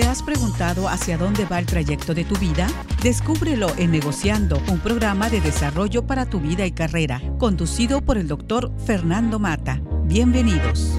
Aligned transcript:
¿Te 0.00 0.06
has 0.06 0.22
preguntado 0.22 0.88
hacia 0.88 1.18
dónde 1.18 1.44
va 1.44 1.58
el 1.58 1.66
trayecto 1.66 2.14
de 2.14 2.24
tu 2.24 2.34
vida? 2.36 2.66
Descúbrelo 3.02 3.66
en 3.76 3.90
Negociando, 3.90 4.58
un 4.72 4.78
programa 4.78 5.28
de 5.28 5.42
desarrollo 5.42 6.06
para 6.06 6.24
tu 6.24 6.40
vida 6.40 6.64
y 6.64 6.70
carrera, 6.70 7.20
conducido 7.38 8.00
por 8.00 8.16
el 8.16 8.26
doctor 8.26 8.72
Fernando 8.86 9.38
Mata. 9.38 9.78
Bienvenidos. 10.04 10.96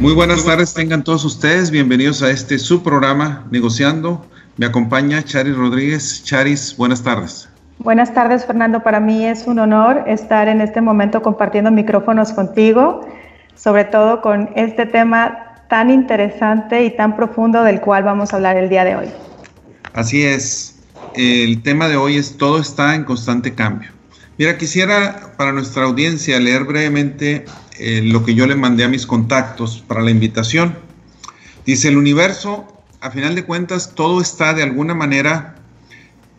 Muy 0.00 0.12
buenas 0.12 0.44
tardes, 0.44 0.74
tengan 0.74 1.02
todos 1.02 1.24
ustedes. 1.24 1.70
Bienvenidos 1.70 2.22
a 2.22 2.30
este 2.30 2.58
su 2.58 2.82
programa 2.82 3.46
Negociando. 3.50 4.22
Me 4.58 4.66
acompaña 4.66 5.24
Charis 5.24 5.56
Rodríguez. 5.56 6.22
Charis, 6.24 6.76
buenas 6.76 7.02
tardes. 7.02 7.48
Buenas 7.78 8.12
tardes, 8.12 8.44
Fernando. 8.44 8.82
Para 8.82 9.00
mí 9.00 9.24
es 9.24 9.46
un 9.46 9.60
honor 9.60 10.04
estar 10.06 10.46
en 10.48 10.60
este 10.60 10.82
momento 10.82 11.22
compartiendo 11.22 11.70
micrófonos 11.70 12.32
contigo, 12.32 13.08
sobre 13.54 13.86
todo 13.86 14.20
con 14.20 14.50
este 14.56 14.84
tema 14.84 15.47
tan 15.68 15.90
interesante 15.90 16.84
y 16.84 16.96
tan 16.96 17.16
profundo 17.16 17.62
del 17.62 17.80
cual 17.80 18.02
vamos 18.02 18.32
a 18.32 18.36
hablar 18.36 18.56
el 18.56 18.68
día 18.68 18.84
de 18.84 18.96
hoy. 18.96 19.08
Así 19.92 20.22
es. 20.22 20.76
El 21.14 21.62
tema 21.62 21.88
de 21.88 21.96
hoy 21.96 22.16
es 22.16 22.36
todo 22.36 22.58
está 22.58 22.94
en 22.94 23.04
constante 23.04 23.54
cambio. 23.54 23.90
Mira, 24.38 24.56
quisiera 24.56 25.32
para 25.36 25.52
nuestra 25.52 25.84
audiencia 25.84 26.38
leer 26.38 26.64
brevemente 26.64 27.44
eh, 27.78 28.02
lo 28.04 28.24
que 28.24 28.34
yo 28.34 28.46
le 28.46 28.54
mandé 28.54 28.84
a 28.84 28.88
mis 28.88 29.06
contactos 29.06 29.84
para 29.86 30.00
la 30.00 30.10
invitación. 30.10 30.78
Dice, 31.66 31.88
el 31.88 31.96
universo, 31.96 32.66
a 33.00 33.10
final 33.10 33.34
de 33.34 33.44
cuentas, 33.44 33.94
todo 33.94 34.20
está 34.20 34.54
de 34.54 34.62
alguna 34.62 34.94
manera 34.94 35.56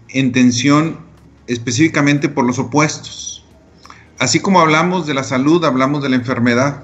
en 0.10 0.32
tensión 0.32 1.00
específicamente 1.48 2.30
por 2.30 2.46
los 2.46 2.58
opuestos. 2.58 3.46
Así 4.18 4.40
como 4.40 4.62
hablamos 4.62 5.06
de 5.06 5.14
la 5.14 5.24
salud, 5.24 5.64
hablamos 5.66 6.02
de 6.02 6.10
la 6.10 6.16
enfermedad. 6.16 6.84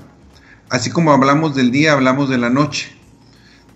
Así 0.70 0.90
como 0.90 1.12
hablamos 1.12 1.56
del 1.56 1.72
día, 1.72 1.94
hablamos 1.94 2.30
de 2.30 2.38
la 2.38 2.50
noche. 2.50 2.92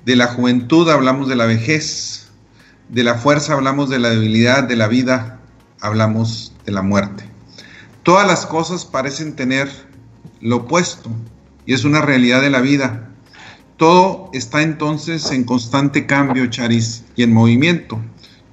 De 0.05 0.15
la 0.15 0.27
juventud 0.27 0.89
hablamos 0.89 1.27
de 1.27 1.35
la 1.35 1.45
vejez. 1.45 2.29
De 2.89 3.03
la 3.03 3.15
fuerza 3.15 3.53
hablamos 3.53 3.89
de 3.89 3.99
la 3.99 4.09
debilidad, 4.09 4.63
de 4.63 4.75
la 4.75 4.87
vida 4.87 5.39
hablamos 5.81 6.53
de 6.65 6.71
la 6.71 6.81
muerte. 6.81 7.23
Todas 8.03 8.27
las 8.27 8.45
cosas 8.45 8.85
parecen 8.85 9.35
tener 9.35 9.69
lo 10.41 10.57
opuesto 10.57 11.11
y 11.65 11.73
es 11.73 11.83
una 11.83 12.01
realidad 12.01 12.41
de 12.41 12.49
la 12.49 12.61
vida. 12.61 13.09
Todo 13.77 14.29
está 14.33 14.61
entonces 14.61 15.31
en 15.31 15.43
constante 15.43 16.05
cambio, 16.05 16.47
Charis, 16.47 17.05
y 17.15 17.23
en 17.23 17.33
movimiento. 17.33 17.99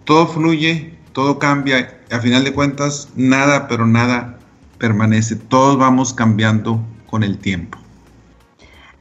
Todo 0.04 0.28
fluye, 0.28 0.94
todo 1.12 1.38
cambia, 1.38 1.98
a 2.10 2.20
final 2.20 2.44
de 2.44 2.52
cuentas, 2.52 3.08
nada, 3.16 3.66
pero 3.66 3.86
nada 3.86 4.38
permanece. 4.78 5.34
Todos 5.36 5.78
vamos 5.78 6.12
cambiando 6.12 6.80
con 7.08 7.24
el 7.24 7.38
tiempo. 7.38 7.78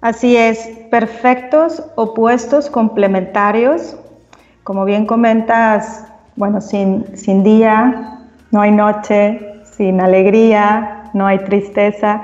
Así 0.05 0.37
es, 0.37 0.59
perfectos, 0.91 1.81
opuestos, 1.95 2.69
complementarios. 2.69 3.97
Como 4.63 4.85
bien 4.85 5.07
comentas, 5.07 6.05
bueno, 6.35 6.61
sin, 6.61 7.17
sin 7.17 7.43
día 7.43 8.19
no 8.51 8.61
hay 8.61 8.69
noche, 8.69 9.63
sin 9.63 9.99
alegría 9.99 11.09
no 11.15 11.25
hay 11.25 11.39
tristeza. 11.39 12.21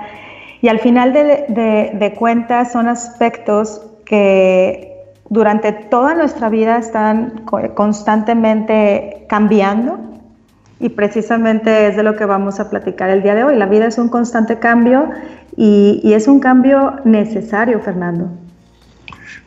Y 0.62 0.68
al 0.68 0.78
final 0.78 1.12
de, 1.12 1.92
de 1.96 2.14
cuentas 2.14 2.72
son 2.72 2.88
aspectos 2.88 3.82
que 4.06 4.96
durante 5.30 5.72
toda 5.72 6.14
nuestra 6.14 6.50
vida 6.50 6.78
están 6.78 7.46
constantemente 7.74 9.26
cambiando 9.28 9.98
y 10.80 10.90
precisamente 10.90 11.88
es 11.88 11.96
de 11.96 12.04
lo 12.04 12.16
que 12.16 12.26
vamos 12.26 12.60
a 12.60 12.70
platicar 12.70 13.10
el 13.10 13.24
día 13.24 13.34
de 13.34 13.44
hoy. 13.44 13.56
La 13.56 13.66
vida 13.66 13.88
es 13.88 13.98
un 13.98 14.10
constante 14.10 14.60
cambio 14.60 15.10
y, 15.58 16.14
es 16.14 16.28
un 16.28 16.40
cambio 16.40 16.96
necesario, 17.06 17.80
Fernando. 17.82 18.32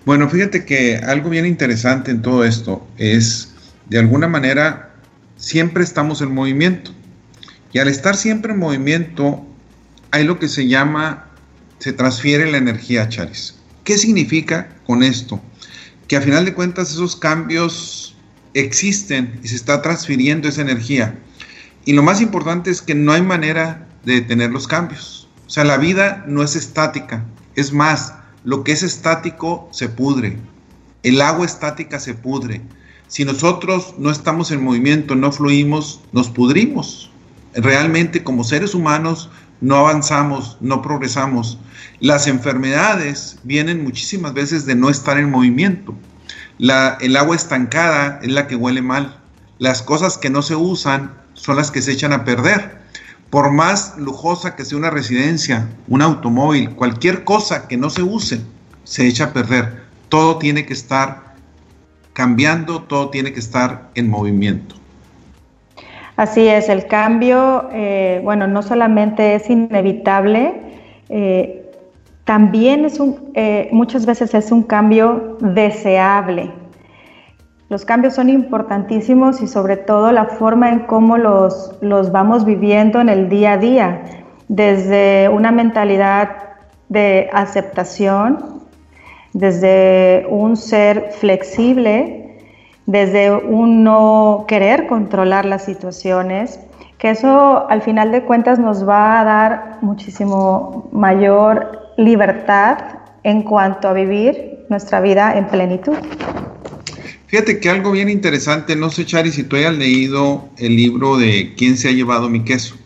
Bueno, 0.05 0.29
fíjate 0.29 0.65
que 0.65 0.97
algo 0.97 1.31
bien 1.31 1.47
interesante 1.47 2.11
en 2.11 2.23
todo 2.23 2.45
esto 2.45 2.87
es, 2.99 3.55
de 3.89 3.99
alguna 3.99 4.29
manera, 4.29 4.91
siempre 5.37 5.83
estamos 5.83 6.21
en 6.21 6.35
movimiento. 6.35 6.91
Y 7.73 7.79
al 7.79 7.89
estar 7.89 8.17
siempre 8.17 8.53
en 8.53 8.59
movimiento, 8.59 9.45
hay 10.11 10.25
lo 10.25 10.39
que 10.39 10.49
se 10.49 10.69
llama, 10.69 11.27
se 11.79 11.93
transfiere 11.93 12.51
la 12.51 12.59
energía, 12.59 13.09
Charis. 13.09 13.57
¿Qué 13.83 13.99
significa 13.99 14.69
con 14.87 15.03
esto? 15.03 15.41
Que 16.07 16.17
a 16.17 16.21
final 16.21 16.45
de 16.45 16.55
cuentas 16.55 16.91
esos 16.91 17.17
cambios 17.17 18.17
existen 18.53 19.41
y 19.43 19.49
se 19.49 19.57
está 19.57 19.83
transfiriendo 19.83 20.49
esa 20.49 20.63
energía. 20.63 21.19
Y 21.85 21.93
lo 21.93 22.03
más 22.03 22.21
importante 22.21 22.71
es 22.71 22.81
que 22.81 22.95
no 22.95 23.13
hay 23.13 23.23
manera 23.23 23.87
de 24.05 24.15
detener 24.15 24.51
los 24.51 24.69
cambios. 24.69 25.24
Sea, 25.55 25.63
la 25.63 25.77
vida 25.77 26.25
no 26.27 26.43
es 26.43 26.57
estática. 26.57 27.23
Es 27.55 27.73
más, 27.73 28.13
lo 28.43 28.65
que 28.65 28.73
es 28.73 28.83
estático 28.83 29.69
se 29.71 29.89
pudre. 29.89 30.37
El 31.05 31.21
agua 31.21 31.47
estática 31.47 32.01
se 32.01 32.13
pudre. 32.13 32.61
Si 33.07 33.25
nosotros 33.25 33.95
no 33.97 34.11
estamos 34.11 34.51
en 34.51 34.65
movimiento, 34.65 35.15
no 35.15 35.31
fluimos, 35.31 36.01
nos 36.11 36.29
pudrimos. 36.29 37.13
Realmente 37.55 38.25
como 38.25 38.43
seres 38.43 38.75
humanos 38.75 39.31
no 39.61 39.77
avanzamos, 39.77 40.59
no 40.61 40.83
progresamos. 40.83 41.57
Las 42.01 42.27
enfermedades 42.27 43.39
vienen 43.45 43.85
muchísimas 43.85 44.35
veces 44.35 44.67
de 44.67 44.75
no 44.75 44.91
estar 44.91 45.19
en 45.19 45.31
movimiento. 45.31 45.95
El 46.59 47.17
agua 47.17 47.37
estancada 47.37 48.19
es 48.25 48.33
la 48.33 48.49
que 48.49 48.57
huele 48.57 48.83
mal. 48.83 49.21
Las 49.61 49.83
cosas 49.83 50.19
que 50.19 50.31
no 50.31 50.43
se 50.43 50.57
usan 50.57 51.15
son 51.35 51.55
las 51.55 51.71
que 51.71 51.81
se 51.81 51.93
echan 51.93 52.13
a 52.13 52.25
perder 52.25 52.83
por 53.35 53.51
más 53.51 53.99
lujosa 53.99 54.55
que 54.55 54.65
sea 54.65 54.79
una 54.79 54.91
residencia, 54.91 55.67
un 55.89 56.03
automóvil, 56.03 56.71
cualquier 56.77 57.25
cosa 57.25 57.67
que 57.67 57.77
no 57.77 57.91
se 57.91 58.01
use, 58.01 58.43
se 58.85 59.09
echa 59.09 59.25
a 59.25 59.33
perder. 59.33 59.83
Todo 60.09 60.39
tiene 60.39 60.65
que 60.65 60.73
estar 60.73 61.35
cambiando, 62.13 62.83
todo 62.83 63.11
tiene 63.11 63.33
que 63.33 63.41
estar 63.41 63.89
en 63.97 64.09
movimiento. 64.09 64.77
Así 66.15 66.47
es, 66.47 66.69
el 66.69 66.87
cambio, 66.87 67.71
eh, 67.73 68.21
bueno, 68.23 68.47
no 68.47 68.63
solamente 68.63 69.35
es 69.35 69.51
inevitable, 69.51 70.55
eh, 71.09 71.73
también 72.23 72.85
es 72.85 73.01
un, 73.01 73.33
eh, 73.35 73.69
muchas 73.73 74.07
veces 74.07 74.33
es 74.33 74.53
un 74.53 74.63
cambio 74.63 75.39
deseable. 75.41 76.53
Los 77.69 77.85
cambios 77.85 78.15
son 78.15 78.29
importantísimos 78.29 79.41
y 79.41 79.47
sobre 79.47 79.77
todo 79.77 80.13
la 80.13 80.27
forma 80.27 80.71
en 80.71 80.81
cómo 80.81 81.17
los, 81.17 81.77
los 81.81 82.13
vamos 82.13 82.45
viviendo 82.45 83.01
en 83.01 83.09
el 83.09 83.29
día 83.29 83.53
a 83.53 83.57
día, 83.57 84.03
desde 84.49 85.29
una 85.31 85.51
mentalidad 85.51 86.31
de 86.91 87.31
aceptación, 87.33 88.63
desde 89.33 90.27
un 90.29 90.57
ser 90.57 91.11
flexible, 91.19 92.39
desde 92.87 93.33
un 93.33 93.83
no 93.83 94.45
querer 94.47 94.87
controlar 94.87 95.47
las 95.47 95.65
situaciones, 95.65 96.61
que 96.99 97.11
eso 97.11 97.69
al 97.69 97.83
final 97.83 98.13
de 98.13 98.25
cuentas 98.25 98.59
nos 98.59 98.87
va 98.89 99.21
a 99.21 99.25
dar 99.25 99.79
muchísimo 99.81 100.89
mayor 100.93 101.93
libertad 101.97 102.79
en 103.23 103.43
cuanto 103.43 103.89
a 103.89 103.93
vivir 103.95 104.67
nuestra 104.69 105.01
vida 105.01 105.37
en 105.37 105.47
plenitud. 105.47 105.97
Fíjate 107.35 107.59
que 107.59 107.69
algo 107.69 107.91
bien 107.91 108.09
interesante, 108.09 108.77
no 108.77 108.91
sé, 108.91 109.05
Chari, 109.05 109.33
si 109.33 109.43
tú 109.43 109.57
hayas 109.57 109.77
leído 109.77 110.49
el 110.57 110.77
libro 110.77 111.17
de 111.17 111.53
¿Quién 111.57 111.77
se 111.77 111.89
ha 111.89 111.91
llevado 111.91 112.31
mi 112.31 112.45
queso? 112.45 112.77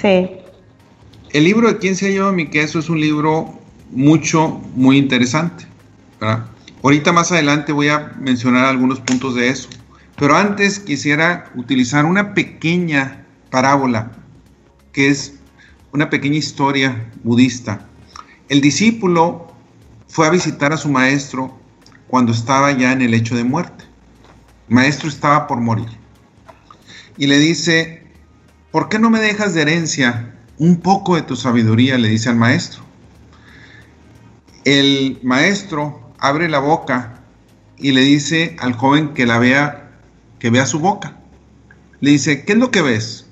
Sí. 0.00 0.30
El 1.32 1.42
libro 1.42 1.66
de 1.66 1.78
¿Quién 1.78 1.96
se 1.96 2.06
ha 2.06 2.10
llevado 2.10 2.32
mi 2.32 2.46
queso? 2.46 2.78
es 2.78 2.88
un 2.88 3.00
libro 3.00 3.52
mucho, 3.90 4.62
muy 4.76 4.96
interesante. 4.96 5.66
Ahorita 6.84 7.10
más 7.10 7.32
adelante 7.32 7.72
voy 7.72 7.88
a 7.88 8.12
mencionar 8.20 8.64
algunos 8.66 9.00
puntos 9.00 9.34
de 9.34 9.48
eso. 9.48 9.68
Pero 10.20 10.36
antes 10.36 10.78
quisiera 10.78 11.50
utilizar 11.56 12.04
una 12.04 12.32
pequeña 12.32 13.26
parábola, 13.50 14.12
que 14.92 15.08
es 15.08 15.34
una 15.90 16.10
pequeña 16.10 16.36
historia 16.36 17.10
budista. 17.24 17.88
El 18.48 18.60
discípulo 18.60 19.52
fue 20.06 20.28
a 20.28 20.30
visitar 20.30 20.72
a 20.72 20.76
su 20.76 20.88
maestro 20.88 21.63
cuando 22.14 22.30
estaba 22.30 22.70
ya 22.70 22.92
en 22.92 23.02
el 23.02 23.12
hecho 23.12 23.34
de 23.34 23.42
muerte. 23.42 23.84
El 24.68 24.76
maestro 24.76 25.08
estaba 25.08 25.48
por 25.48 25.60
morir. 25.60 25.88
Y 27.16 27.26
le 27.26 27.40
dice, 27.40 28.06
¿por 28.70 28.88
qué 28.88 29.00
no 29.00 29.10
me 29.10 29.18
dejas 29.18 29.52
de 29.52 29.62
herencia 29.62 30.32
un 30.56 30.76
poco 30.76 31.16
de 31.16 31.22
tu 31.22 31.34
sabiduría? 31.34 31.98
Le 31.98 32.08
dice 32.08 32.28
al 32.28 32.36
maestro. 32.36 32.84
El 34.64 35.18
maestro 35.24 36.12
abre 36.20 36.48
la 36.48 36.60
boca 36.60 37.20
y 37.78 37.90
le 37.90 38.02
dice 38.02 38.54
al 38.60 38.74
joven 38.74 39.12
que 39.12 39.26
la 39.26 39.40
vea, 39.40 39.98
que 40.38 40.50
vea 40.50 40.66
su 40.66 40.78
boca. 40.78 41.16
Le 41.98 42.12
dice, 42.12 42.44
¿qué 42.44 42.52
es 42.52 42.58
lo 42.60 42.70
que 42.70 42.82
ves? 42.82 43.26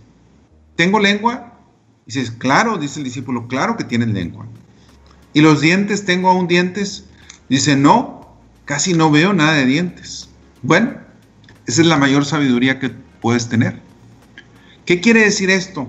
¿Tengo 0.75 0.99
lengua? 0.99 1.53
Y 2.05 2.19
dice, 2.19 2.37
claro, 2.37 2.79
dice 2.79 2.99
el 2.99 3.05
discípulo, 3.05 3.47
claro 3.47 3.77
que 3.77 3.85
tienes 3.85 4.09
lengua. 4.09 4.45
¿Y 5.35 5.41
los 5.41 5.61
dientes? 5.61 6.05
¿Tengo 6.05 6.31
aún 6.31 6.49
dientes? 6.49 7.05
Dice, 7.49 7.77
no, 7.77 8.22
casi 8.73 8.95
no 8.95 9.11
veo 9.11 9.35
nada 9.35 9.53
de 9.53 9.67
dientes. 9.67 10.31
Bueno, 10.63 10.95
esa 11.67 11.83
es 11.83 11.87
la 11.87 11.99
mayor 11.99 12.25
sabiduría 12.25 12.79
que 12.79 12.89
puedes 13.21 13.51
tener. 13.51 13.79
¿Qué 14.87 15.03
quiere 15.03 15.25
decir 15.25 15.51
esto? 15.51 15.89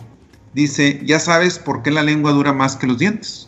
Dice, 0.54 1.00
ya 1.06 1.18
sabes 1.22 1.60
por 1.60 1.82
qué 1.82 1.92
la 1.92 2.04
lengua 2.04 2.34
dura 2.34 2.52
más 2.52 2.76
que 2.76 2.86
los 2.86 2.98
dientes. 3.00 3.48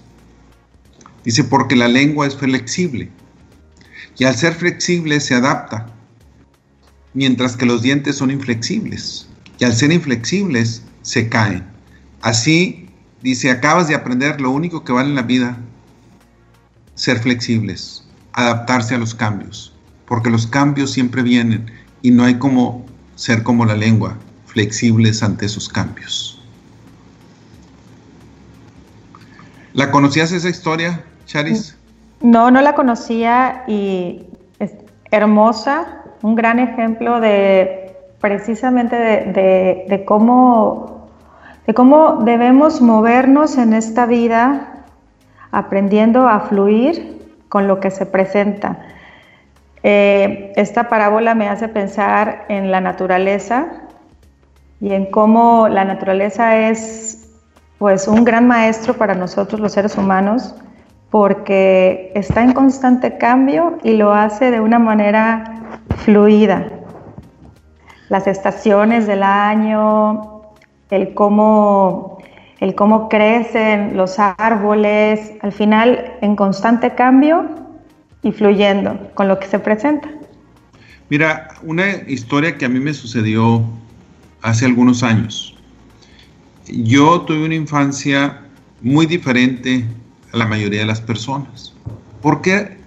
Dice, 1.25 1.43
porque 1.43 1.75
la 1.75 1.89
lengua 1.89 2.25
es 2.25 2.37
flexible. 2.37 3.11
y 4.17 4.23
al 4.23 4.37
ser 4.37 4.53
flexible 4.53 5.19
se 5.19 5.35
adapta, 5.35 5.87
mientras 7.13 7.57
que 7.57 7.65
los 7.65 7.81
dientes 7.81 8.15
son 8.15 8.31
inflexibles 8.31 9.27
y 9.59 9.65
al 9.65 9.75
ser 9.75 9.91
inflexibles 9.91 10.81
se 11.01 11.27
caen. 11.27 11.65
Así, 12.21 12.87
dice, 13.21 13.51
acabas 13.51 13.89
de 13.89 13.95
aprender 13.95 14.39
lo 14.39 14.51
único 14.51 14.85
que 14.85 14.93
vale 14.93 15.09
en 15.09 15.15
la 15.15 15.23
vida, 15.23 15.57
ser 16.93 17.19
flexibles, 17.19 18.04
adaptarse 18.35 18.95
a 18.95 18.97
los 18.97 19.15
cambios, 19.15 19.73
porque 20.05 20.29
los 20.29 20.45
cambios 20.45 20.91
siempre 20.91 21.23
vienen 21.23 21.71
y 22.01 22.11
no 22.11 22.25
hay 22.25 22.35
como 22.35 22.85
ser 23.15 23.43
como 23.43 23.65
la 23.65 23.75
lengua, 23.75 24.17
flexibles 24.45 25.23
ante 25.23 25.45
esos 25.45 25.69
cambios. 25.69 26.41
¿La 29.73 29.89
conocías 29.91 30.31
esa 30.31 30.49
historia, 30.49 31.03
Charis? 31.25 31.75
No, 32.21 32.51
no 32.51 32.61
la 32.61 32.75
conocía 32.75 33.63
y 33.67 34.23
es 34.59 34.71
hermosa, 35.11 36.03
un 36.21 36.35
gran 36.35 36.59
ejemplo 36.59 37.19
de 37.19 37.95
precisamente 38.19 38.95
de, 38.95 40.03
cómo, 40.05 41.09
de 41.67 41.73
cómo 41.73 42.23
debemos 42.23 42.81
movernos 42.81 43.57
en 43.57 43.73
esta 43.73 44.05
vida 44.05 44.85
aprendiendo 45.51 46.27
a 46.27 46.41
fluir 46.41 47.15
con 47.55 47.69
lo 47.69 47.79
que 47.79 47.89
se 47.89 48.05
presenta. 48.05 48.79
Eh, 49.81 50.51
esta 50.57 50.89
parábola 50.89 51.35
me 51.35 51.47
hace 51.47 51.69
pensar 51.69 52.43
en 52.49 52.69
la 52.69 52.81
naturaleza 52.81 53.67
y 54.81 54.91
en 54.91 55.05
cómo 55.09 55.69
la 55.69 55.85
naturaleza 55.85 56.67
es 56.67 57.29
pues 57.77 58.09
un 58.09 58.25
gran 58.25 58.45
maestro 58.45 58.95
para 58.95 59.15
nosotros 59.15 59.61
los 59.61 59.71
seres 59.71 59.97
humanos 59.97 60.53
porque 61.09 62.11
está 62.13 62.43
en 62.43 62.51
constante 62.51 63.17
cambio 63.17 63.77
y 63.83 63.93
lo 63.93 64.11
hace 64.11 64.51
de 64.51 64.59
una 64.59 64.77
manera 64.77 65.77
fluida. 66.03 66.67
Las 68.09 68.27
estaciones 68.27 69.07
del 69.07 69.23
año, 69.23 70.41
el 70.89 71.13
cómo, 71.13 72.14
el 72.59 72.75
cómo 72.75 73.09
crecen 73.09 73.97
los 73.97 74.17
árboles, 74.19 75.31
al 75.41 75.51
final 75.51 76.13
en 76.21 76.35
constante 76.35 76.95
cambio 76.95 77.49
y 78.23 78.31
fluyendo 78.31 79.11
con 79.13 79.27
lo 79.27 79.39
que 79.39 79.47
se 79.47 79.59
presenta. 79.59 80.09
Mira, 81.09 81.49
una 81.61 81.87
historia 82.07 82.57
que 82.57 82.65
a 82.65 82.69
mí 82.69 82.79
me 82.79 82.93
sucedió 82.93 83.63
hace 84.41 84.65
algunos 84.65 85.03
años. 85.03 85.55
Yo 86.67 87.21
tuve 87.21 87.45
una 87.45 87.55
infancia 87.55 88.41
muy 88.81 89.05
diferente 89.05 89.85
a 90.33 90.37
la 90.37 90.47
mayoría 90.47 90.79
de 90.79 90.85
las 90.87 91.01
personas. 91.01 91.73
¿Por 92.21 92.41
qué? 92.41 92.77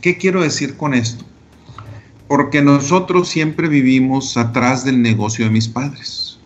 ¿Qué 0.00 0.16
quiero 0.16 0.42
decir 0.42 0.76
con 0.76 0.94
esto? 0.94 1.24
Porque 2.26 2.62
nosotros 2.62 3.28
siempre 3.28 3.68
vivimos 3.68 4.36
atrás 4.36 4.84
del 4.84 5.02
negocio 5.02 5.44
de 5.44 5.50
mis 5.50 5.68
padres. 5.68 6.37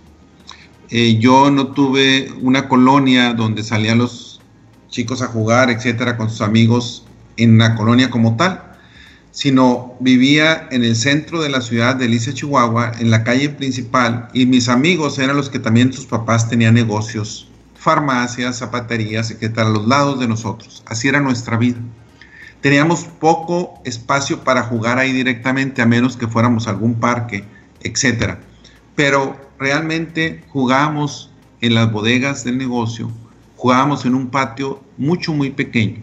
Eh, 0.95 1.17
yo 1.19 1.51
no 1.51 1.69
tuve 1.69 2.31
una 2.43 2.69
colonia 2.69 3.33
donde 3.33 3.63
salían 3.63 3.97
los 3.97 4.43
chicos 4.91 5.23
a 5.23 5.27
jugar, 5.27 5.71
etcétera, 5.71 6.19
con 6.19 6.29
sus 6.29 6.43
amigos 6.43 7.07
en 7.39 7.57
la 7.57 7.75
colonia 7.77 8.11
como 8.11 8.37
tal, 8.37 8.63
sino 9.31 9.95
vivía 10.01 10.69
en 10.71 10.85
el 10.85 10.95
centro 10.95 11.41
de 11.41 11.49
la 11.49 11.63
ciudad 11.63 11.97
de 11.97 12.05
Alicia, 12.05 12.35
Chihuahua, 12.35 12.93
en 12.99 13.11
la 13.11 13.25
calle 13.25 13.49
principal, 13.49 14.29
y 14.35 14.45
mis 14.45 14.69
amigos 14.69 15.19
eran 15.19 15.39
los 15.39 15.49
que 15.49 15.59
también 15.59 15.95
sus 15.95 16.05
papás 16.05 16.51
tenían 16.51 16.75
negocios, 16.75 17.49
farmacias, 17.75 18.59
zapaterías, 18.59 19.31
etcétera, 19.31 19.69
a 19.69 19.71
los 19.71 19.89
lados 19.89 20.21
de 20.21 20.29
nosotros. 20.29 20.83
Así 20.85 21.09
era 21.09 21.21
nuestra 21.21 21.57
vida. 21.57 21.79
Teníamos 22.61 23.05
poco 23.05 23.81
espacio 23.87 24.45
para 24.45 24.63
jugar 24.65 24.99
ahí 24.99 25.13
directamente, 25.15 25.81
a 25.81 25.87
menos 25.87 26.19
que 26.19 26.29
fuéramos 26.29 26.67
a 26.67 26.71
algún 26.73 27.01
parque, 27.01 27.45
etcétera. 27.81 28.41
Pero 28.95 29.37
realmente 29.59 30.45
jugábamos 30.49 31.31
en 31.61 31.75
las 31.75 31.91
bodegas 31.93 32.45
del 32.45 32.59
negocio, 32.59 33.11
jugábamos 33.57 34.05
en 34.05 34.15
un 34.15 34.29
patio 34.29 34.83
mucho, 34.97 35.33
muy 35.33 35.51
pequeño 35.51 36.03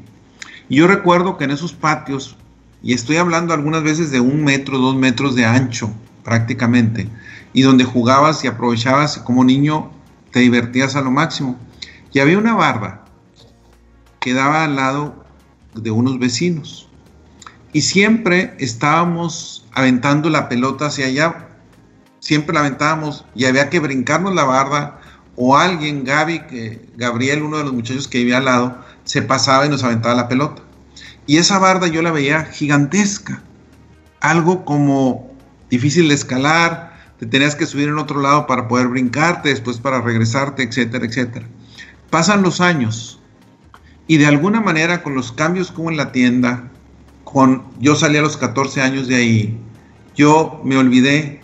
y 0.70 0.76
yo 0.76 0.88
recuerdo 0.88 1.36
que 1.36 1.46
en 1.46 1.52
esos 1.52 1.74
patios, 1.74 2.38
y 2.84 2.94
estoy 2.94 3.18
hablando 3.18 3.56
algunas 3.56 3.82
veces 3.82 4.12
de 4.12 4.20
un 4.20 4.44
metro, 4.44 4.78
dos 4.78 4.96
metros 4.96 5.36
de 5.36 5.46
ancho 5.46 5.92
prácticamente, 6.24 7.10
y 7.54 7.64
donde 7.64 7.84
jugabas 7.84 8.44
y 8.44 8.48
aprovechabas 8.48 9.18
como 9.18 9.44
niño, 9.44 9.90
te 10.32 10.42
divertías 10.42 10.96
a 10.96 11.02
lo 11.02 11.10
máximo. 11.10 11.58
Y 12.14 12.20
había 12.20 12.38
una 12.38 12.54
barba 12.54 13.06
que 14.20 14.36
daba 14.36 14.64
al 14.64 14.76
lado 14.76 15.26
de 15.74 15.90
unos 15.90 16.20
vecinos. 16.20 16.88
Y 17.74 17.82
siempre 17.82 18.56
estábamos 18.60 19.66
aventando 19.72 20.30
la 20.30 20.50
pelota 20.50 20.86
hacia 20.88 21.08
allá. 21.08 21.49
Siempre 22.20 22.54
la 22.54 22.62
aventábamos 22.62 23.26
y 23.36 23.46
había 23.46 23.70
que 23.70 23.80
brincarnos 23.80 24.36
la 24.36 24.44
barda 24.44 25.00
o 25.36 25.58
alguien, 25.58 26.04
Gaby, 26.04 26.48
que, 26.48 26.86
Gabriel, 26.98 27.44
uno 27.44 27.58
de 27.60 27.64
los 27.64 27.74
muchachos 27.74 28.08
que 28.08 28.18
vivía 28.20 28.38
al 28.38 28.46
lado, 28.46 28.78
se 29.06 29.22
pasaba 29.22 29.66
y 29.66 29.70
nos 29.70 29.84
aventaba 29.84 30.14
la 30.14 30.28
pelota. 30.28 30.62
Y 31.28 31.38
esa 31.38 31.60
barda 31.60 31.88
yo 31.88 32.02
la 32.02 32.12
veía 32.12 32.46
gigantesca, 32.46 33.42
algo 34.20 34.66
como 34.66 35.32
difícil 35.70 36.10
de 36.10 36.16
escalar, 36.16 36.90
te 37.20 37.26
tenías 37.26 37.56
que 37.56 37.66
subir 37.66 37.88
en 37.88 38.00
otro 38.00 38.22
lado 38.22 38.48
para 38.48 38.68
poder 38.68 38.88
brincarte, 38.88 39.50
después 39.50 39.78
para 39.78 40.02
regresarte, 40.02 40.64
etcétera, 40.64 41.06
etcétera. 41.06 41.46
Pasan 42.10 42.42
los 42.42 42.60
años 42.62 43.20
y 44.08 44.18
de 44.18 44.26
alguna 44.26 44.62
manera 44.62 45.04
con 45.04 45.14
los 45.14 45.32
cambios 45.32 45.72
como 45.72 45.92
en 45.92 45.98
la 45.98 46.12
tienda, 46.12 46.72
con 47.24 47.64
yo 47.80 47.96
salí 47.96 48.18
a 48.18 48.22
los 48.22 48.38
14 48.38 48.82
años 48.82 49.08
de 49.08 49.16
ahí, 49.16 49.60
yo 50.16 50.62
me 50.64 50.78
olvidé 50.78 51.42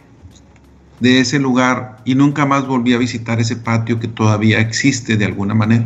de 1.00 1.20
ese 1.20 1.40
lugar 1.40 1.98
y 2.06 2.16
nunca 2.16 2.46
más 2.46 2.66
volví 2.68 2.94
a 2.94 2.98
visitar 2.98 3.40
ese 3.40 3.56
patio 3.56 4.00
que 4.00 4.08
todavía 4.08 4.60
existe 4.60 5.18
de 5.18 5.26
alguna 5.26 5.54
manera. 5.54 5.86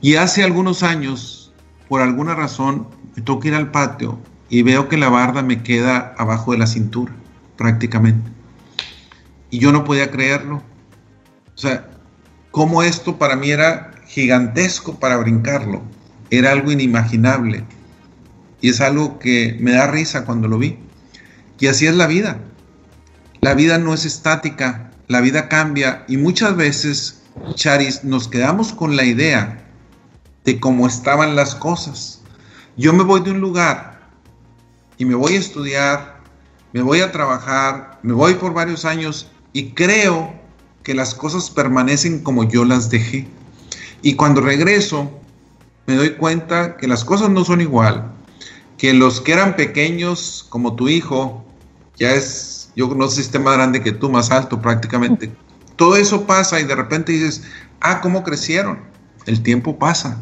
Y 0.00 0.16
hace 0.16 0.44
algunos 0.44 0.82
años, 0.82 1.52
por 1.88 2.00
alguna 2.00 2.34
razón, 2.34 2.86
me 3.14 3.22
toca 3.22 3.48
ir 3.48 3.54
al 3.54 3.70
patio 3.70 4.18
y 4.48 4.62
veo 4.62 4.88
que 4.88 4.96
la 4.96 5.08
barda 5.08 5.42
me 5.42 5.62
queda 5.62 6.14
abajo 6.18 6.52
de 6.52 6.58
la 6.58 6.66
cintura, 6.66 7.12
prácticamente. 7.56 8.30
Y 9.50 9.58
yo 9.58 9.72
no 9.72 9.84
podía 9.84 10.10
creerlo. 10.10 10.62
O 11.54 11.58
sea, 11.58 11.88
como 12.50 12.82
esto 12.82 13.18
para 13.18 13.36
mí 13.36 13.50
era 13.50 13.92
gigantesco 14.06 14.98
para 14.98 15.16
brincarlo. 15.16 15.82
Era 16.30 16.52
algo 16.52 16.70
inimaginable. 16.70 17.64
Y 18.60 18.70
es 18.70 18.80
algo 18.80 19.18
que 19.18 19.56
me 19.60 19.72
da 19.72 19.86
risa 19.86 20.24
cuando 20.24 20.48
lo 20.48 20.58
vi. 20.58 20.78
Y 21.58 21.68
así 21.68 21.86
es 21.86 21.94
la 21.94 22.06
vida. 22.06 22.38
La 23.46 23.54
vida 23.54 23.78
no 23.78 23.94
es 23.94 24.04
estática, 24.04 24.90
la 25.06 25.20
vida 25.20 25.48
cambia 25.48 26.04
y 26.08 26.16
muchas 26.16 26.56
veces, 26.56 27.22
Charis, 27.54 28.02
nos 28.02 28.26
quedamos 28.26 28.72
con 28.72 28.96
la 28.96 29.04
idea 29.04 29.64
de 30.44 30.58
cómo 30.58 30.88
estaban 30.88 31.36
las 31.36 31.54
cosas. 31.54 32.22
Yo 32.76 32.92
me 32.92 33.04
voy 33.04 33.20
de 33.20 33.30
un 33.30 33.38
lugar 33.38 34.00
y 34.98 35.04
me 35.04 35.14
voy 35.14 35.34
a 35.34 35.38
estudiar, 35.38 36.22
me 36.72 36.82
voy 36.82 37.02
a 37.02 37.12
trabajar, 37.12 38.00
me 38.02 38.14
voy 38.14 38.34
por 38.34 38.52
varios 38.52 38.84
años 38.84 39.28
y 39.52 39.74
creo 39.74 40.34
que 40.82 40.94
las 40.94 41.14
cosas 41.14 41.48
permanecen 41.48 42.24
como 42.24 42.48
yo 42.48 42.64
las 42.64 42.90
dejé. 42.90 43.28
Y 44.02 44.14
cuando 44.14 44.40
regreso, 44.40 45.08
me 45.86 45.94
doy 45.94 46.16
cuenta 46.16 46.76
que 46.76 46.88
las 46.88 47.04
cosas 47.04 47.30
no 47.30 47.44
son 47.44 47.60
igual, 47.60 48.10
que 48.76 48.92
los 48.92 49.20
que 49.20 49.34
eran 49.34 49.54
pequeños, 49.54 50.44
como 50.48 50.74
tu 50.74 50.88
hijo, 50.88 51.44
ya 51.96 52.10
es, 52.10 52.55
yo 52.76 52.94
no 52.94 53.08
sé 53.08 53.16
si 53.16 53.20
esté 53.22 53.38
más 53.40 53.56
grande 53.56 53.82
que 53.82 53.90
tú, 53.90 54.08
más 54.08 54.30
alto 54.30 54.60
prácticamente. 54.60 55.32
Todo 55.74 55.96
eso 55.96 56.26
pasa 56.26 56.60
y 56.60 56.64
de 56.64 56.74
repente 56.76 57.12
dices, 57.12 57.42
ah, 57.80 58.00
¿cómo 58.00 58.22
crecieron? 58.22 58.78
El 59.26 59.42
tiempo 59.42 59.76
pasa 59.76 60.18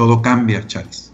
todo 0.00 0.22
cambia, 0.22 0.66
Charles. 0.66 1.12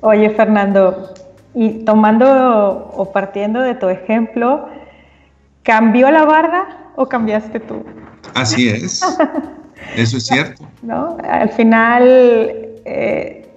Oye, 0.00 0.30
Fernando, 0.30 1.14
y 1.54 1.84
tomando 1.84 2.90
o 2.94 3.12
partiendo 3.12 3.60
de 3.60 3.76
tu 3.76 3.88
ejemplo, 3.88 4.68
¿cambió 5.62 6.10
la 6.10 6.24
barda 6.24 6.66
o 6.96 7.08
cambiaste 7.08 7.60
tú? 7.60 7.84
Así 8.34 8.68
es. 8.68 9.02
Eso 9.96 10.16
es 10.16 10.26
cierto. 10.26 10.66
¿No? 10.82 11.16
Al 11.30 11.48
final 11.50 12.02
eh, 12.84 13.48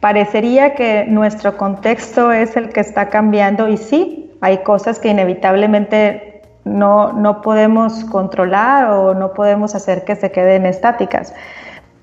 parecería 0.00 0.74
que 0.74 1.04
nuestro 1.06 1.56
contexto 1.56 2.32
es 2.32 2.56
el 2.56 2.70
que 2.70 2.80
está 2.80 3.08
cambiando 3.08 3.68
y 3.68 3.76
sí, 3.76 4.25
hay 4.40 4.58
cosas 4.58 4.98
que 4.98 5.08
inevitablemente 5.08 6.42
no, 6.64 7.12
no 7.12 7.42
podemos 7.42 8.04
controlar 8.04 8.90
o 8.90 9.14
no 9.14 9.32
podemos 9.32 9.74
hacer 9.74 10.04
que 10.04 10.16
se 10.16 10.30
queden 10.32 10.66
estáticas 10.66 11.32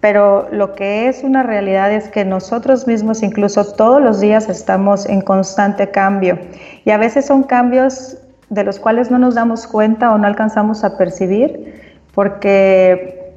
pero 0.03 0.49
lo 0.51 0.75
que 0.75 1.07
es 1.07 1.23
una 1.23 1.43
realidad 1.43 1.89
es 1.89 2.09
que 2.09 2.25
nosotros 2.25 2.87
mismos 2.87 3.23
incluso 3.23 3.63
todos 3.63 4.01
los 4.01 4.19
días 4.19 4.49
estamos 4.49 5.05
en 5.05 5.21
constante 5.21 5.91
cambio 5.91 6.37
y 6.83 6.89
a 6.89 6.97
veces 6.97 7.25
son 7.25 7.43
cambios 7.43 8.17
de 8.49 8.65
los 8.65 8.79
cuales 8.79 9.09
no 9.11 9.17
nos 9.17 9.35
damos 9.35 9.65
cuenta 9.65 10.13
o 10.13 10.17
no 10.17 10.27
alcanzamos 10.27 10.83
a 10.83 10.97
percibir 10.97 11.81
porque 12.13 13.33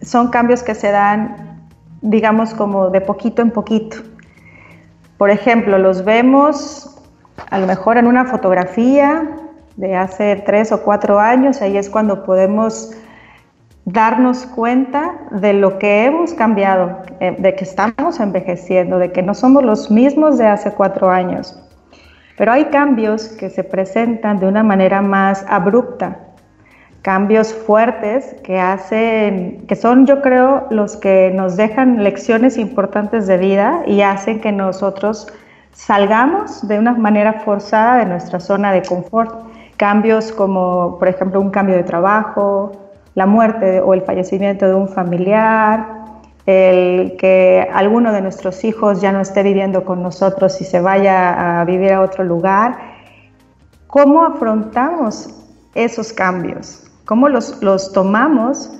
son 0.00 0.28
cambios 0.28 0.62
que 0.62 0.76
se 0.76 0.92
dan, 0.92 1.66
digamos, 2.00 2.54
como 2.54 2.90
de 2.90 3.00
poquito 3.00 3.42
en 3.42 3.50
poquito. 3.50 3.96
Por 5.16 5.30
ejemplo, 5.30 5.78
los 5.78 6.04
vemos 6.04 6.96
a 7.50 7.58
lo 7.58 7.66
mejor 7.66 7.98
en 7.98 8.06
una 8.06 8.24
fotografía 8.24 9.28
de 9.76 9.94
hace 9.94 10.42
tres 10.44 10.72
o 10.72 10.82
cuatro 10.82 11.20
años, 11.20 11.62
ahí 11.62 11.76
es 11.76 11.88
cuando 11.88 12.24
podemos 12.24 12.92
darnos 13.84 14.44
cuenta 14.44 15.14
de 15.30 15.54
lo 15.54 15.78
que 15.78 16.04
hemos 16.04 16.34
cambiado, 16.34 16.98
eh, 17.20 17.36
de 17.38 17.54
que 17.54 17.64
estamos 17.64 18.20
envejeciendo, 18.20 18.98
de 18.98 19.12
que 19.12 19.22
no 19.22 19.34
somos 19.34 19.64
los 19.64 19.90
mismos 19.90 20.36
de 20.36 20.46
hace 20.46 20.72
cuatro 20.72 21.10
años. 21.10 21.58
Pero 22.36 22.52
hay 22.52 22.66
cambios 22.66 23.28
que 23.28 23.50
se 23.50 23.64
presentan 23.64 24.38
de 24.38 24.46
una 24.46 24.62
manera 24.62 25.00
más 25.00 25.44
abrupta, 25.48 26.18
cambios 27.02 27.54
fuertes 27.54 28.36
que 28.44 28.60
hacen, 28.60 29.64
que 29.66 29.74
son 29.74 30.06
yo 30.06 30.20
creo 30.20 30.66
los 30.70 30.96
que 30.96 31.30
nos 31.34 31.56
dejan 31.56 32.04
lecciones 32.04 32.58
importantes 32.58 33.26
de 33.26 33.38
vida 33.38 33.82
y 33.86 34.02
hacen 34.02 34.40
que 34.40 34.52
nosotros 34.52 35.28
salgamos 35.78 36.66
de 36.66 36.76
una 36.76 36.92
manera 36.94 37.34
forzada 37.44 37.98
de 37.98 38.06
nuestra 38.06 38.40
zona 38.40 38.72
de 38.72 38.82
confort. 38.82 39.32
Cambios 39.76 40.32
como, 40.32 40.98
por 40.98 41.06
ejemplo, 41.06 41.40
un 41.40 41.50
cambio 41.50 41.76
de 41.76 41.84
trabajo, 41.84 42.72
la 43.14 43.26
muerte 43.26 43.80
o 43.80 43.94
el 43.94 44.02
fallecimiento 44.02 44.66
de 44.66 44.74
un 44.74 44.88
familiar, 44.88 45.86
el 46.46 47.16
que 47.16 47.68
alguno 47.72 48.12
de 48.12 48.20
nuestros 48.20 48.64
hijos 48.64 49.00
ya 49.00 49.12
no 49.12 49.20
esté 49.20 49.44
viviendo 49.44 49.84
con 49.84 50.02
nosotros 50.02 50.60
y 50.60 50.64
se 50.64 50.80
vaya 50.80 51.60
a 51.60 51.64
vivir 51.64 51.92
a 51.92 52.00
otro 52.00 52.24
lugar. 52.24 52.76
¿Cómo 53.86 54.24
afrontamos 54.24 55.28
esos 55.76 56.12
cambios? 56.12 56.90
¿Cómo 57.04 57.28
los, 57.28 57.62
los 57.62 57.92
tomamos 57.92 58.72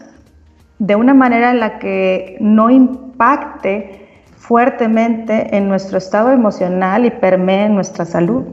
de 0.81 0.97
una 0.97 1.15
manera 1.15 1.53
en 1.53 1.61
la 1.61 1.79
que 1.79 2.37
no 2.41 2.71
impacte 2.71 4.08
fuertemente 4.49 5.55
en 5.55 5.69
nuestro 5.69 5.99
estado 5.99 6.33
emocional 6.33 7.05
y 7.05 7.11
permee 7.11 7.67
en 7.67 7.75
nuestra 7.75 8.07
salud? 8.07 8.45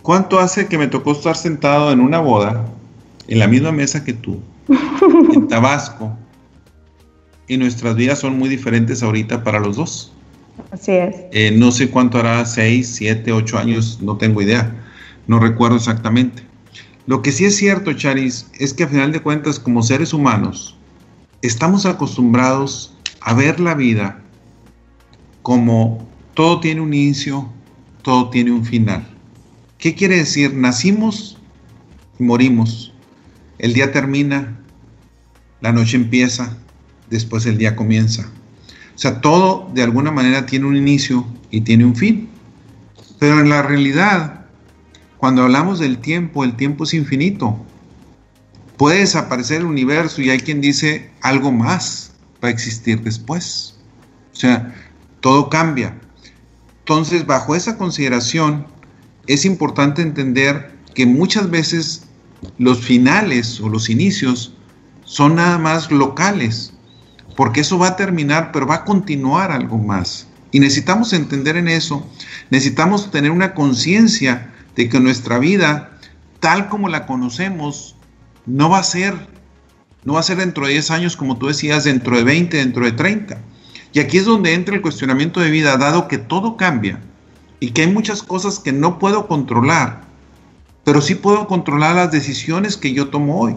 ¿Cuánto 0.00 0.38
hace 0.40 0.66
que 0.66 0.78
me 0.78 0.86
tocó 0.86 1.12
estar 1.12 1.36
sentado 1.36 1.92
en 1.92 2.00
una 2.00 2.20
boda, 2.20 2.64
en 3.26 3.38
la 3.38 3.46
misma 3.46 3.70
mesa 3.70 4.02
que 4.02 4.14
tú, 4.14 4.40
en 5.34 5.46
Tabasco, 5.46 6.16
y 7.48 7.58
nuestras 7.58 7.96
vidas 7.96 8.20
son 8.20 8.38
muy 8.38 8.48
diferentes 8.48 9.02
ahorita 9.02 9.44
para 9.44 9.60
los 9.60 9.76
dos. 9.76 10.12
Así 10.70 10.92
es. 10.92 11.16
Eh, 11.32 11.50
no 11.50 11.70
sé 11.70 11.90
cuánto 11.90 12.18
hará, 12.18 12.42
seis, 12.46 12.94
siete, 12.94 13.30
ocho 13.30 13.58
años, 13.58 13.98
no 14.00 14.16
tengo 14.16 14.40
idea, 14.40 14.74
no 15.26 15.38
recuerdo 15.38 15.76
exactamente. 15.76 16.42
Lo 17.06 17.20
que 17.20 17.32
sí 17.32 17.44
es 17.44 17.56
cierto, 17.56 17.92
Charis, 17.92 18.50
es 18.58 18.72
que 18.72 18.84
a 18.84 18.88
final 18.88 19.12
de 19.12 19.20
cuentas, 19.20 19.58
como 19.60 19.82
seres 19.82 20.14
humanos, 20.14 20.78
estamos 21.42 21.84
acostumbrados 21.84 22.94
a 23.20 23.34
ver 23.34 23.60
la 23.60 23.74
vida 23.74 24.22
como 25.48 26.06
todo 26.34 26.60
tiene 26.60 26.82
un 26.82 26.92
inicio, 26.92 27.48
todo 28.02 28.28
tiene 28.28 28.52
un 28.52 28.66
final. 28.66 29.08
¿Qué 29.78 29.94
quiere 29.94 30.16
decir? 30.16 30.52
Nacimos 30.52 31.38
y 32.18 32.22
morimos. 32.22 32.92
El 33.58 33.72
día 33.72 33.90
termina, 33.90 34.60
la 35.62 35.72
noche 35.72 35.96
empieza, 35.96 36.58
después 37.08 37.46
el 37.46 37.56
día 37.56 37.76
comienza. 37.76 38.30
O 38.94 38.98
sea, 38.98 39.22
todo 39.22 39.70
de 39.72 39.82
alguna 39.82 40.10
manera 40.10 40.44
tiene 40.44 40.66
un 40.66 40.76
inicio 40.76 41.24
y 41.50 41.62
tiene 41.62 41.86
un 41.86 41.96
fin. 41.96 42.28
Pero 43.18 43.40
en 43.40 43.48
la 43.48 43.62
realidad, 43.62 44.44
cuando 45.16 45.44
hablamos 45.44 45.78
del 45.78 45.96
tiempo, 45.96 46.44
el 46.44 46.56
tiempo 46.56 46.84
es 46.84 46.92
infinito. 46.92 47.58
Puede 48.76 48.98
desaparecer 48.98 49.60
el 49.62 49.66
universo 49.66 50.20
y 50.20 50.28
hay 50.28 50.40
quien 50.40 50.60
dice 50.60 51.10
algo 51.22 51.52
más 51.52 52.12
va 52.44 52.48
a 52.48 52.50
existir 52.50 53.00
después. 53.00 53.76
O 54.34 54.36
sea, 54.36 54.74
todo 55.20 55.48
cambia. 55.50 55.98
Entonces, 56.80 57.26
bajo 57.26 57.54
esa 57.54 57.76
consideración, 57.76 58.66
es 59.26 59.44
importante 59.44 60.02
entender 60.02 60.74
que 60.94 61.06
muchas 61.06 61.50
veces 61.50 62.06
los 62.58 62.80
finales 62.80 63.60
o 63.60 63.68
los 63.68 63.90
inicios 63.90 64.54
son 65.04 65.36
nada 65.36 65.58
más 65.58 65.90
locales, 65.90 66.72
porque 67.36 67.60
eso 67.60 67.78
va 67.78 67.88
a 67.88 67.96
terminar, 67.96 68.52
pero 68.52 68.66
va 68.66 68.76
a 68.76 68.84
continuar 68.84 69.52
algo 69.52 69.78
más. 69.78 70.26
Y 70.50 70.60
necesitamos 70.60 71.12
entender 71.12 71.56
en 71.56 71.68
eso, 71.68 72.06
necesitamos 72.50 73.10
tener 73.10 73.30
una 73.30 73.54
conciencia 73.54 74.52
de 74.76 74.88
que 74.88 75.00
nuestra 75.00 75.38
vida, 75.38 75.98
tal 76.40 76.68
como 76.68 76.88
la 76.88 77.06
conocemos, 77.06 77.96
no 78.46 78.70
va 78.70 78.78
a 78.78 78.84
ser, 78.84 79.14
no 80.04 80.14
va 80.14 80.20
a 80.20 80.22
ser 80.22 80.38
dentro 80.38 80.66
de 80.66 80.72
10 80.72 80.90
años, 80.90 81.16
como 81.16 81.36
tú 81.36 81.48
decías, 81.48 81.84
dentro 81.84 82.16
de 82.16 82.24
20, 82.24 82.56
dentro 82.56 82.84
de 82.84 82.92
30. 82.92 83.38
Y 83.92 84.00
aquí 84.00 84.18
es 84.18 84.26
donde 84.26 84.54
entra 84.54 84.74
el 84.74 84.82
cuestionamiento 84.82 85.40
de 85.40 85.50
vida, 85.50 85.76
dado 85.76 86.08
que 86.08 86.18
todo 86.18 86.56
cambia 86.56 87.00
y 87.60 87.70
que 87.70 87.82
hay 87.82 87.88
muchas 87.88 88.22
cosas 88.22 88.58
que 88.58 88.72
no 88.72 88.98
puedo 88.98 89.26
controlar, 89.26 90.02
pero 90.84 91.00
sí 91.00 91.14
puedo 91.14 91.46
controlar 91.46 91.96
las 91.96 92.12
decisiones 92.12 92.76
que 92.76 92.92
yo 92.92 93.08
tomo 93.08 93.40
hoy. 93.40 93.56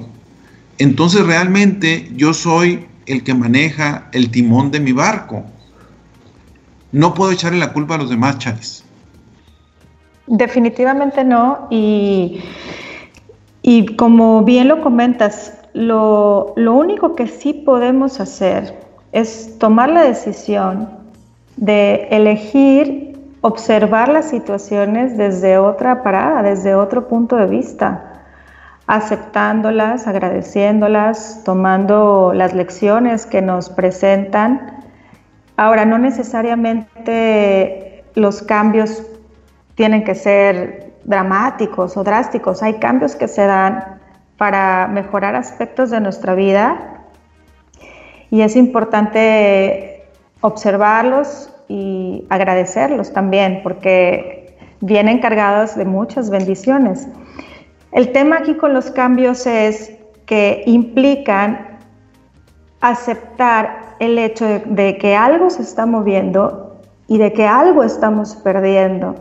Entonces 0.78 1.26
realmente 1.26 2.10
yo 2.16 2.34
soy 2.34 2.88
el 3.06 3.24
que 3.24 3.34
maneja 3.34 4.08
el 4.14 4.32
timón 4.32 4.72
de 4.72 4.80
mi 4.80 4.94
barco. 4.94 5.44
No 6.92 7.14
puedo 7.14 7.32
echarle 7.32 7.60
la 7.60 7.74
culpa 7.74 7.96
a 7.96 7.98
los 8.00 8.10
demás, 8.10 8.40
Charis. 8.40 8.84
Definitivamente 10.28 11.24
no. 11.24 11.68
Y, 11.70 12.42
y 13.62 13.96
como 13.96 14.44
bien 14.44 14.68
lo 14.68 14.82
comentas, 14.82 15.54
lo, 15.74 16.54
lo 16.58 16.74
único 16.74 17.16
que 17.16 17.28
sí 17.28 17.54
podemos 17.54 18.20
hacer 18.20 18.91
es 19.12 19.58
tomar 19.60 19.90
la 19.90 20.04
decisión 20.04 20.90
de 21.58 22.08
elegir 22.12 23.20
observar 23.42 24.10
las 24.10 24.30
situaciones 24.30 25.18
desde 25.18 25.58
otra 25.58 26.04
parada, 26.04 26.44
desde 26.44 26.76
otro 26.76 27.08
punto 27.08 27.36
de 27.36 27.48
vista 27.48 28.12
aceptándolas, 28.92 30.06
agradeciéndolas, 30.06 31.42
tomando 31.46 32.34
las 32.36 32.54
lecciones 32.54 33.26
que 33.26 33.42
nos 33.42 33.70
presentan. 33.70 34.84
Ahora, 35.56 35.86
no 35.86 35.98
necesariamente 35.98 38.04
los 38.16 38.42
cambios 38.42 39.02
tienen 39.76 40.04
que 40.04 40.14
ser 40.14 40.92
dramáticos 41.06 41.96
o 41.96 42.04
drásticos, 42.04 42.62
hay 42.62 42.80
cambios 42.80 43.16
que 43.16 43.30
se 43.30 43.46
dan 43.46 44.02
para 44.36 44.88
mejorar 44.88 45.36
aspectos 45.36 45.90
de 45.90 46.02
nuestra 46.02 46.36
vida 46.36 47.01
y 48.32 48.42
es 48.42 48.56
importante 48.56 50.06
observarlos 50.40 51.54
y 51.68 52.26
agradecerlos 52.30 53.14
también 53.14 53.60
porque 53.62 54.56
vienen 54.80 55.20
cargados 55.20 55.76
de 55.76 55.86
muchas 55.86 56.30
bendiciones. 56.30 57.08
El 57.92 58.12
tema 58.14 58.38
aquí 58.38 58.56
con 58.56 58.74
los 58.74 58.90
cambios 58.90 59.46
es 59.46 59.92
que 60.26 60.64
implican 60.66 61.78
aceptar 62.80 63.96
el 64.00 64.18
hecho 64.18 64.46
de, 64.66 64.98
que 64.98 65.16
algo 65.16 65.50
se 65.50 65.62
está 65.62 65.86
moviendo 65.86 66.80
y 67.08 67.18
de 67.18 67.34
que 67.34 67.46
algo 67.46 67.84
estamos 67.84 68.36
perdiendo. 68.38 69.16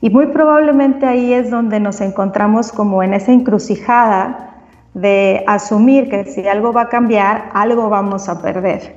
Y 0.00 0.10
muy 0.10 0.26
probablemente 0.26 1.06
ahí 1.06 1.32
es 1.32 1.50
donde 1.50 1.80
nos 1.80 2.00
encontramos 2.00 2.70
como 2.70 3.02
en 3.02 3.14
esa 3.14 3.32
encrucijada 3.32 4.53
de 4.94 5.44
asumir 5.46 6.08
que 6.08 6.24
si 6.24 6.46
algo 6.48 6.72
va 6.72 6.82
a 6.82 6.88
cambiar, 6.88 7.50
algo 7.52 7.88
vamos 7.88 8.28
a 8.28 8.40
perder. 8.40 8.94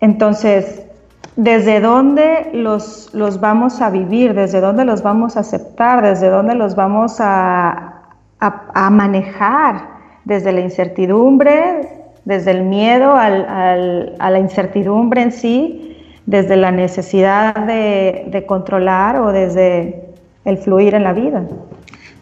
Entonces, 0.00 0.84
¿desde 1.36 1.80
dónde 1.80 2.50
los, 2.52 3.12
los 3.14 3.40
vamos 3.40 3.80
a 3.80 3.90
vivir? 3.90 4.34
¿Desde 4.34 4.60
dónde 4.60 4.84
los 4.84 5.02
vamos 5.02 5.36
a 5.36 5.40
aceptar? 5.40 6.02
¿Desde 6.02 6.28
dónde 6.28 6.54
los 6.54 6.74
vamos 6.74 7.16
a, 7.20 7.98
a, 8.40 8.90
manejar 8.90 9.88
desde 10.24 10.52
la 10.52 10.60
incertidumbre, 10.60 11.88
desde 12.24 12.50
el 12.50 12.62
miedo 12.62 13.14
a 13.14 13.28
la 13.28 14.38
incertidumbre 14.38 15.22
en 15.22 15.32
sí, 15.32 15.88
desde 16.26 16.56
la 16.56 16.70
necesidad 16.70 17.54
de, 17.54 18.44
controlar 18.46 19.18
o 19.20 19.32
desde 19.32 20.08
el 20.44 20.58
fluir 20.58 20.94
en 20.94 21.04
la 21.04 21.14
vida. 21.14 21.42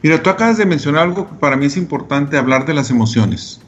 Mira, 0.03 0.23
tú 0.23 0.31
acabas 0.31 0.59
de 0.59 0.67
mencionar 0.67 1.03
algo 1.03 1.29
que 1.29 1.35
para 1.37 1.57
mí 1.57 1.67
es 1.67 1.77
importante 1.77 2.39
hablar 2.39 2.67
de 2.67 2.75
las 2.75 2.91
emociones. 2.91 3.61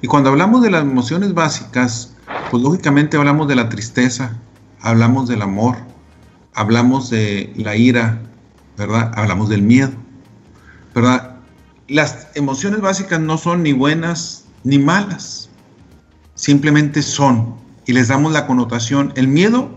Y 0.00 0.06
cuando 0.06 0.30
hablamos 0.30 0.62
de 0.62 0.70
las 0.70 0.82
emociones 0.82 1.34
básicas, 1.34 2.14
pues 2.50 2.62
lógicamente 2.62 3.16
hablamos 3.16 3.48
de 3.48 3.56
la 3.56 3.68
tristeza, 3.68 4.36
hablamos 4.80 5.28
del 5.28 5.42
amor, 5.42 5.76
hablamos 6.54 7.10
de 7.10 7.52
la 7.56 7.76
ira, 7.76 8.20
¿verdad? 8.76 9.12
Hablamos 9.16 9.48
del 9.48 9.62
miedo, 9.62 9.92
¿verdad? 10.94 11.38
las 11.88 12.28
emociones 12.34 12.80
básicas 12.80 13.18
no 13.18 13.38
son 13.38 13.62
ni 13.62 13.72
buenas 13.72 14.44
ni 14.62 14.78
malas, 14.78 15.48
simplemente 16.34 17.02
son 17.02 17.56
y 17.86 17.92
les 17.92 18.08
damos 18.08 18.32
la 18.32 18.46
connotación. 18.46 19.12
El 19.16 19.28
miedo 19.28 19.70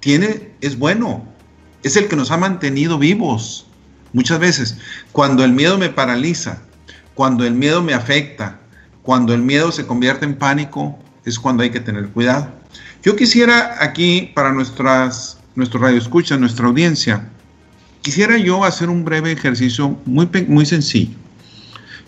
tiene, 0.00 0.54
es 0.62 0.78
bueno, 0.78 1.22
es 1.82 1.96
el 1.96 2.08
que 2.08 2.16
nos 2.16 2.30
ha 2.30 2.38
mantenido 2.38 2.98
vivos. 2.98 3.65
Muchas 4.16 4.38
veces, 4.38 4.78
cuando 5.12 5.44
el 5.44 5.52
miedo 5.52 5.76
me 5.76 5.90
paraliza, 5.90 6.62
cuando 7.12 7.44
el 7.44 7.52
miedo 7.52 7.82
me 7.82 7.92
afecta, 7.92 8.58
cuando 9.02 9.34
el 9.34 9.42
miedo 9.42 9.70
se 9.72 9.86
convierte 9.86 10.24
en 10.24 10.36
pánico, 10.36 10.98
es 11.26 11.38
cuando 11.38 11.62
hay 11.62 11.68
que 11.68 11.80
tener 11.80 12.08
cuidado. 12.08 12.50
Yo 13.02 13.14
quisiera 13.14 13.76
aquí, 13.78 14.32
para 14.34 14.52
nuestras 14.52 15.36
nuestro 15.54 15.80
radio 15.80 15.98
escucha, 15.98 16.38
nuestra 16.38 16.66
audiencia, 16.66 17.28
quisiera 18.00 18.38
yo 18.38 18.64
hacer 18.64 18.88
un 18.88 19.04
breve 19.04 19.32
ejercicio 19.32 20.00
muy, 20.06 20.30
muy 20.48 20.64
sencillo. 20.64 21.14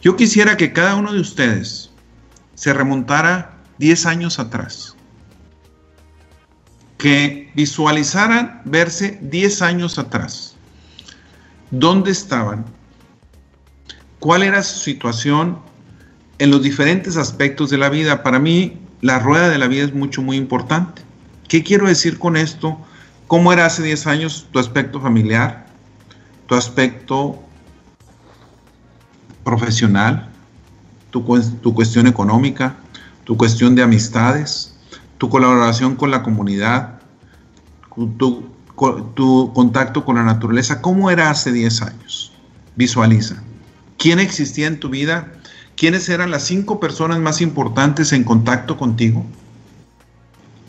Yo 0.00 0.17
quisiera 0.17 0.57
que 0.57 0.73
cada 0.73 0.95
uno 0.95 1.12
de 1.12 1.21
ustedes 1.21 1.91
se 2.55 2.73
remontara 2.73 3.59
10 3.81 4.07
años 4.07 4.38
atrás, 4.38 4.97
que 6.97 7.53
visualizaran 7.55 8.62
verse 8.65 9.19
10 9.21 9.61
años 9.61 9.99
atrás. 9.99 10.55
¿Dónde 11.70 12.10
estaban? 12.10 12.64
¿Cuál 14.20 14.42
era 14.42 14.62
su 14.62 14.78
situación 14.80 15.58
en 16.38 16.50
los 16.50 16.62
diferentes 16.62 17.16
aspectos 17.16 17.70
de 17.70 17.78
la 17.78 17.88
vida? 17.88 18.22
Para 18.22 18.38
mí, 18.38 18.78
la 19.00 19.18
rueda 19.18 19.48
de 19.48 19.58
la 19.58 19.68
vida 19.68 19.84
es 19.84 19.94
mucho, 19.94 20.22
muy 20.22 20.37
importante. 20.37 21.02
¿Qué 21.48 21.62
quiero 21.62 21.87
decir 21.87 22.18
con 22.18 22.37
esto? 22.37 22.78
¿Cómo 23.26 23.52
era 23.52 23.66
hace 23.66 23.82
10 23.82 24.06
años 24.06 24.48
tu 24.50 24.58
aspecto 24.58 25.00
familiar, 25.00 25.66
tu 26.46 26.54
aspecto 26.54 27.42
profesional, 29.44 30.28
tu, 31.10 31.22
tu 31.62 31.75
cuestión 31.75 32.06
económica, 32.06 32.76
tu 33.25 33.37
cuestión 33.37 33.75
de 33.75 33.82
amistades, 33.82 34.75
tu 35.18 35.28
colaboración 35.28 35.96
con 35.96 36.10
la 36.10 36.22
comunidad, 36.22 37.00
tu, 38.16 38.48
tu, 39.14 39.52
contacto 39.54 40.04
con 40.04 40.16
la 40.16 40.23
naturaleza? 40.23 40.80
¿Cómo 40.80 41.11
era 41.11 41.30
hace 41.30 41.52
10 41.52 41.82
años? 41.82 42.32
Visualiza. 42.76 43.42
¿Quién 43.97 44.18
existía 44.20 44.66
en 44.66 44.80
tu 44.80 44.88
vida? 44.88 45.32
¿Quiénes 45.76 46.08
eran 46.08 46.30
las 46.30 46.44
cinco 46.44 46.80
personas 46.80 47.18
más 47.18 47.40
importantes 47.40 48.12
en 48.12 48.25
contacto 48.25 48.76
contigo? 48.76 49.25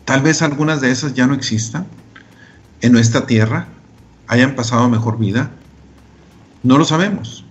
Tal 0.05 0.21
vez 0.21 0.41
algunas 0.41 0.81
de 0.81 0.91
esas 0.91 1.13
ya 1.13 1.27
no 1.27 1.33
existan 1.33 1.87
en 2.81 2.91
nuestra 2.91 3.25
tierra, 3.25 3.67
hayan 4.27 4.55
pasado 4.55 4.89
mejor 4.89 5.17
vida. 5.17 5.51
No 6.63 6.77
lo 6.77 6.85
sabemos. 6.85 7.45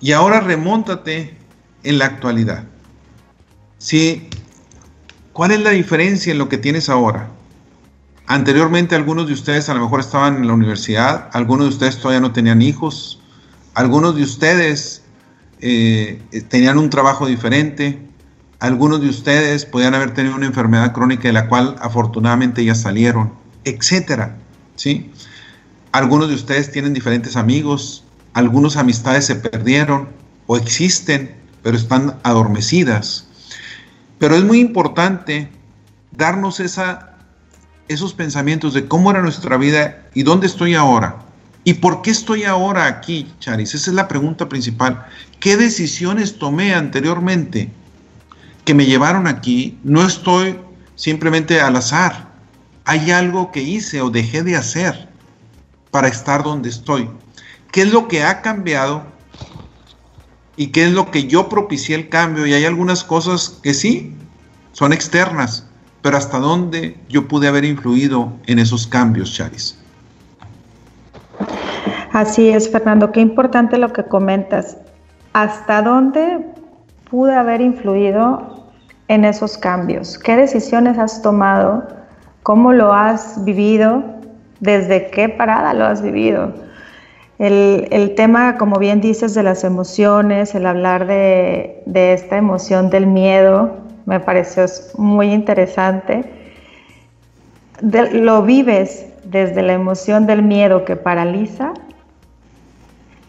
Y 0.00 0.12
ahora 0.12 0.40
remóntate 0.40 1.36
en 1.82 1.98
la 1.98 2.06
actualidad. 2.06 2.64
Sí, 3.78 4.28
¿cuál 5.32 5.50
es 5.50 5.60
la 5.60 5.70
diferencia 5.70 6.32
en 6.32 6.38
lo 6.38 6.48
que 6.48 6.58
tienes 6.58 6.88
ahora? 6.88 7.31
Anteriormente 8.26 8.94
algunos 8.94 9.26
de 9.26 9.32
ustedes 9.32 9.68
a 9.68 9.74
lo 9.74 9.80
mejor 9.80 10.00
estaban 10.00 10.36
en 10.36 10.46
la 10.46 10.54
universidad, 10.54 11.28
algunos 11.32 11.66
de 11.66 11.72
ustedes 11.74 11.98
todavía 11.98 12.20
no 12.20 12.32
tenían 12.32 12.62
hijos, 12.62 13.20
algunos 13.74 14.16
de 14.16 14.22
ustedes 14.22 15.02
eh, 15.60 16.22
tenían 16.48 16.78
un 16.78 16.88
trabajo 16.88 17.26
diferente, 17.26 17.98
algunos 18.60 19.00
de 19.00 19.08
ustedes 19.08 19.64
podían 19.64 19.94
haber 19.94 20.14
tenido 20.14 20.36
una 20.36 20.46
enfermedad 20.46 20.92
crónica 20.92 21.24
de 21.24 21.32
la 21.32 21.48
cual 21.48 21.76
afortunadamente 21.80 22.64
ya 22.64 22.74
salieron, 22.74 23.32
etcétera, 23.64 24.36
¿sí? 24.76 25.10
Algunos 25.90 26.28
de 26.28 26.36
ustedes 26.36 26.70
tienen 26.70 26.94
diferentes 26.94 27.36
amigos, 27.36 28.04
algunas 28.34 28.76
amistades 28.76 29.26
se 29.26 29.36
perdieron 29.36 30.08
o 30.46 30.56
existen, 30.56 31.34
pero 31.62 31.76
están 31.76 32.18
adormecidas. 32.22 33.26
Pero 34.18 34.36
es 34.36 34.44
muy 34.44 34.60
importante 34.60 35.50
darnos 36.12 36.60
esa, 36.60 37.11
esos 37.88 38.14
pensamientos 38.14 38.74
de 38.74 38.86
cómo 38.86 39.10
era 39.10 39.22
nuestra 39.22 39.56
vida 39.56 40.06
y 40.14 40.22
dónde 40.22 40.46
estoy 40.46 40.74
ahora. 40.74 41.18
¿Y 41.64 41.74
por 41.74 42.02
qué 42.02 42.10
estoy 42.10 42.44
ahora 42.44 42.86
aquí, 42.86 43.32
Charis? 43.38 43.74
Esa 43.74 43.90
es 43.90 43.94
la 43.94 44.08
pregunta 44.08 44.48
principal. 44.48 45.06
¿Qué 45.38 45.56
decisiones 45.56 46.38
tomé 46.38 46.74
anteriormente? 46.74 47.70
que 48.64 48.74
me 48.74 48.86
llevaron 48.86 49.26
aquí, 49.26 49.78
no 49.82 50.06
estoy 50.06 50.58
simplemente 50.94 51.60
al 51.60 51.76
azar. 51.76 52.28
Hay 52.84 53.10
algo 53.10 53.52
que 53.52 53.62
hice 53.62 54.00
o 54.00 54.10
dejé 54.10 54.42
de 54.42 54.56
hacer 54.56 55.08
para 55.90 56.08
estar 56.08 56.42
donde 56.42 56.68
estoy. 56.68 57.08
¿Qué 57.70 57.82
es 57.82 57.92
lo 57.92 58.08
que 58.08 58.22
ha 58.22 58.42
cambiado? 58.42 59.04
¿Y 60.56 60.68
qué 60.68 60.84
es 60.84 60.92
lo 60.92 61.10
que 61.10 61.26
yo 61.26 61.48
propicié 61.48 61.96
el 61.96 62.08
cambio? 62.08 62.46
Y 62.46 62.54
hay 62.54 62.64
algunas 62.64 63.04
cosas 63.04 63.58
que 63.62 63.74
sí, 63.74 64.14
son 64.72 64.92
externas, 64.92 65.66
pero 66.02 66.16
hasta 66.16 66.38
dónde 66.38 66.96
yo 67.08 67.28
pude 67.28 67.48
haber 67.48 67.64
influido 67.64 68.32
en 68.46 68.58
esos 68.58 68.86
cambios, 68.86 69.32
Charis. 69.34 69.78
Así 72.12 72.50
es, 72.50 72.70
Fernando, 72.70 73.10
qué 73.10 73.20
importante 73.20 73.78
lo 73.78 73.92
que 73.92 74.04
comentas. 74.04 74.76
¿Hasta 75.32 75.80
dónde 75.80 76.44
pude 77.10 77.34
haber 77.34 77.60
influido 77.62 78.68
en 79.08 79.24
esos 79.24 79.56
cambios? 79.56 80.18
¿Qué 80.18 80.36
decisiones 80.36 80.98
has 80.98 81.22
tomado? 81.22 81.88
¿Cómo 82.42 82.72
lo 82.72 82.92
has 82.92 83.42
vivido? 83.44 84.02
¿Desde 84.60 85.10
qué 85.10 85.28
parada 85.30 85.72
lo 85.72 85.86
has 85.86 86.02
vivido? 86.02 86.52
El, 87.38 88.14
tema, 88.14 88.56
como 88.56 88.78
bien 88.78 89.00
dices, 89.00 89.34
de 89.34 89.42
las 89.42 89.64
emociones, 89.64 90.54
el 90.54 90.64
hablar 90.64 91.06
de, 91.06 91.82
esta 91.86 92.36
emoción 92.36 92.88
del 92.88 93.06
miedo, 93.06 93.78
me 94.06 94.20
pareció 94.20 94.64
muy 94.96 95.32
interesante. 95.32 96.24
lo 97.80 98.42
vives 98.42 99.06
desde 99.24 99.62
la 99.62 99.72
emoción 99.72 100.26
del 100.26 100.42
miedo 100.42 100.84
que 100.84 100.96
paraliza 100.96 101.74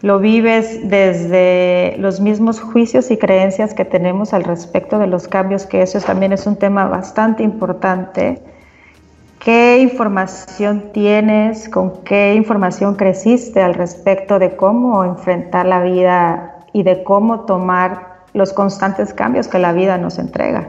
lo 0.04 0.18
vives 0.18 0.86
desde 0.90 1.96
los 1.96 2.20
mismos 2.20 2.60
juicios 2.60 3.10
y 3.10 3.16
creencias 3.16 3.72
que 3.72 3.86
tenemos 3.86 4.34
al 4.34 4.44
respecto 4.44 4.98
de 4.98 5.06
los 5.06 5.28
cambios, 5.28 5.64
que 5.64 5.80
eso 5.80 5.98
también 5.98 6.34
es 6.34 6.46
un 6.46 6.56
tema 6.56 6.84
bastante 6.84 7.42
importante. 7.42 8.42
¿Qué 9.38 9.78
información 9.78 10.90
tienes? 10.92 11.70
¿Con 11.70 12.02
qué 12.04 12.34
información 12.34 12.96
creciste 12.96 13.62
al 13.62 13.72
respecto 13.72 14.38
de 14.38 14.54
cómo 14.56 15.04
enfrentar 15.04 15.64
la 15.64 15.82
vida 15.82 16.66
y 16.74 16.82
de 16.82 17.02
cómo 17.02 17.46
tomar 17.46 18.13
los 18.34 18.52
constantes 18.52 19.14
cambios 19.14 19.48
que 19.48 19.58
la 19.58 19.72
vida 19.72 19.96
nos 19.96 20.18
entrega? 20.18 20.68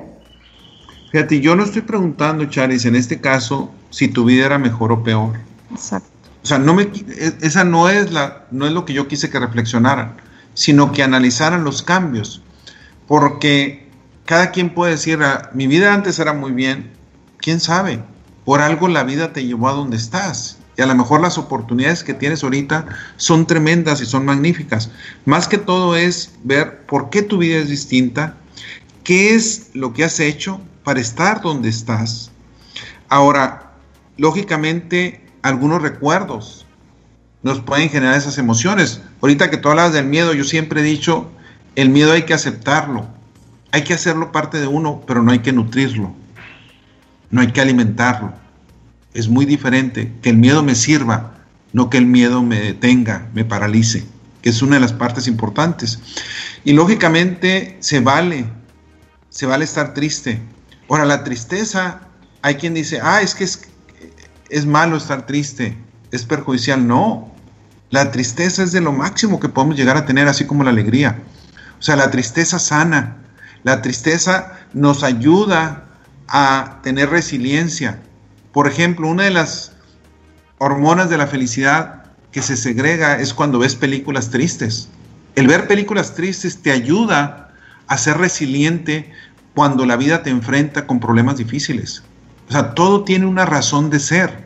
Fíjate, 1.11 1.41
yo 1.41 1.55
no 1.55 1.63
estoy 1.63 1.81
preguntando, 1.81 2.45
Charis, 2.45 2.85
en 2.85 2.95
este 2.95 3.19
caso, 3.19 3.71
si 3.89 4.07
tu 4.07 4.25
vida 4.25 4.45
era 4.45 4.57
mejor 4.57 4.91
o 4.91 5.03
peor. 5.03 5.33
Exacto. 5.71 6.09
O 6.43 6.47
sea, 6.47 6.59
no 6.59 6.73
me, 6.73 6.83
e, 6.83 7.33
esa 7.41 7.63
no 7.63 7.89
es, 7.89 8.11
la, 8.11 8.45
no 8.51 8.67
es 8.67 8.71
lo 8.71 8.85
que 8.85 8.93
yo 8.93 9.07
quise 9.07 9.29
que 9.29 9.39
reflexionaran, 9.39 10.15
sino 10.53 10.91
que 10.91 11.03
analizaran 11.03 11.63
los 11.63 11.81
cambios. 11.81 12.43
Porque 13.07 13.89
cada 14.25 14.51
quien 14.51 14.73
puede 14.73 14.91
decir, 14.91 15.21
ah, 15.23 15.49
mi 15.53 15.67
vida 15.67 15.93
antes 15.93 16.19
era 16.19 16.33
muy 16.33 16.51
bien, 16.51 16.91
quién 17.37 17.59
sabe, 17.59 18.03
por 18.43 18.61
algo 18.61 18.87
la 18.87 19.03
vida 19.03 19.33
te 19.33 19.45
llevó 19.45 19.69
a 19.69 19.73
donde 19.73 19.97
estás. 19.97 20.59
Y 20.77 20.81
a 20.81 20.85
lo 20.85 20.95
mejor 20.95 21.21
las 21.21 21.37
oportunidades 21.37 22.03
que 22.03 22.13
tienes 22.13 22.43
ahorita 22.43 22.85
son 23.17 23.47
tremendas 23.47 24.01
y 24.01 24.05
son 24.05 24.25
magníficas. 24.25 24.91
Más 25.25 25.47
que 25.47 25.57
todo 25.57 25.95
es 25.95 26.33
ver 26.43 26.85
por 26.85 27.09
qué 27.09 27.21
tu 27.21 27.37
vida 27.37 27.57
es 27.57 27.69
distinta, 27.69 28.35
qué 29.03 29.35
es 29.35 29.69
lo 29.73 29.93
que 29.93 30.03
has 30.03 30.19
hecho 30.19 30.59
para 30.83 30.99
estar 30.99 31.41
donde 31.41 31.69
estás. 31.69 32.31
Ahora, 33.07 33.71
lógicamente, 34.17 35.25
algunos 35.41 35.81
recuerdos 35.81 36.65
nos 37.43 37.59
pueden 37.59 37.89
generar 37.89 38.17
esas 38.17 38.37
emociones. 38.37 39.01
Ahorita 39.21 39.49
que 39.49 39.57
tú 39.57 39.69
hablas 39.69 39.93
del 39.93 40.05
miedo, 40.05 40.33
yo 40.33 40.43
siempre 40.43 40.81
he 40.81 40.83
dicho, 40.83 41.29
el 41.75 41.89
miedo 41.89 42.11
hay 42.11 42.23
que 42.23 42.33
aceptarlo, 42.33 43.07
hay 43.71 43.83
que 43.83 43.93
hacerlo 43.93 44.31
parte 44.31 44.59
de 44.59 44.67
uno, 44.67 45.03
pero 45.05 45.21
no 45.21 45.31
hay 45.31 45.39
que 45.39 45.53
nutrirlo, 45.53 46.13
no 47.29 47.41
hay 47.41 47.51
que 47.51 47.61
alimentarlo. 47.61 48.33
Es 49.15 49.29
muy 49.29 49.45
diferente 49.45 50.11
que 50.21 50.29
el 50.29 50.37
miedo 50.37 50.61
me 50.61 50.75
sirva, 50.75 51.37
no 51.71 51.89
que 51.89 51.97
el 51.97 52.05
miedo 52.05 52.43
me 52.43 52.59
detenga, 52.59 53.29
me 53.33 53.45
paralice, 53.45 54.05
que 54.41 54.49
es 54.49 54.61
una 54.61 54.75
de 54.75 54.81
las 54.81 54.91
partes 54.91 55.27
importantes. 55.27 55.99
Y 56.65 56.73
lógicamente 56.73 57.77
se 57.79 58.01
vale, 58.01 58.45
se 59.29 59.45
vale 59.45 59.63
estar 59.63 59.93
triste. 59.93 60.41
Ahora, 60.89 61.05
la 61.05 61.23
tristeza, 61.23 62.01
hay 62.41 62.55
quien 62.55 62.73
dice, 62.73 62.99
ah, 63.01 63.21
es 63.21 63.33
que 63.33 63.45
es, 63.45 63.61
es 64.49 64.65
malo 64.65 64.97
estar 64.97 65.25
triste, 65.25 65.77
es 66.11 66.25
perjudicial. 66.25 66.85
No, 66.85 67.33
la 67.91 68.11
tristeza 68.11 68.63
es 68.63 68.73
de 68.73 68.81
lo 68.81 68.91
máximo 68.91 69.39
que 69.39 69.47
podemos 69.47 69.77
llegar 69.77 69.95
a 69.95 70.05
tener, 70.05 70.27
así 70.27 70.45
como 70.45 70.65
la 70.65 70.71
alegría. 70.71 71.23
O 71.79 71.81
sea, 71.81 71.95
la 71.95 72.11
tristeza 72.11 72.59
sana, 72.59 73.15
la 73.63 73.81
tristeza 73.81 74.59
nos 74.73 75.03
ayuda 75.03 75.85
a 76.27 76.79
tener 76.83 77.09
resiliencia. 77.09 78.01
Por 78.55 78.69
ejemplo, 78.69 79.09
una 79.09 79.25
de 79.25 79.31
las 79.31 79.73
hormonas 80.59 81.09
de 81.09 81.17
la 81.17 81.27
felicidad 81.27 82.05
que 82.31 82.41
se 82.41 82.55
segrega 82.55 83.19
es 83.19 83.33
cuando 83.33 83.59
ves 83.59 83.75
películas 83.75 84.29
tristes. 84.29 84.87
El 85.35 85.47
ver 85.47 85.67
películas 85.67 86.15
tristes 86.15 86.61
te 86.61 86.71
ayuda 86.71 87.53
a 87.87 87.97
ser 87.97 88.17
resiliente 88.17 89.11
cuando 89.55 89.85
la 89.85 89.97
vida 89.97 90.23
te 90.23 90.29
enfrenta 90.29 90.87
con 90.87 91.01
problemas 91.01 91.35
difíciles. 91.35 92.03
O 92.47 92.53
sea, 92.53 92.73
todo 92.75 93.03
tiene 93.03 93.25
una 93.25 93.45
razón 93.45 93.89
de 93.89 93.99
ser. 93.99 94.45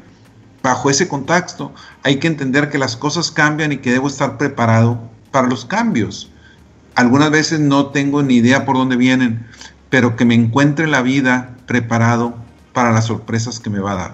Bajo 0.64 0.90
ese 0.90 1.08
contexto 1.08 1.72
hay 2.02 2.18
que 2.18 2.26
entender 2.26 2.72
que 2.72 2.80
las 2.80 2.98
cosas 2.98 3.30
cambian 3.30 3.74
y 3.74 3.78
que 3.78 3.92
debo 3.92 4.08
estar 4.08 4.40
preparado 4.40 5.08
para 5.30 5.48
los 5.48 5.66
cambios. 5.66 6.32
Algunas 6.96 7.30
veces 7.30 7.60
no 7.60 7.92
tengo 7.92 8.24
ni 8.24 8.38
idea 8.38 8.66
por 8.66 8.76
dónde 8.76 8.96
vienen, 8.96 9.46
pero 9.92 10.16
que 10.16 10.26
me 10.26 10.34
encuentre 10.34 10.88
la 10.88 11.04
vida 11.04 11.56
preparado 11.68 12.49
para 12.80 12.92
las 12.94 13.08
sorpresas 13.08 13.60
que 13.60 13.70
me 13.70 13.82
va 13.82 13.92
a 13.92 13.96
dar. 13.96 14.12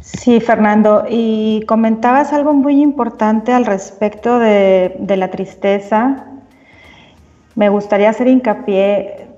Sí, 0.00 0.40
Fernando, 0.40 1.04
y 1.06 1.64
comentabas 1.66 2.32
algo 2.32 2.54
muy 2.54 2.80
importante 2.80 3.52
al 3.52 3.66
respecto 3.66 4.38
de, 4.38 4.96
la 5.06 5.30
tristeza. 5.30 6.28
Me 7.54 7.68
gustaría 7.68 8.08
hacer 8.08 8.28
hincapié 8.28 9.28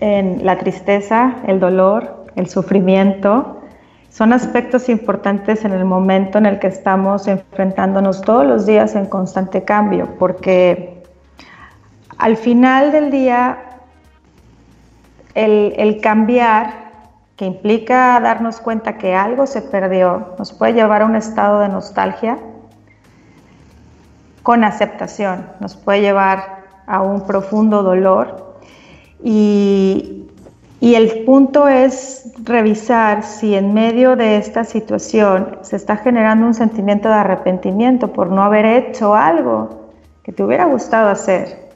en 0.00 0.44
la 0.44 0.58
tristeza, 0.58 1.36
el 1.46 1.58
dolor, 1.58 2.26
el 2.34 2.46
sufrimiento. 2.46 3.62
Son 4.10 4.34
aspectos 4.34 4.90
importantes 4.90 5.64
en 5.64 5.72
el 5.72 5.86
momento 5.86 6.36
en 6.36 6.44
el 6.44 6.58
que 6.58 6.66
estamos 6.66 7.26
enfrentándonos 7.26 8.20
todos 8.20 8.44
los 8.44 8.66
días 8.66 8.94
en 8.96 9.06
constante 9.06 9.64
cambio, 9.64 10.14
porque 10.18 11.02
al 12.18 12.36
final 12.36 12.92
del 12.92 13.10
día 13.10 13.60
el 15.34 16.00
cambiar 16.02 16.85
que 17.36 17.44
implica 17.44 18.18
darnos 18.20 18.60
cuenta 18.60 18.96
que 18.96 19.14
algo 19.14 19.46
se 19.46 19.60
perdió, 19.60 20.34
nos 20.38 20.52
puede 20.52 20.72
llevar 20.72 21.02
a 21.02 21.06
un 21.06 21.16
estado 21.16 21.60
de 21.60 21.68
nostalgia 21.68 22.38
con 24.42 24.64
aceptación, 24.64 25.46
nos 25.60 25.76
puede 25.76 26.00
llevar 26.00 26.64
a 26.86 27.02
un 27.02 27.26
profundo 27.26 27.82
dolor 27.82 28.56
y, 29.22 30.22
el 30.80 31.24
punto 31.24 31.68
es 31.68 32.32
revisar 32.44 33.22
si 33.24 33.54
en 33.54 33.74
medio 33.74 34.14
de 34.14 34.36
esta 34.38 34.62
situación 34.64 35.58
se 35.62 35.76
está 35.76 35.96
generando 35.96 36.46
un 36.46 36.54
sentimiento 36.54 37.08
de 37.08 37.14
arrepentimiento 37.16 38.12
por 38.12 38.30
no 38.30 38.42
haber 38.42 38.64
hecho 38.64 39.14
algo 39.14 39.90
que 40.22 40.32
te 40.32 40.44
hubiera 40.44 40.64
gustado 40.64 41.10
hacer 41.10 41.68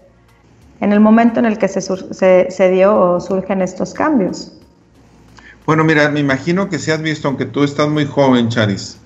en 0.80 0.92
el 0.92 1.00
momento 1.00 1.40
en 1.40 1.46
el 1.46 1.58
que 1.58 1.68
se, 1.68 1.80
se 2.50 2.70
dio 2.70 2.98
o 2.98 3.20
surgen 3.20 3.60
estos 3.60 3.92
cambios. 3.92 4.59
Bueno, 5.70 5.84
mira, 5.84 6.08
me 6.08 6.18
imagino 6.18 6.68
que 6.68 6.80
si 6.80 6.90
has 6.90 7.00
visto, 7.00 7.28
aunque 7.28 7.44
tú 7.44 7.62
estás 7.62 7.88
muy 7.88 8.04
joven, 8.04 8.48
Charis, 8.48 8.96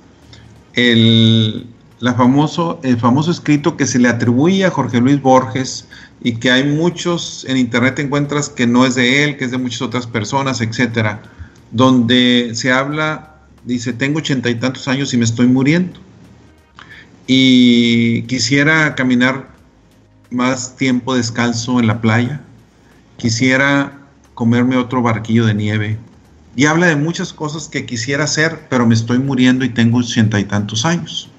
el, 0.72 1.66
la 2.00 2.14
famoso, 2.14 2.80
el 2.82 2.96
famoso 2.96 3.30
escrito 3.30 3.76
que 3.76 3.86
se 3.86 3.98
le 3.98 4.08
atribuye 4.08 4.64
a 4.64 4.70
Jorge 4.70 4.98
Luis 4.98 5.20
Borges 5.20 5.86
y 6.22 6.36
que 6.36 6.50
hay 6.50 6.64
muchos 6.64 7.44
en 7.50 7.58
internet 7.58 7.98
encuentras 7.98 8.48
que 8.48 8.66
no 8.66 8.86
es 8.86 8.94
de 8.94 9.24
él, 9.24 9.36
que 9.36 9.44
es 9.44 9.50
de 9.50 9.58
muchas 9.58 9.82
otras 9.82 10.06
personas, 10.06 10.62
etcétera, 10.62 11.20
donde 11.70 12.52
se 12.54 12.72
habla, 12.72 13.34
dice, 13.64 13.92
tengo 13.92 14.20
ochenta 14.20 14.48
y 14.48 14.54
tantos 14.54 14.88
años 14.88 15.12
y 15.12 15.18
me 15.18 15.26
estoy 15.26 15.48
muriendo. 15.48 16.00
Y 17.26 18.22
quisiera 18.22 18.94
caminar 18.94 19.50
más 20.30 20.76
tiempo 20.76 21.14
descalzo 21.14 21.78
en 21.78 21.88
la 21.88 22.00
playa, 22.00 22.40
quisiera 23.18 23.98
comerme 24.32 24.78
otro 24.78 25.02
barquillo 25.02 25.44
de 25.44 25.52
nieve, 25.52 25.98
y 26.56 26.66
habla 26.66 26.86
de 26.86 26.96
muchas 26.96 27.32
cosas 27.32 27.68
que 27.68 27.86
quisiera 27.86 28.24
hacer, 28.24 28.66
pero 28.68 28.86
me 28.86 28.94
estoy 28.94 29.18
muriendo 29.18 29.64
y 29.64 29.70
tengo 29.70 29.98
ochenta 29.98 30.38
y 30.38 30.44
tantos 30.44 30.84
años. 30.84 31.30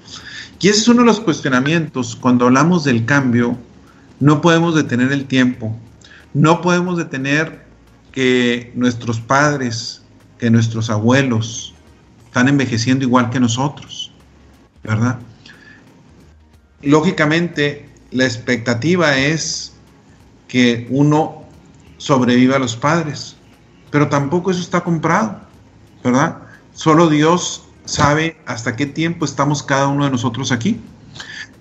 Y 0.60 0.68
ese 0.68 0.80
es 0.80 0.88
uno 0.88 1.00
de 1.00 1.06
los 1.06 1.20
cuestionamientos. 1.20 2.16
Cuando 2.16 2.46
hablamos 2.46 2.84
del 2.84 3.04
cambio, 3.04 3.56
no 4.20 4.40
podemos 4.40 4.74
detener 4.74 5.12
el 5.12 5.26
tiempo, 5.26 5.76
no 6.34 6.60
podemos 6.60 6.96
detener 6.96 7.66
que 8.12 8.72
nuestros 8.74 9.20
padres, 9.20 10.02
que 10.38 10.50
nuestros 10.50 10.88
abuelos 10.90 11.74
están 12.26 12.48
envejeciendo 12.48 13.04
igual 13.04 13.30
que 13.30 13.40
nosotros, 13.40 14.12
¿verdad? 14.82 15.18
Lógicamente, 16.82 17.88
la 18.10 18.24
expectativa 18.24 19.16
es 19.16 19.72
que 20.48 20.86
uno 20.90 21.44
sobreviva 21.98 22.56
a 22.56 22.58
los 22.58 22.76
padres, 22.76 23.35
pero 23.90 24.08
tampoco 24.08 24.50
eso 24.50 24.60
está 24.60 24.82
comprado, 24.82 25.40
¿verdad? 26.02 26.38
Solo 26.72 27.08
Dios 27.08 27.66
sabe 27.84 28.36
hasta 28.46 28.76
qué 28.76 28.86
tiempo 28.86 29.24
estamos 29.24 29.62
cada 29.62 29.88
uno 29.88 30.04
de 30.04 30.10
nosotros 30.10 30.52
aquí. 30.52 30.80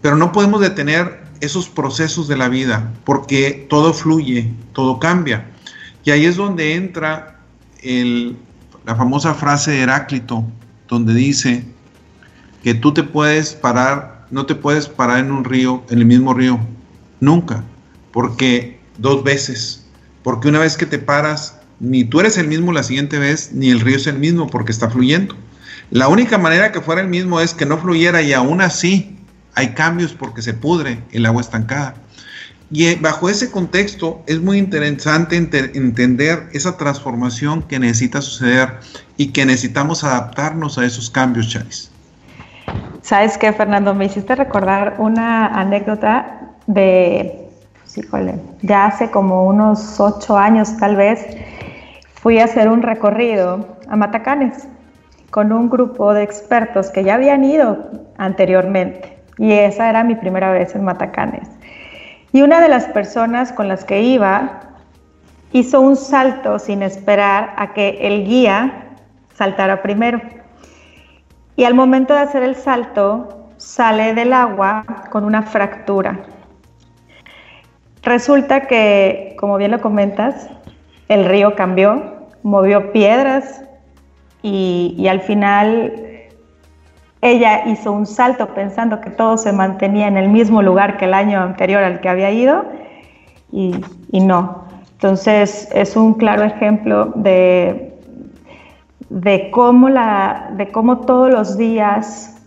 Pero 0.02 0.18
no 0.18 0.32
podemos 0.32 0.62
detener 0.62 1.24
esos 1.42 1.70
procesos 1.70 2.28
de 2.28 2.38
la 2.38 2.50
vida 2.50 2.92
porque 3.04 3.66
todo 3.70 3.94
fluye, 3.94 4.52
todo 4.74 5.00
cambia. 5.00 5.48
Y 6.04 6.12
ahí 6.12 6.26
es 6.26 6.36
donde 6.36 6.76
entra 6.76 7.40
la 8.86 8.96
famosa 8.96 9.34
frase 9.34 9.72
de 9.72 9.82
Heráclito, 9.82 10.46
donde 10.88 11.14
dice 11.14 11.66
que 12.64 12.74
tú 12.74 12.94
te 12.94 13.04
puedes 13.04 13.54
parar, 13.54 14.26
no 14.32 14.46
te 14.46 14.56
puedes 14.56 14.88
parar 14.88 15.20
en 15.20 15.32
un 15.32 15.44
río, 15.44 15.84
en 15.90 16.00
el 16.00 16.06
mismo 16.06 16.34
río, 16.34 16.60
nunca, 17.20 17.64
porque 18.12 18.80
dos 18.98 19.24
veces, 19.24 19.86
porque 20.24 20.48
una 20.48 20.60
vez 20.60 20.78
que 20.78 20.86
te 20.86 21.00
paras, 21.00 21.60
ni 21.80 22.04
tú 22.04 22.20
eres 22.20 22.38
el 22.38 22.48
mismo 22.48 22.72
la 22.72 22.84
siguiente 22.84 23.20
vez, 23.20 23.52
ni 23.54 23.70
el 23.70 23.80
río 23.80 23.98
es 23.98 24.08
el 24.08 24.18
mismo 24.18 24.48
porque 24.48 24.72
está 24.72 24.90
fluyendo. 24.90 25.36
La 25.92 26.08
única 26.08 26.38
manera 26.38 26.72
que 26.72 26.82
fuera 26.82 27.02
el 27.02 27.08
mismo 27.08 27.40
es 27.40 27.54
que 27.54 27.66
no 27.66 27.78
fluyera 27.78 28.22
y 28.22 28.34
aún 28.34 28.62
así 28.62 29.18
hay 29.54 29.74
cambios 29.74 30.14
porque 30.14 30.42
se 30.42 30.54
pudre 30.54 31.00
el 31.12 31.26
agua 31.26 31.42
estancada. 31.42 31.96
Y 32.72 32.88
eh, 32.88 32.98
bajo 33.00 33.30
ese 33.30 33.52
contexto 33.52 34.24
es 34.26 34.42
muy 34.42 34.58
interesante 34.58 35.38
entender 35.38 36.50
esa 36.52 36.78
transformación 36.78 37.62
que 37.64 37.80
necesita 37.80 38.22
suceder 38.22 38.80
y 39.18 39.28
que 39.28 39.46
necesitamos 39.46 40.04
adaptarnos 40.04 40.78
a 40.78 40.86
esos 40.86 41.10
cambios, 41.10 41.50
Charis. 41.50 41.92
¿Sabes 43.02 43.38
qué, 43.38 43.54
Fernando? 43.54 43.94
Me 43.94 44.06
hiciste 44.06 44.34
recordar 44.34 44.96
una 44.98 45.46
anécdota 45.48 46.56
de, 46.66 47.48
pues, 47.84 47.98
híjole, 48.00 48.36
ya 48.64 48.88
hace 48.88 49.12
como 49.12 49.46
unos 49.46 50.00
ocho 50.00 50.36
años 50.36 50.76
tal 50.80 50.96
vez, 50.96 51.20
fui 52.26 52.40
a 52.40 52.46
hacer 52.46 52.70
un 52.70 52.82
recorrido 52.82 53.78
a 53.88 53.96
Matacanes 53.96 54.68
con 55.30 55.52
un 55.52 55.70
grupo 55.70 56.12
de 56.16 56.24
expertos 56.24 56.90
que 56.90 57.04
ya 57.04 57.14
habían 57.14 57.44
ido 57.44 57.88
anteriormente 58.18 59.20
y 59.38 59.52
esa 59.52 59.92
era 59.92 60.04
mi 60.04 60.16
primera 60.16 60.52
vez 60.52 60.74
en 60.74 60.84
Matacanes. 60.84 61.48
Y 62.32 62.42
una 62.42 62.62
de 62.62 62.68
las 62.68 62.86
personas 62.86 63.54
con 63.54 63.68
las 63.68 63.86
que 63.86 64.02
iba 64.02 64.60
hizo 65.52 65.80
un 65.82 65.96
salto 65.96 66.58
sin 66.58 66.82
esperar 66.82 67.54
a 67.58 67.74
que 67.74 68.00
el 68.02 68.26
guía 68.26 68.96
saltara 69.36 69.84
primero. 69.84 70.20
Y 71.56 71.66
al 71.66 71.76
momento 71.76 72.16
de 72.16 72.22
hacer 72.22 72.42
el 72.42 72.56
salto, 72.56 73.52
sale 73.58 74.16
del 74.16 74.34
agua 74.34 74.84
con 75.12 75.26
una 75.26 75.44
fractura. 75.44 76.22
Resulta 78.02 78.62
que, 78.62 79.36
como 79.38 79.58
bien 79.58 79.70
lo 79.70 79.80
comentas, 79.80 80.50
el 81.08 81.26
río 81.26 81.56
cambió, 81.56 82.15
movió 82.46 82.92
piedras 82.92 83.64
y, 84.44 85.08
al 85.10 85.20
final 85.22 86.04
ella 87.22 87.66
hizo 87.66 87.92
un 87.92 88.06
salto 88.06 88.54
pensando 88.54 89.02
que 89.02 89.10
todo 89.10 89.36
se 89.38 89.52
mantenía 89.52 90.08
en 90.08 90.16
el 90.16 90.30
mismo 90.30 90.62
lugar 90.62 90.98
que 90.98 91.06
el 91.06 91.16
año 91.16 91.42
anterior 91.42 91.84
al 91.84 92.00
que 92.02 92.08
había 92.08 92.30
ido 92.32 92.64
y, 93.52 93.74
no. 94.12 94.64
Entonces 94.92 95.70
es 95.74 95.96
un 95.96 96.14
claro 96.14 96.44
ejemplo 96.44 97.12
de, 97.16 97.98
de, 99.10 99.50
cómo 99.50 99.90
la, 99.90 100.52
de 100.56 100.72
cómo 100.72 101.00
todos 101.00 101.32
los 101.32 101.58
días, 101.58 102.40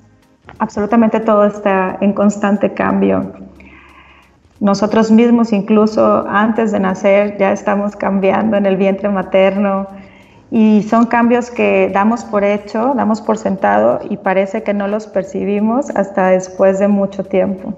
absolutamente 0.61 1.19
todo 1.19 1.45
está 1.45 1.99
en 2.01 2.13
constante 2.13 2.73
cambio. 2.73 3.33
Nosotros 4.61 5.11
mismos, 5.11 5.53
incluso 5.53 6.27
antes 6.29 6.73
de 6.73 6.81
nacer, 6.81 7.37
ya 7.39 7.53
estamos 7.53 7.95
cambiando 7.95 8.57
en 8.57 8.67
el 8.67 8.77
vientre 8.77 9.09
materno 9.09 9.87
y 10.51 10.83
son 10.89 11.07
cambios 11.07 11.51
que 11.51 11.91
damos 11.93 12.25
por 12.25 12.43
hecho, 12.43 12.93
damos 12.97 13.21
por 13.21 13.39
sentado 13.39 14.01
y 14.11 14.17
parece 14.17 14.65
que 14.65 14.75
no 14.75 14.89
los 14.89 15.07
percibimos 15.07 15.91
hasta 15.91 16.29
después 16.29 16.81
de 16.81 16.89
mucho 16.89 17.23
tiempo. 17.23 17.77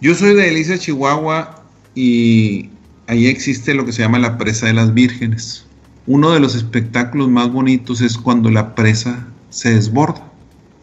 Yo 0.00 0.14
soy 0.14 0.34
de 0.34 0.48
Elisa, 0.48 0.78
Chihuahua 0.78 1.62
y 1.96 2.70
ahí 3.08 3.26
existe 3.26 3.74
lo 3.74 3.84
que 3.84 3.92
se 3.92 4.02
llama 4.02 4.20
la 4.20 4.38
presa 4.38 4.66
de 4.66 4.74
las 4.74 4.94
vírgenes. 4.94 5.66
Uno 6.06 6.30
de 6.30 6.38
los 6.38 6.54
espectáculos 6.54 7.28
más 7.28 7.50
bonitos 7.50 8.00
es 8.02 8.16
cuando 8.16 8.50
la 8.50 8.76
presa 8.76 9.26
se 9.50 9.74
desborda. 9.74 10.22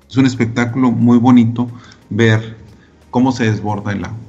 Es 0.10 0.18
un 0.18 0.26
espectáculo 0.26 0.92
muy 0.92 1.20
bonito 1.20 1.70
ver 2.10 2.58
cómo 3.12 3.32
se 3.32 3.46
desborda 3.46 3.94
el 3.94 4.04
agua. 4.04 4.25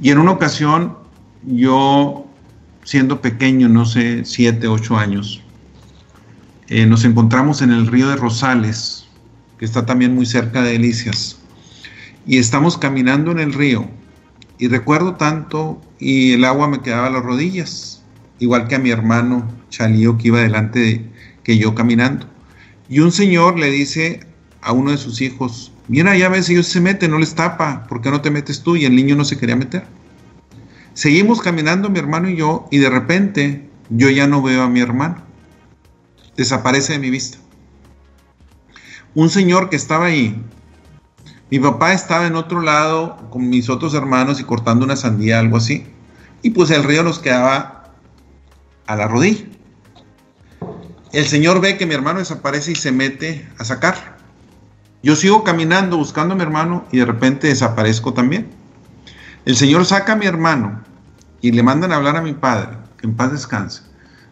Y 0.00 0.10
en 0.10 0.18
una 0.18 0.32
ocasión, 0.32 0.96
yo, 1.46 2.26
siendo 2.84 3.20
pequeño, 3.20 3.68
no 3.68 3.86
sé, 3.86 4.24
siete, 4.24 4.68
ocho 4.68 4.96
años, 4.96 5.42
eh, 6.68 6.84
nos 6.84 7.04
encontramos 7.04 7.62
en 7.62 7.72
el 7.72 7.86
río 7.86 8.08
de 8.08 8.16
Rosales, 8.16 9.06
que 9.58 9.64
está 9.64 9.86
también 9.86 10.14
muy 10.14 10.26
cerca 10.26 10.62
de 10.62 10.72
Delicias, 10.72 11.38
y 12.26 12.38
estamos 12.38 12.76
caminando 12.76 13.30
en 13.30 13.38
el 13.38 13.54
río, 13.54 13.88
y 14.58 14.68
recuerdo 14.68 15.14
tanto, 15.14 15.80
y 15.98 16.32
el 16.32 16.44
agua 16.44 16.68
me 16.68 16.80
quedaba 16.80 17.06
a 17.06 17.10
las 17.10 17.22
rodillas, 17.22 18.02
igual 18.38 18.68
que 18.68 18.74
a 18.74 18.78
mi 18.78 18.90
hermano 18.90 19.48
Chalío 19.70 20.18
que 20.18 20.28
iba 20.28 20.40
delante 20.40 20.78
de 20.78 21.10
que 21.42 21.56
yo 21.56 21.74
caminando. 21.74 22.26
Y 22.88 23.00
un 23.00 23.12
señor 23.12 23.58
le 23.58 23.70
dice 23.70 24.20
a 24.60 24.72
uno 24.72 24.90
de 24.90 24.98
sus 24.98 25.20
hijos, 25.20 25.72
Mira, 25.88 26.16
ya 26.16 26.28
ves, 26.28 26.48
ellos 26.48 26.66
se 26.66 26.80
meten, 26.80 27.12
no 27.12 27.18
les 27.18 27.34
tapa, 27.34 27.86
¿por 27.88 28.00
qué 28.00 28.10
no 28.10 28.20
te 28.20 28.30
metes 28.30 28.62
tú? 28.62 28.76
Y 28.76 28.84
el 28.84 28.96
niño 28.96 29.14
no 29.14 29.24
se 29.24 29.38
quería 29.38 29.54
meter. 29.54 29.84
Seguimos 30.94 31.40
caminando 31.40 31.90
mi 31.90 31.98
hermano 31.98 32.28
y 32.28 32.36
yo, 32.36 32.66
y 32.70 32.78
de 32.78 32.90
repente 32.90 33.68
yo 33.90 34.10
ya 34.10 34.26
no 34.26 34.42
veo 34.42 34.62
a 34.62 34.68
mi 34.68 34.80
hermano. 34.80 35.22
Desaparece 36.36 36.94
de 36.94 36.98
mi 36.98 37.10
vista. 37.10 37.38
un 39.14 39.30
señor 39.30 39.70
que 39.70 39.76
estaba 39.76 40.06
ahí. 40.06 40.42
Mi 41.50 41.60
papá 41.60 41.92
estaba 41.92 42.26
en 42.26 42.34
otro 42.34 42.60
lado 42.60 43.28
con 43.30 43.48
mis 43.48 43.70
otros 43.70 43.94
hermanos 43.94 44.40
y 44.40 44.44
cortando 44.44 44.84
una 44.84 44.96
sandía, 44.96 45.38
algo 45.38 45.56
así. 45.56 45.86
Y 46.42 46.50
pues 46.50 46.70
el 46.70 46.82
río 46.82 47.02
nos 47.02 47.20
quedaba 47.20 47.94
a 48.86 48.96
la 48.96 49.06
rodilla. 49.06 49.44
El 51.12 51.24
señor 51.26 51.60
ve 51.60 51.78
que 51.78 51.86
mi 51.86 51.94
hermano 51.94 52.18
desaparece 52.18 52.72
y 52.72 52.74
se 52.74 52.90
mete 52.92 53.48
a 53.58 53.64
sacar. 53.64 54.15
Yo 55.06 55.14
sigo 55.14 55.44
caminando 55.44 55.98
buscando 55.98 56.34
a 56.34 56.36
mi 56.36 56.42
hermano 56.42 56.84
y 56.90 56.98
de 56.98 57.04
repente 57.04 57.46
desaparezco 57.46 58.12
también. 58.12 58.48
El 59.44 59.54
señor 59.54 59.84
saca 59.84 60.14
a 60.14 60.16
mi 60.16 60.26
hermano 60.26 60.80
y 61.40 61.52
le 61.52 61.62
mandan 61.62 61.92
a 61.92 61.94
hablar 61.94 62.16
a 62.16 62.22
mi 62.22 62.32
padre, 62.32 62.76
que 62.98 63.06
en 63.06 63.14
paz 63.14 63.30
descanse. 63.30 63.82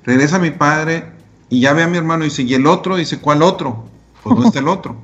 Regresa 0.03 0.41
mi 0.41 0.51
padre 0.51 1.13
y 1.49 1.61
ya 1.61 1.75
ve 1.75 1.85
a 1.85 1.87
mi 1.87 1.97
hermano 1.97 2.25
y 2.25 2.31
dice, 2.31 2.43
¿y 2.43 2.55
el 2.55 2.67
otro? 2.67 2.97
Dice, 2.97 3.21
¿cuál 3.21 3.45
otro? 3.45 3.85
Pues 4.25 4.37
no 4.37 4.47
está 4.47 4.59
el 4.59 4.67
otro. 4.67 4.97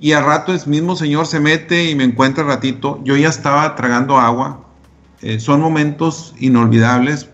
Y 0.00 0.12
al 0.12 0.24
rato 0.24 0.54
el 0.54 0.66
mismo 0.66 0.96
señor 0.96 1.26
se 1.26 1.38
mete 1.38 1.90
y 1.90 1.94
me 1.94 2.04
encuentra 2.04 2.42
ratito. 2.42 2.98
Yo 3.04 3.14
ya 3.14 3.28
estaba 3.28 3.74
tragando 3.76 4.18
agua. 4.18 4.64
Eh, 5.20 5.38
son 5.38 5.60
momentos 5.60 6.34
inolvidables 6.38 7.28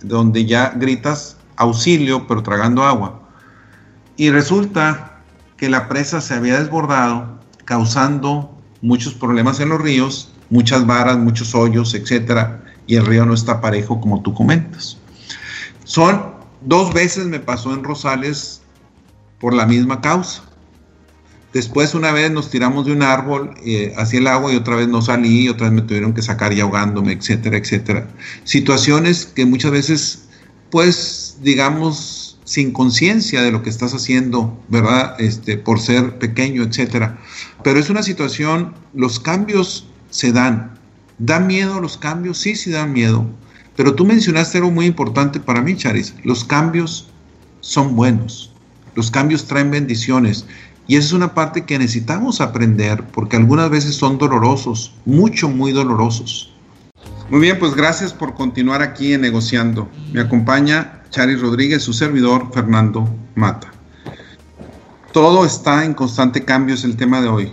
donde 0.00 0.44
ya 0.44 0.72
gritas 0.76 1.38
auxilio, 1.56 2.28
pero 2.28 2.44
tragando 2.44 2.84
agua. 2.84 3.20
Y 4.16 4.30
resulta 4.30 5.13
que 5.64 5.70
la 5.70 5.88
presa 5.88 6.20
se 6.20 6.34
había 6.34 6.60
desbordado, 6.60 7.38
causando 7.64 8.54
muchos 8.82 9.14
problemas 9.14 9.60
en 9.60 9.70
los 9.70 9.80
ríos, 9.80 10.30
muchas 10.50 10.84
varas, 10.84 11.16
muchos 11.16 11.54
hoyos, 11.54 11.94
etcétera, 11.94 12.62
y 12.86 12.96
el 12.96 13.06
río 13.06 13.24
no 13.24 13.32
está 13.32 13.62
parejo 13.62 13.98
como 13.98 14.20
tú 14.20 14.34
comentas. 14.34 14.98
Son 15.84 16.34
dos 16.60 16.92
veces 16.92 17.24
me 17.28 17.40
pasó 17.40 17.72
en 17.72 17.82
Rosales 17.82 18.60
por 19.40 19.54
la 19.54 19.64
misma 19.64 20.02
causa. 20.02 20.42
Después 21.54 21.94
una 21.94 22.12
vez 22.12 22.30
nos 22.30 22.50
tiramos 22.50 22.84
de 22.84 22.92
un 22.92 23.02
árbol 23.02 23.54
eh, 23.64 23.94
hacia 23.96 24.18
el 24.18 24.26
agua 24.26 24.52
y 24.52 24.56
otra 24.56 24.76
vez 24.76 24.88
no 24.88 25.00
salí, 25.00 25.44
y 25.44 25.48
otra 25.48 25.70
vez 25.70 25.76
me 25.76 25.88
tuvieron 25.88 26.12
que 26.12 26.20
sacar 26.20 26.52
y 26.52 26.60
ahogándome, 26.60 27.12
etcétera, 27.12 27.56
etcétera. 27.56 28.06
Situaciones 28.44 29.24
que 29.24 29.46
muchas 29.46 29.70
veces, 29.70 30.28
pues, 30.70 31.38
digamos, 31.40 32.13
sin 32.44 32.72
conciencia 32.72 33.42
de 33.42 33.50
lo 33.50 33.62
que 33.62 33.70
estás 33.70 33.94
haciendo, 33.94 34.58
¿verdad? 34.68 35.16
Este, 35.18 35.56
por 35.56 35.80
ser 35.80 36.18
pequeño, 36.18 36.62
etcétera. 36.62 37.18
Pero 37.62 37.80
es 37.80 37.90
una 37.90 38.02
situación, 38.02 38.74
los 38.92 39.18
cambios 39.18 39.88
se 40.10 40.32
dan. 40.32 40.78
¿Dan 41.18 41.46
miedo 41.46 41.80
los 41.80 41.96
cambios? 41.96 42.38
Sí, 42.38 42.54
sí 42.54 42.70
dan 42.70 42.92
miedo. 42.92 43.26
Pero 43.76 43.94
tú 43.94 44.04
mencionaste 44.04 44.58
algo 44.58 44.70
muy 44.70 44.86
importante 44.86 45.40
para 45.40 45.60
mí, 45.60 45.76
Charis. 45.76 46.14
Los 46.22 46.44
cambios 46.44 47.08
son 47.60 47.96
buenos. 47.96 48.52
Los 48.94 49.10
cambios 49.10 49.46
traen 49.46 49.70
bendiciones. 49.70 50.46
Y 50.86 50.96
esa 50.96 51.06
es 51.06 51.12
una 51.14 51.34
parte 51.34 51.64
que 51.64 51.78
necesitamos 51.78 52.40
aprender 52.40 53.04
porque 53.12 53.36
algunas 53.36 53.70
veces 53.70 53.94
son 53.94 54.18
dolorosos, 54.18 54.94
mucho, 55.06 55.48
muy 55.48 55.72
dolorosos. 55.72 56.52
Muy 57.30 57.40
bien, 57.40 57.58
pues 57.58 57.74
gracias 57.74 58.12
por 58.12 58.34
continuar 58.34 58.82
aquí 58.82 59.14
en 59.14 59.22
Negociando. 59.22 59.88
Me 60.12 60.20
acompaña 60.20 61.00
Charis 61.14 61.40
Rodríguez, 61.40 61.84
su 61.84 61.92
servidor 61.92 62.50
Fernando 62.52 63.08
Mata. 63.36 63.70
Todo 65.12 65.46
está 65.46 65.84
en 65.84 65.94
constante 65.94 66.44
cambio, 66.44 66.74
es 66.74 66.82
el 66.82 66.96
tema 66.96 67.20
de 67.20 67.28
hoy. 67.28 67.52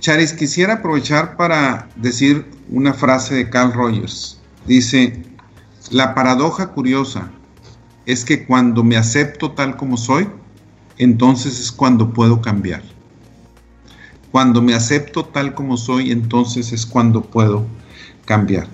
Charis, 0.00 0.32
quisiera 0.32 0.74
aprovechar 0.76 1.36
para 1.36 1.90
decir 1.96 2.46
una 2.70 2.94
frase 2.94 3.34
de 3.34 3.50
Carl 3.50 3.74
Rogers. 3.74 4.40
Dice, 4.66 5.22
la 5.90 6.14
paradoja 6.14 6.68
curiosa 6.68 7.30
es 8.06 8.24
que 8.24 8.46
cuando 8.46 8.82
me 8.82 8.96
acepto 8.96 9.52
tal 9.52 9.76
como 9.76 9.98
soy, 9.98 10.30
entonces 10.96 11.60
es 11.60 11.70
cuando 11.70 12.14
puedo 12.14 12.40
cambiar. 12.40 12.82
Cuando 14.32 14.62
me 14.62 14.72
acepto 14.72 15.26
tal 15.26 15.54
como 15.54 15.76
soy, 15.76 16.12
entonces 16.12 16.72
es 16.72 16.86
cuando 16.86 17.20
puedo 17.20 17.66
cambiar. 18.24 18.68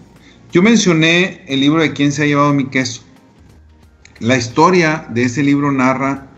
Yo 0.53 0.63
mencioné 0.63 1.45
el 1.49 1.59
libro 1.59 1.83
de 1.83 1.93
quién 1.93 2.13
se 2.13 2.23
ha 2.23 2.27
llevado 2.27 2.55
mi 2.55 2.67
queso. 2.67 3.03
La 4.23 4.37
historia 4.37 5.09
de 5.11 5.25
ese 5.25 5.43
libro 5.43 5.73
narra 5.73 6.29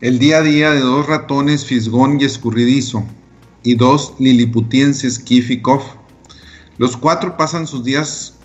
el 0.00 0.18
día 0.18 0.38
a 0.38 0.40
día 0.40 0.70
de 0.70 0.80
dos 0.80 1.06
ratones 1.06 1.66
fisgón 1.66 2.18
y 2.18 2.24
escurridizo 2.24 3.04
y 3.62 3.74
dos 3.74 4.14
liliputienses 4.18 5.18
Kif. 5.18 5.50
Los 6.78 6.96
cuatro 6.96 7.36
pasan 7.36 7.66
sus 7.66 7.84
días 7.84 8.38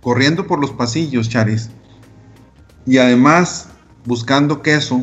corriendo 0.00 0.46
por 0.46 0.60
los 0.60 0.70
pasillos, 0.70 1.28
Charis, 1.28 1.70
y 2.86 2.98
además 2.98 3.70
buscando 4.04 4.62
queso 4.62 5.02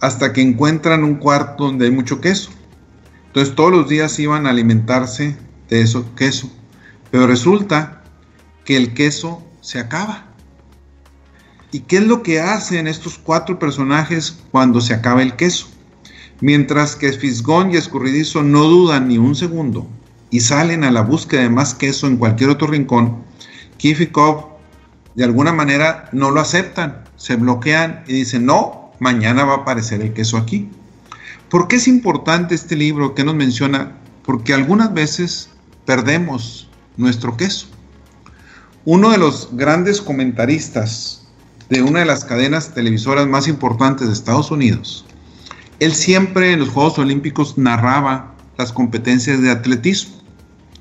hasta 0.00 0.32
que 0.32 0.40
encuentran 0.40 1.04
un 1.04 1.16
cuarto 1.16 1.64
donde 1.64 1.84
hay 1.84 1.90
mucho 1.90 2.22
queso. 2.22 2.52
Entonces 3.26 3.54
todos 3.54 3.70
los 3.70 3.86
días 3.86 4.18
iban 4.18 4.46
a 4.46 4.50
alimentarse 4.50 5.36
de 5.68 5.82
eso 5.82 6.06
queso. 6.14 6.50
Pero 7.10 7.26
resulta 7.26 8.02
que 8.64 8.78
el 8.78 8.94
queso 8.94 9.46
se 9.60 9.78
acaba. 9.78 10.25
¿Y 11.72 11.80
qué 11.80 11.98
es 11.98 12.06
lo 12.06 12.22
que 12.22 12.40
hacen 12.40 12.86
estos 12.86 13.18
cuatro 13.18 13.58
personajes 13.58 14.38
cuando 14.50 14.80
se 14.80 14.94
acaba 14.94 15.22
el 15.22 15.34
queso? 15.34 15.68
Mientras 16.40 16.96
que 16.96 17.12
Fisgón 17.12 17.72
y 17.72 17.76
Escurridizo 17.76 18.42
no 18.42 18.64
dudan 18.64 19.08
ni 19.08 19.18
un 19.18 19.34
segundo 19.34 19.88
y 20.30 20.40
salen 20.40 20.84
a 20.84 20.90
la 20.90 21.02
búsqueda 21.02 21.42
de 21.42 21.50
más 21.50 21.74
queso 21.74 22.06
en 22.06 22.18
cualquier 22.18 22.50
otro 22.50 22.68
rincón, 22.68 23.24
Kif 23.78 24.00
y 24.00 24.10
de 25.14 25.24
alguna 25.24 25.52
manera 25.52 26.08
no 26.12 26.30
lo 26.30 26.40
aceptan, 26.40 27.04
se 27.16 27.36
bloquean 27.36 28.04
y 28.06 28.12
dicen, 28.12 28.46
no, 28.46 28.92
mañana 29.00 29.44
va 29.44 29.54
a 29.54 29.56
aparecer 29.58 30.02
el 30.02 30.12
queso 30.12 30.36
aquí. 30.36 30.68
¿Por 31.48 31.68
qué 31.68 31.76
es 31.76 31.88
importante 31.88 32.54
este 32.54 32.76
libro 32.76 33.14
que 33.14 33.24
nos 33.24 33.34
menciona? 33.34 33.96
Porque 34.24 34.52
algunas 34.52 34.92
veces 34.92 35.48
perdemos 35.84 36.68
nuestro 36.96 37.36
queso. 37.36 37.68
Uno 38.84 39.10
de 39.10 39.18
los 39.18 39.50
grandes 39.52 40.00
comentaristas 40.00 41.25
de 41.68 41.82
una 41.82 42.00
de 42.00 42.06
las 42.06 42.24
cadenas 42.24 42.74
televisoras 42.74 43.26
más 43.26 43.48
importantes 43.48 44.06
de 44.06 44.12
Estados 44.12 44.50
Unidos, 44.50 45.04
él 45.80 45.94
siempre 45.94 46.52
en 46.52 46.60
los 46.60 46.70
Juegos 46.70 46.98
Olímpicos 46.98 47.58
narraba 47.58 48.34
las 48.56 48.72
competencias 48.72 49.42
de 49.42 49.50
atletismo 49.50 50.16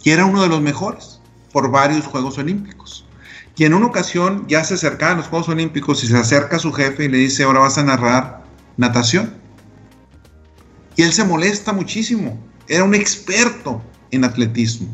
y 0.04 0.12
era 0.12 0.26
uno 0.26 0.42
de 0.42 0.48
los 0.48 0.62
mejores 0.62 1.20
por 1.52 1.72
varios 1.72 2.06
Juegos 2.06 2.38
Olímpicos. 2.38 3.06
Y 3.58 3.64
en 3.64 3.74
una 3.74 3.88
ocasión 3.88 4.46
ya 4.48 4.64
se 4.64 4.74
acercaba 4.74 5.14
a 5.14 5.16
los 5.16 5.28
Juegos 5.28 5.50
Olímpicos 5.50 6.04
y 6.04 6.08
se 6.08 6.18
acerca 6.18 6.58
a 6.58 6.60
su 6.60 6.72
jefe 6.74 7.06
y 7.06 7.10
le 7.10 7.18
dice, 7.18 7.44
ahora 7.44 7.60
vas 7.60 7.78
a 7.78 7.84
narrar 7.84 8.44
natación. 8.78 9.34
Y 10.96 11.04
él 11.04 11.14
se 11.14 11.24
molesta 11.24 11.74
muchísimo. 11.74 12.38
Era 12.68 12.84
un 12.84 12.94
experto 12.94 13.82
en 14.12 14.26
atletismo. 14.26 14.88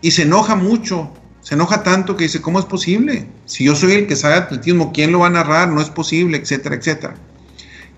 Y 0.00 0.12
se 0.12 0.22
enoja 0.22 0.54
mucho. 0.54 1.12
Se 1.50 1.54
enoja 1.54 1.82
tanto 1.82 2.16
que 2.16 2.22
dice, 2.22 2.40
¿cómo 2.40 2.60
es 2.60 2.64
posible? 2.64 3.26
Si 3.44 3.64
yo 3.64 3.74
soy 3.74 3.94
el 3.94 4.06
que 4.06 4.14
sabe 4.14 4.36
atletismo, 4.36 4.92
¿quién 4.92 5.10
lo 5.10 5.18
va 5.18 5.26
a 5.26 5.30
narrar? 5.30 5.68
No 5.68 5.80
es 5.80 5.90
posible, 5.90 6.38
etcétera, 6.38 6.76
etcétera. 6.76 7.16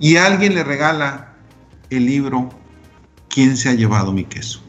Y 0.00 0.16
alguien 0.16 0.54
le 0.54 0.64
regala 0.64 1.34
el 1.90 2.06
libro 2.06 2.48
¿Quién 3.28 3.58
se 3.58 3.68
ha 3.68 3.74
llevado 3.74 4.10
mi 4.10 4.24
queso? 4.24 4.62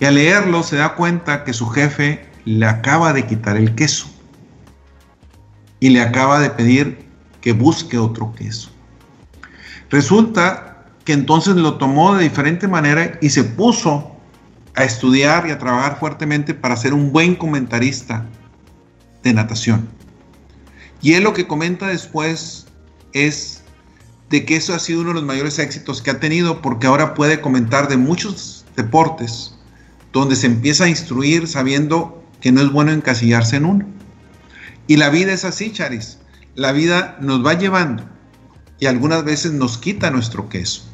Y 0.00 0.06
al 0.06 0.14
leerlo 0.14 0.62
se 0.62 0.76
da 0.76 0.94
cuenta 0.94 1.44
que 1.44 1.52
su 1.52 1.68
jefe 1.68 2.26
le 2.46 2.64
acaba 2.64 3.12
de 3.12 3.26
quitar 3.26 3.58
el 3.58 3.74
queso 3.74 4.06
y 5.78 5.90
le 5.90 6.00
acaba 6.00 6.40
de 6.40 6.48
pedir 6.48 7.04
que 7.42 7.52
busque 7.52 7.98
otro 7.98 8.34
queso. 8.34 8.70
Resulta 9.90 10.86
que 11.04 11.12
entonces 11.12 11.54
lo 11.56 11.76
tomó 11.76 12.16
de 12.16 12.22
diferente 12.22 12.66
manera 12.66 13.18
y 13.20 13.28
se 13.28 13.44
puso 13.44 14.17
a 14.78 14.84
estudiar 14.84 15.48
y 15.48 15.50
a 15.50 15.58
trabajar 15.58 15.98
fuertemente 15.98 16.54
para 16.54 16.76
ser 16.76 16.94
un 16.94 17.10
buen 17.10 17.34
comentarista 17.34 18.24
de 19.24 19.32
natación. 19.32 19.88
Y 21.02 21.14
él 21.14 21.24
lo 21.24 21.32
que 21.32 21.48
comenta 21.48 21.88
después 21.88 22.66
es 23.12 23.64
de 24.30 24.44
que 24.44 24.54
eso 24.54 24.72
ha 24.74 24.78
sido 24.78 25.00
uno 25.00 25.08
de 25.08 25.14
los 25.16 25.24
mayores 25.24 25.58
éxitos 25.58 26.00
que 26.00 26.12
ha 26.12 26.20
tenido 26.20 26.62
porque 26.62 26.86
ahora 26.86 27.14
puede 27.14 27.40
comentar 27.40 27.88
de 27.88 27.96
muchos 27.96 28.64
deportes 28.76 29.56
donde 30.12 30.36
se 30.36 30.46
empieza 30.46 30.84
a 30.84 30.88
instruir 30.88 31.48
sabiendo 31.48 32.22
que 32.40 32.52
no 32.52 32.60
es 32.60 32.70
bueno 32.70 32.92
encasillarse 32.92 33.56
en 33.56 33.64
uno. 33.64 33.86
Y 34.86 34.96
la 34.96 35.10
vida 35.10 35.32
es 35.32 35.44
así, 35.44 35.72
Charis. 35.72 36.18
La 36.54 36.70
vida 36.70 37.18
nos 37.20 37.44
va 37.44 37.54
llevando 37.54 38.04
y 38.78 38.86
algunas 38.86 39.24
veces 39.24 39.50
nos 39.54 39.76
quita 39.76 40.12
nuestro 40.12 40.48
queso. 40.48 40.87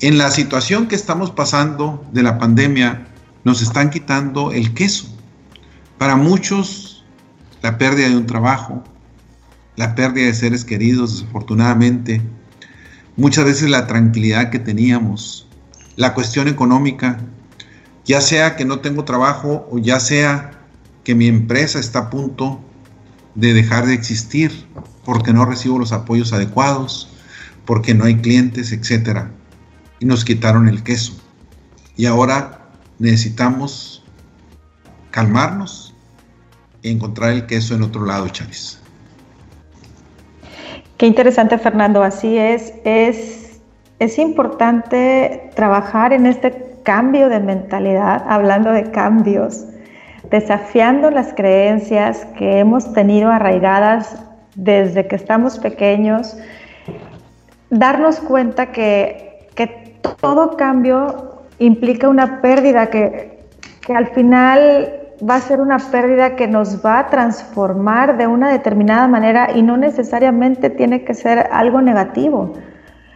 En 0.00 0.18
la 0.18 0.30
situación 0.30 0.88
que 0.88 0.96
estamos 0.96 1.30
pasando 1.30 2.04
de 2.12 2.22
la 2.22 2.38
pandemia, 2.38 3.06
nos 3.44 3.62
están 3.62 3.90
quitando 3.90 4.52
el 4.52 4.74
queso. 4.74 5.06
Para 5.98 6.16
muchos, 6.16 7.04
la 7.62 7.78
pérdida 7.78 8.08
de 8.08 8.16
un 8.16 8.26
trabajo, 8.26 8.82
la 9.76 9.94
pérdida 9.94 10.26
de 10.26 10.34
seres 10.34 10.64
queridos, 10.64 11.20
desafortunadamente, 11.20 12.20
muchas 13.16 13.44
veces 13.44 13.70
la 13.70 13.86
tranquilidad 13.86 14.50
que 14.50 14.58
teníamos, 14.58 15.46
la 15.96 16.12
cuestión 16.14 16.48
económica, 16.48 17.18
ya 18.04 18.20
sea 18.20 18.56
que 18.56 18.64
no 18.64 18.80
tengo 18.80 19.04
trabajo 19.04 19.68
o 19.70 19.78
ya 19.78 20.00
sea 20.00 20.60
que 21.04 21.14
mi 21.14 21.28
empresa 21.28 21.78
está 21.78 22.00
a 22.00 22.10
punto 22.10 22.60
de 23.34 23.52
dejar 23.52 23.86
de 23.86 23.94
existir 23.94 24.66
porque 25.04 25.32
no 25.32 25.44
recibo 25.44 25.78
los 25.78 25.92
apoyos 25.92 26.32
adecuados, 26.32 27.08
porque 27.64 27.94
no 27.94 28.04
hay 28.04 28.16
clientes, 28.16 28.72
etcétera. 28.72 29.30
Nos 30.04 30.24
quitaron 30.24 30.68
el 30.68 30.82
queso. 30.82 31.14
Y 31.96 32.06
ahora 32.06 32.60
necesitamos 32.98 34.04
calmarnos 35.10 35.94
y 36.82 36.90
encontrar 36.90 37.30
el 37.32 37.46
queso 37.46 37.74
en 37.74 37.82
otro 37.82 38.04
lado, 38.04 38.28
Chavis. 38.28 38.80
Qué 40.98 41.06
interesante, 41.06 41.56
Fernando. 41.56 42.02
Así 42.02 42.36
es. 42.36 42.74
Es, 42.84 43.60
es 43.98 44.18
importante 44.18 45.50
trabajar 45.56 46.12
en 46.12 46.26
este 46.26 46.76
cambio 46.82 47.28
de 47.30 47.40
mentalidad, 47.40 48.24
hablando 48.28 48.72
de 48.72 48.90
cambios, 48.90 49.64
desafiando 50.30 51.10
las 51.10 51.32
creencias 51.32 52.26
que 52.36 52.58
hemos 52.58 52.92
tenido 52.92 53.30
arraigadas 53.30 54.16
desde 54.54 55.06
que 55.06 55.16
estamos 55.16 55.58
pequeños, 55.58 56.36
darnos 57.70 58.20
cuenta 58.20 58.70
que, 58.70 59.48
que 59.54 59.83
todo 60.20 60.56
cambio 60.56 61.40
implica 61.58 62.08
una 62.08 62.40
pérdida, 62.40 62.86
que, 62.88 63.40
que 63.80 63.94
al 63.94 64.08
final 64.08 65.00
va 65.28 65.36
a 65.36 65.40
ser 65.40 65.60
una 65.60 65.78
pérdida 65.78 66.36
que 66.36 66.48
nos 66.48 66.84
va 66.84 66.98
a 67.00 67.10
transformar 67.10 68.16
de 68.16 68.26
una 68.26 68.50
determinada 68.50 69.06
manera 69.06 69.50
y 69.54 69.62
no 69.62 69.76
necesariamente 69.76 70.70
tiene 70.70 71.04
que 71.04 71.14
ser 71.14 71.48
algo 71.52 71.80
negativo. 71.80 72.52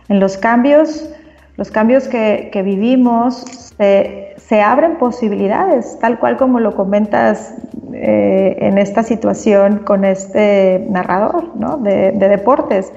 En 0.08 0.20
los 0.20 0.36
cambios, 0.36 1.10
los 1.56 1.70
cambios 1.70 2.08
que, 2.08 2.50
vivimos 2.64 3.44
se, 3.76 4.62
abren 4.62 4.96
posibilidades, 4.96 5.98
tal 6.00 6.18
cual 6.18 6.36
como 6.36 6.60
lo 6.60 6.74
comentas 6.74 7.54
eh, 7.92 8.56
en 8.60 8.78
esta 8.78 9.02
situación 9.02 9.80
con 9.80 10.04
este 10.04 10.86
narrador 10.88 11.54
¿no? 11.56 11.76
de 11.76 12.12
deportes. 12.12 12.92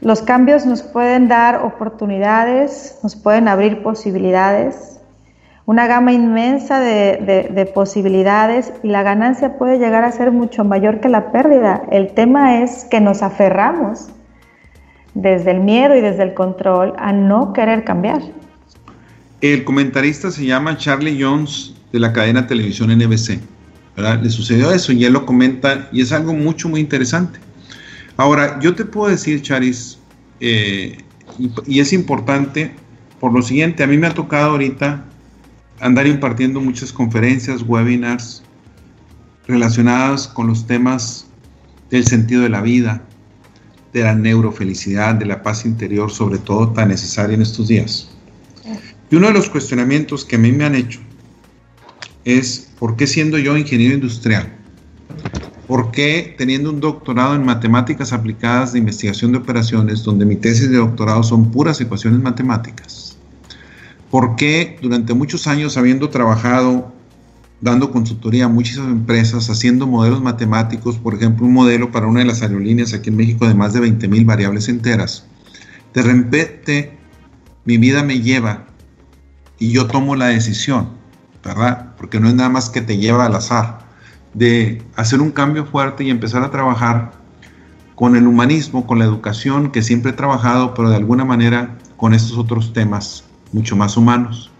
Los 0.00 0.22
cambios 0.22 0.66
nos 0.66 0.82
pueden 0.82 1.28
dar 1.28 1.64
oportunidades, 1.64 2.98
nos 3.02 3.16
pueden 3.16 3.48
abrir 3.48 3.82
posibilidades, 3.82 5.00
una 5.66 5.88
gama 5.88 6.12
inmensa 6.12 6.78
de, 6.80 7.70
posibilidades 7.74 8.72
y 8.84 8.88
la 8.88 9.02
ganancia 9.02 9.58
puede 9.58 9.78
llegar 9.78 10.04
a 10.04 10.12
ser 10.12 10.30
mucho 10.30 10.64
mayor 10.64 11.00
que 11.00 11.08
la 11.08 11.32
pérdida. 11.32 11.82
El 11.90 12.14
tema 12.14 12.62
es 12.62 12.84
que 12.84 13.00
nos 13.00 13.22
aferramos 13.22 14.08
desde 15.14 15.50
el 15.50 15.60
miedo 15.60 15.96
y 15.96 16.00
desde 16.00 16.22
el 16.22 16.34
control 16.34 16.92
a 16.98 17.12
no 17.12 17.52
querer 17.52 17.82
cambiar. 17.82 18.22
El 19.40 19.64
comentarista 19.64 20.30
se 20.30 20.46
llama 20.46 20.76
Charlie 20.76 21.20
Jones 21.20 21.74
de 21.92 21.98
la 21.98 22.12
cadena 22.12 22.46
televisión 22.46 22.96
NBC. 22.96 23.40
Le 23.96 24.30
sucedió 24.30 24.70
eso 24.70 24.92
y 24.92 25.04
él 25.04 25.14
lo 25.14 25.26
comenta 25.26 25.88
y 25.90 26.00
es 26.00 26.12
algo 26.12 26.32
mucho, 26.32 26.68
muy 26.68 26.80
interesante. 26.80 27.40
Ahora, 28.16 28.58
yo 28.60 28.74
te 28.74 28.84
puedo 28.84 29.10
decir, 29.10 29.42
Charis, 29.42 29.98
eh, 30.40 30.98
y, 31.38 31.50
y 31.66 31.80
es 31.80 31.92
importante 31.92 32.72
por 33.20 33.32
lo 33.32 33.42
siguiente, 33.42 33.82
a 33.82 33.86
mí 33.86 33.96
me 33.96 34.06
ha 34.06 34.14
tocado 34.14 34.52
ahorita 34.52 35.04
andar 35.80 36.06
impartiendo 36.06 36.60
muchas 36.60 36.92
conferencias, 36.92 37.62
webinars 37.62 38.42
relacionadas 39.46 40.28
con 40.28 40.46
los 40.46 40.66
temas 40.66 41.26
del 41.90 42.04
sentido 42.06 42.42
de 42.42 42.48
la 42.48 42.60
vida, 42.60 43.02
de 43.92 44.02
la 44.02 44.14
neurofelicidad, 44.14 45.14
de 45.14 45.26
la 45.26 45.42
paz 45.42 45.64
interior, 45.64 46.10
sobre 46.10 46.38
todo 46.38 46.70
tan 46.70 46.88
necesaria 46.88 47.34
en 47.34 47.42
estos 47.42 47.68
días. 47.68 48.10
Y 49.10 49.16
uno 49.16 49.28
de 49.28 49.34
los 49.34 49.48
cuestionamientos 49.48 50.24
que 50.24 50.36
a 50.36 50.38
mí 50.38 50.52
me 50.52 50.64
han 50.64 50.74
hecho 50.74 51.00
es, 52.24 52.72
¿por 52.78 52.96
qué 52.96 53.06
siendo 53.06 53.38
yo 53.38 53.56
ingeniero 53.56 53.94
industrial? 53.94 54.55
¿Por 55.66 55.90
qué 55.90 56.34
teniendo 56.38 56.70
un 56.70 56.80
doctorado 56.80 57.34
en 57.34 57.44
matemáticas 57.44 58.12
aplicadas 58.12 58.72
de 58.72 58.78
investigación 58.78 59.32
de 59.32 59.38
operaciones, 59.38 60.04
donde 60.04 60.24
mi 60.24 60.36
tesis 60.36 60.70
de 60.70 60.76
doctorado 60.76 61.22
son 61.22 61.50
puras 61.50 61.80
ecuaciones 61.80 62.20
matemáticas? 62.20 63.16
¿Por 64.10 64.36
qué 64.36 64.78
durante 64.80 65.12
muchos 65.12 65.46
años 65.46 65.76
habiendo 65.76 66.08
trabajado 66.08 66.92
dando 67.60 67.90
consultoría 67.90 68.44
a 68.44 68.48
muchas 68.48 68.78
empresas, 68.78 69.48
haciendo 69.48 69.86
modelos 69.86 70.22
matemáticos, 70.22 70.98
por 70.98 71.14
ejemplo, 71.14 71.46
un 71.46 71.54
modelo 71.54 71.90
para 71.90 72.06
una 72.06 72.20
de 72.20 72.26
las 72.26 72.42
aerolíneas 72.42 72.92
aquí 72.92 73.08
en 73.08 73.16
México 73.16 73.46
de 73.48 73.54
más 73.54 73.72
de 73.72 73.80
20 73.80 74.08
mil 74.08 74.24
variables 74.24 74.68
enteras, 74.68 75.26
de 75.94 76.02
repente 76.02 76.98
mi 77.64 77.78
vida 77.78 78.02
me 78.02 78.20
lleva 78.20 78.66
y 79.58 79.72
yo 79.72 79.86
tomo 79.86 80.16
la 80.16 80.26
decisión, 80.26 80.90
¿verdad? 81.42 81.94
Porque 81.96 82.20
no 82.20 82.28
es 82.28 82.34
nada 82.34 82.50
más 82.50 82.68
que 82.68 82.82
te 82.82 82.98
lleva 82.98 83.24
al 83.24 83.34
azar, 83.34 83.85
de 84.36 84.82
hacer 84.96 85.22
un 85.22 85.30
cambio 85.30 85.64
fuerte 85.64 86.04
y 86.04 86.10
empezar 86.10 86.42
a 86.42 86.50
trabajar 86.50 87.12
con 87.94 88.16
el 88.16 88.26
humanismo, 88.26 88.86
con 88.86 88.98
la 88.98 89.06
educación 89.06 89.72
que 89.72 89.82
siempre 89.82 90.10
he 90.10 90.14
trabajado, 90.14 90.74
pero 90.74 90.90
de 90.90 90.96
alguna 90.96 91.24
manera 91.24 91.78
con 91.96 92.12
estos 92.12 92.36
otros 92.36 92.74
temas 92.74 93.24
mucho 93.52 93.76
más 93.76 93.96
humanos. 93.96 94.50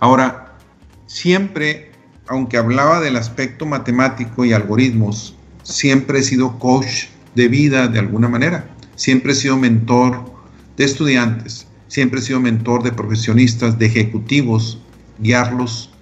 Ahora, 0.00 0.52
siempre, 1.06 1.92
aunque 2.28 2.58
hablaba 2.58 3.00
del 3.00 3.16
aspecto 3.16 3.64
matemático 3.64 4.44
y 4.44 4.52
algoritmos, 4.52 5.34
siempre 5.62 6.18
he 6.18 6.22
sido 6.22 6.58
coach 6.58 7.06
de 7.34 7.48
vida 7.48 7.88
de 7.88 7.98
alguna 7.98 8.28
manera. 8.28 8.68
Siempre 8.96 9.32
he 9.32 9.34
sido 9.34 9.56
mentor 9.56 10.30
de 10.76 10.84
estudiantes, 10.84 11.66
siempre 11.88 12.20
he 12.20 12.22
sido 12.22 12.40
mentor 12.40 12.82
de 12.82 12.92
profesionistas, 12.92 13.78
de 13.78 13.86
ejecutivos, 13.86 14.78
guiarlos 15.18 15.95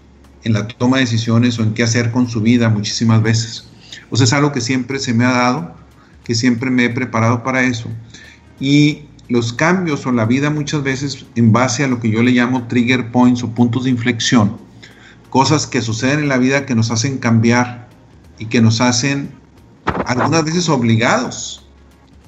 en 0.45 0.53
la 0.53 0.69
toma 0.69 0.99
de 0.99 1.05
decisiones 1.05 1.59
o 1.59 1.63
en 1.63 1.75
qué 1.75 1.83
hacer 1.83 2.13
con 2.13 2.29
su 2.29 2.41
vida 2.41 2.69
muchísimas 2.69 3.23
veces. 3.23 3.67
O 4.11 4.17
sea, 4.17 4.25
es 4.25 4.33
algo 4.33 4.53
que 4.53 4.61
siempre 4.61 4.99
se 4.99 5.15
me 5.15 5.25
ha 5.25 5.33
dado, 5.33 5.75
que 6.23 6.35
siempre 6.35 6.71
me 6.71 6.85
he 6.85 6.91
preparado 6.91 7.43
para 7.43 7.63
eso. 7.63 7.89
Y 8.61 9.05
los 9.29 9.53
cambios 9.53 10.07
o 10.07 10.13
la 10.13 10.27
vida 10.27 10.51
muchas 10.51 10.83
veces 10.83 11.27
en 11.35 11.53
base 11.53 11.85
a 11.85 11.89
lo 11.89 12.01
que 12.01 12.11
yo 12.11 12.23
le 12.23 12.33
llamo 12.33 12.67
trigger 12.69 13.11
points 13.11 13.43
o 13.43 13.51
puntos 13.51 13.85
de 13.85 13.91
inflexión, 13.91 14.59
cosas 15.31 15.67
que 15.67 15.81
suceden 15.81 16.21
en 16.21 16.29
la 16.29 16.39
vida 16.39 16.67
que 16.67 16.75
nos 16.75 16.91
hacen 16.91 17.19
cambiar 17.19 17.89
y 18.39 18.47
que 18.47 18.61
nos 18.61 18.81
hacen 18.81 19.31
algunas 20.07 20.45
veces 20.45 20.69
obligados 20.69 21.67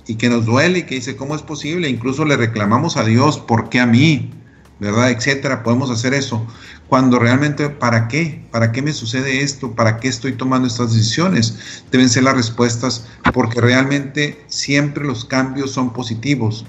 y 0.07 0.15
que 0.15 0.29
nos 0.29 0.47
duele 0.47 0.81
y 0.81 0.83
que 0.85 0.95
dice, 0.97 1.17
¿cómo 1.17 1.35
es 1.35 1.43
posible? 1.43 1.89
Incluso 1.89 2.25
le 2.25 2.37
reclamamos 2.37 2.97
a 2.97 3.05
Dios, 3.05 3.39
¿por 3.39 3.69
qué 3.69 3.81
a 3.81 3.87
mí? 3.87 4.31
¿Verdad? 4.79 5.11
Etcétera. 5.11 5.63
Podemos 5.63 5.91
hacer 5.91 6.15
eso. 6.15 6.47
Cuando 6.89 7.19
realmente, 7.19 7.71
¿para 7.71 8.09
qué? 8.09 8.47
¿Para 8.51 8.73
qué 8.73 8.83
me 8.83 8.93
sucede 8.93 9.43
esto? 9.43 9.73
¿Para 9.73 9.99
qué 9.99 10.09
estoy 10.09 10.33
tomando 10.33 10.69
estas 10.69 10.93
decisiones? 10.93 11.85
Deben 11.91 12.09
ser 12.09 12.25
las 12.25 12.37
respuestas 12.37 13.07
porque 13.33 13.61
realmente 13.61 14.45
siempre 14.49 15.05
los 15.05 15.25
cambios 15.25 15.73
son 15.73 15.93
positivos 15.93 16.67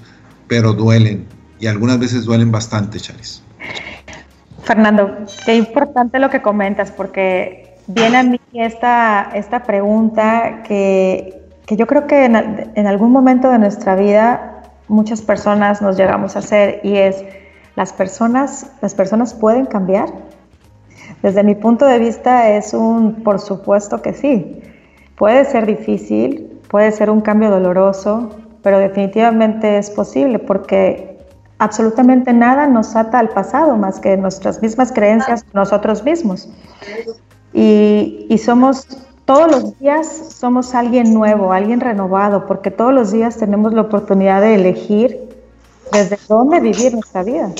pero 0.48 0.72
duelen 0.72 1.26
y 1.60 1.66
algunas 1.66 1.98
veces 2.00 2.24
duelen 2.24 2.50
bastante, 2.50 2.98
Charis. 2.98 3.42
Fernando, 4.64 5.26
qué 5.44 5.56
importante 5.56 6.18
lo 6.18 6.30
que 6.30 6.42
comentas, 6.42 6.90
porque 6.90 7.76
viene 7.86 8.16
a 8.16 8.22
mí 8.22 8.40
esta, 8.54 9.30
esta 9.34 9.62
pregunta 9.62 10.62
que, 10.66 11.42
que 11.66 11.76
yo 11.76 11.86
creo 11.86 12.06
que 12.06 12.24
en, 12.24 12.36
en, 12.74 12.86
algún 12.86 13.12
momento 13.12 13.50
de 13.50 13.58
nuestra 13.58 13.94
vida 13.94 14.62
muchas 14.88 15.22
personas 15.22 15.80
nos 15.80 15.96
llegamos 15.96 16.36
a 16.36 16.40
hacer 16.40 16.80
y 16.82 16.96
es, 16.96 17.24
¿las 17.78 17.92
personas, 17.92 18.72
¿las 18.82 18.92
personas 18.92 19.34
pueden 19.34 19.64
cambiar? 19.64 20.08
Desde 21.22 21.44
mi 21.44 21.54
punto 21.54 21.86
de 21.86 22.00
vista 22.00 22.50
es 22.50 22.74
un, 22.74 23.22
por 23.22 23.38
supuesto 23.38 24.02
que 24.02 24.14
sí. 24.14 24.60
Puede 25.16 25.44
ser 25.44 25.64
difícil, 25.64 26.58
puede 26.68 26.90
ser 26.90 27.08
un 27.08 27.20
cambio 27.20 27.50
doloroso, 27.50 28.30
pero 28.64 28.80
definitivamente 28.80 29.78
es 29.78 29.90
posible 29.90 30.40
porque 30.40 31.18
absolutamente 31.58 32.32
nada 32.32 32.66
nos 32.66 32.96
ata 32.96 33.20
al 33.20 33.28
pasado 33.28 33.76
más 33.76 34.00
que 34.00 34.16
nuestras 34.16 34.60
mismas 34.60 34.90
creencias 34.90 35.46
nosotros 35.54 36.02
mismos. 36.02 36.48
Y, 37.52 38.26
y, 38.28 38.38
somos, 38.38 38.88
todos 39.24 39.48
los 39.52 39.78
días 39.78 40.34
somos 40.34 40.74
alguien 40.74 41.14
nuevo, 41.14 41.52
alguien 41.52 41.78
renovado, 41.78 42.44
porque 42.44 42.72
todos 42.72 42.92
los 42.92 43.12
días 43.12 43.36
tenemos 43.36 43.72
la 43.72 43.82
oportunidad 43.82 44.40
de 44.40 44.56
elegir 44.56 45.27
desde 45.92 46.18
dónde 46.28 46.60
vivir 46.60 46.92
nuestra 46.94 47.22
vida. 47.22 47.52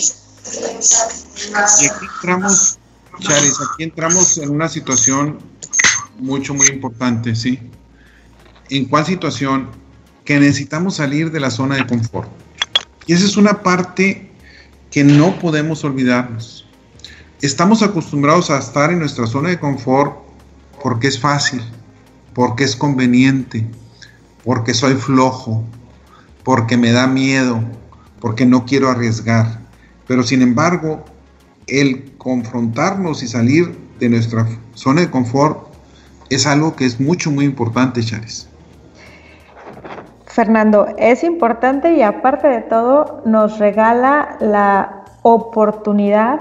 Y 1.81 1.87
aquí 1.87 2.07
entramos, 2.15 2.79
Charis, 3.21 3.59
aquí 3.61 3.85
entramos 3.85 4.39
en 4.39 4.51
una 4.51 4.69
situación 4.69 5.39
mucho, 6.19 6.55
muy 6.55 6.67
importante, 6.67 7.35
¿sí? 7.35 7.59
¿En 8.71 8.87
cuál 8.87 9.07
situación? 9.07 9.69
que 10.29 10.39
necesitamos 10.39 10.97
salir 10.97 11.33
de 11.33 11.41
la 11.41 11.51
zona 11.51 11.77
de 11.77 11.87
confort. 11.87 12.29
Y 13.07 13.15
esa 13.15 13.25
es 13.25 13.39
una 13.39 13.63
parte 13.63 14.31
que 14.91 15.03
no 15.03 15.39
podemos 15.39 15.85
olvidarnos. 15.85 16.67
Estamos 17.41 17.83
acostumbrados 17.83 18.51
a 18.51 18.59
estar 18.59 18.93
en 18.93 18.99
nuestra 18.99 19.27
zona 19.27 19.49
de 19.49 19.59
confort 19.59 20.19
porque 20.83 21.09
es 21.09 21.19
fácil, 21.19 21.63
porque 22.35 22.65
es 22.65 22.77
conveniente, 22.77 23.67
porque 24.45 24.75
soy 24.75 24.97
flojo, 24.97 25.65
porque 26.45 26.77
me 26.77 26.93
da 26.93 27.07
miedo, 27.07 27.63
porque 28.21 28.47
no 28.47 28.65
quiero 28.65 28.89
arriesgar. 28.89 29.47
Pero 30.07 30.23
sin 30.23 30.43
embargo, 30.43 31.05
el 31.67 32.13
confrontarnos 32.19 33.23
y 33.23 33.29
salir 33.29 33.77
de 33.99 34.09
nuestra 34.09 34.47
zona 34.75 35.03
de 35.03 35.11
confort 35.11 35.69
es 36.31 36.47
algo 36.47 36.77
que 36.77 36.85
es 36.85 37.01
mucho, 37.01 37.31
muy 37.31 37.45
importante, 37.45 38.03
Charis. 38.03 38.49
Fernando, 40.27 40.87
es 40.99 41.25
importante 41.25 41.95
y 41.95 42.03
aparte 42.03 42.49
de 42.49 42.61
todo 42.61 43.23
nos 43.25 43.59
regala 43.59 44.37
la 44.41 45.05
oportunidad 45.23 46.39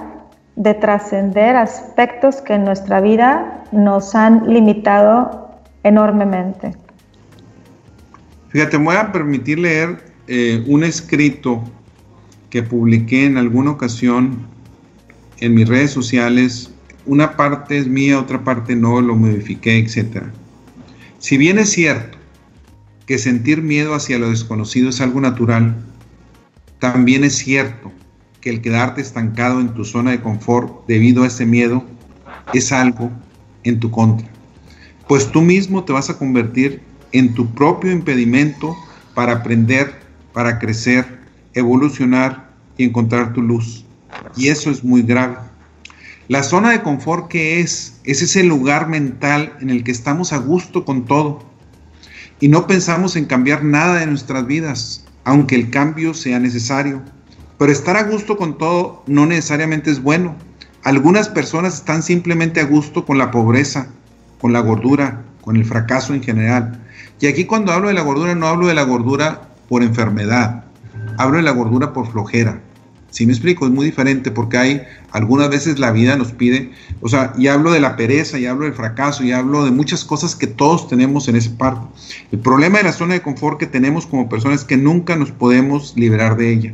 de 0.56 0.74
trascender 0.74 1.56
aspectos 1.56 2.42
que 2.42 2.56
en 2.56 2.64
nuestra 2.64 3.02
vida 3.02 3.64
nos 3.72 4.14
han 4.16 4.52
limitado 4.52 5.52
enormemente. 5.84 6.76
Fíjate, 8.50 8.78
me 8.78 8.86
voy 8.86 8.96
a 8.96 9.12
permitir 9.12 9.60
leer 9.60 10.07
eh, 10.28 10.64
un 10.68 10.84
escrito 10.84 11.64
que 12.50 12.64
publiqué 12.64 13.26
en 13.26 13.38
alguna 13.38 13.72
ocasión 13.72 14.48
en 15.40 15.54
mis 15.54 15.68
redes 15.68 15.92
sociales. 15.92 16.72
Una 17.06 17.38
parte 17.38 17.78
es 17.78 17.88
mía, 17.88 18.20
otra 18.20 18.44
parte 18.44 18.76
no, 18.76 19.02
lo 19.02 19.16
modifiqué, 19.16 19.78
etc. 19.78 20.24
Si 21.20 21.38
bien 21.38 21.60
es 21.60 21.72
cierto 21.72 22.18
que 23.06 23.18
sentir 23.18 23.62
miedo 23.62 23.94
hacia 23.94 24.20
lo 24.20 24.30
desconocido 24.30 24.90
es 24.90 25.00
algo 25.02 25.22
natural, 25.22 25.76
también 26.80 27.24
es 27.24 27.38
cierto 27.38 27.92
que 28.42 28.50
el 28.50 28.62
quedarte 28.62 29.02
estancado 29.02 29.60
en 29.62 29.74
tu 29.74 29.86
zona 29.86 30.12
de 30.12 30.22
confort 30.22 30.86
debido 30.88 31.24
a 31.24 31.28
ese 31.28 31.46
miedo 31.46 31.84
es 32.54 32.72
algo 32.72 33.12
en 33.64 33.80
tu 33.80 33.90
contra. 33.92 34.28
Pues 35.08 35.32
tú 35.32 35.42
mismo 35.42 35.86
te 35.86 35.94
vas 35.94 36.10
a 36.10 36.18
convertir 36.18 36.82
en 37.14 37.34
tu 37.34 37.54
propio 37.54 37.92
impedimento 37.92 38.76
para 39.14 39.34
aprender, 39.34 40.07
para 40.38 40.60
crecer, 40.60 41.18
evolucionar 41.56 42.52
y 42.78 42.84
encontrar 42.84 43.34
tu 43.34 43.42
luz. 43.42 43.84
Y 44.36 44.50
eso 44.50 44.70
es 44.70 44.84
muy 44.84 45.02
grave. 45.02 45.38
La 46.28 46.44
zona 46.44 46.70
de 46.70 46.84
confort 46.84 47.28
que 47.28 47.60
es, 47.60 48.00
es 48.04 48.22
ese 48.22 48.44
lugar 48.44 48.88
mental 48.88 49.58
en 49.62 49.72
el 49.72 49.84
que 49.84 49.90
estamos 49.90 50.34
a 50.34 50.38
gusto 50.38 50.86
con 50.86 51.06
todo 51.06 51.44
y 52.40 52.50
no 52.50 52.68
pensamos 52.68 53.16
en 53.16 53.26
cambiar 53.26 53.64
nada 53.64 53.96
de 53.96 54.06
nuestras 54.06 54.46
vidas, 54.46 55.08
aunque 55.24 55.56
el 55.56 55.72
cambio 55.72 56.14
sea 56.14 56.38
necesario. 56.40 57.02
Pero 57.58 57.72
estar 57.72 57.98
a 57.98 58.04
gusto 58.04 58.38
con 58.38 58.60
todo 58.60 59.02
no 59.08 59.26
necesariamente 59.26 59.90
es 59.90 60.04
bueno. 60.04 60.36
Algunas 60.84 61.30
personas 61.30 61.78
están 61.78 62.04
simplemente 62.04 62.62
a 62.62 62.66
gusto 62.66 63.08
con 63.08 63.18
la 63.18 63.32
pobreza, 63.32 63.88
con 64.40 64.54
la 64.54 64.60
gordura, 64.60 65.24
con 65.42 65.56
el 65.56 65.66
fracaso 65.66 66.14
en 66.14 66.22
general. 66.22 66.80
Y 67.20 67.26
aquí 67.26 67.46
cuando 67.46 67.72
hablo 67.72 67.88
de 67.88 67.96
la 67.96 68.04
gordura 68.04 68.36
no 68.36 68.46
hablo 68.46 68.68
de 68.68 68.76
la 68.76 68.84
gordura 68.84 69.48
por 69.68 69.84
enfermedad, 69.84 70.66
hablo 71.18 71.38
de 71.38 71.44
la 71.44 71.52
gordura 71.52 71.94
por 71.94 72.12
flojera. 72.12 72.62
Si 73.10 73.26
me 73.26 73.32
explico, 73.32 73.66
es 73.66 73.72
muy 73.72 73.86
diferente 73.86 74.32
porque 74.32 74.58
hay 74.58 74.84
algunas 75.12 75.50
veces 75.50 75.80
la 75.80 75.92
vida 75.92 76.18
nos 76.18 76.34
pide, 76.34 76.72
o 77.02 77.08
sea, 77.08 77.34
y 77.38 77.48
hablo 77.48 77.72
de 77.72 77.80
la 77.80 77.96
pereza, 77.96 78.38
y 78.38 78.46
hablo 78.46 78.66
del 78.66 78.74
fracaso, 78.74 79.24
y 79.24 79.32
hablo 79.32 79.64
de 79.66 79.72
muchas 79.72 80.04
cosas 80.04 80.36
que 80.36 80.46
todos 80.46 80.88
tenemos 80.88 81.28
en 81.28 81.38
ese 81.38 81.50
parte. 81.52 81.88
El 82.32 82.40
problema 82.40 82.78
de 82.78 82.84
la 82.84 82.92
zona 82.92 83.14
de 83.14 83.22
confort 83.22 83.60
que 83.60 83.66
tenemos 83.66 84.06
como 84.06 84.30
personas 84.30 84.62
es 84.62 84.66
que 84.66 84.78
nunca 84.78 85.16
nos 85.16 85.32
podemos 85.32 85.96
liberar 85.96 86.38
de 86.38 86.52
ella. 86.52 86.74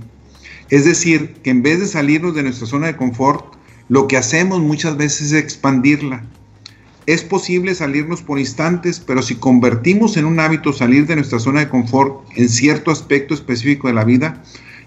Es 0.69 0.85
decir, 0.85 1.35
que 1.43 1.51
en 1.51 1.61
vez 1.61 1.79
de 1.79 1.85
salirnos 1.87 2.33
de 2.33 2.43
nuestra 2.43 2.67
zona 2.67 2.87
de 2.87 2.97
confort, 2.97 3.45
lo 3.89 4.07
que 4.07 4.17
hacemos 4.17 4.59
muchas 4.59 4.97
veces 4.97 5.31
es 5.31 5.33
expandirla. 5.33 6.23
Es 7.05 7.23
posible 7.23 7.75
salirnos 7.75 8.21
por 8.21 8.39
instantes, 8.39 8.99
pero 8.99 9.21
si 9.21 9.35
convertimos 9.35 10.15
en 10.17 10.25
un 10.25 10.39
hábito 10.39 10.71
salir 10.71 11.05
de 11.05 11.15
nuestra 11.15 11.39
zona 11.39 11.61
de 11.61 11.69
confort 11.69 12.25
en 12.35 12.49
cierto 12.49 12.91
aspecto 12.91 13.33
específico 13.33 13.87
de 13.87 13.93
la 13.93 14.03
vida, 14.03 14.41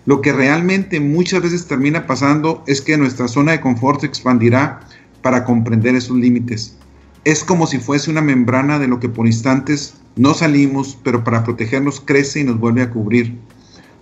lo 0.06 0.20
que 0.20 0.32
realmente 0.32 1.00
muchas 1.00 1.42
veces 1.42 1.66
termina 1.66 2.06
pasando 2.06 2.62
es 2.66 2.80
que 2.80 2.96
nuestra 2.96 3.28
zona 3.28 3.52
de 3.52 3.60
confort 3.60 4.00
se 4.00 4.06
expandirá 4.06 4.80
para 5.20 5.44
comprender 5.44 5.94
esos 5.94 6.16
límites. 6.16 6.76
Es 7.24 7.44
como 7.44 7.66
si 7.66 7.78
fuese 7.78 8.10
una 8.10 8.22
membrana 8.22 8.78
de 8.78 8.88
lo 8.88 9.00
que 9.00 9.08
por 9.08 9.26
instantes 9.26 9.94
no 10.14 10.32
salimos, 10.32 10.98
pero 11.02 11.24
para 11.24 11.44
protegernos 11.44 12.00
crece 12.00 12.40
y 12.40 12.44
nos 12.44 12.58
vuelve 12.58 12.82
a 12.82 12.90
cubrir. 12.90 13.36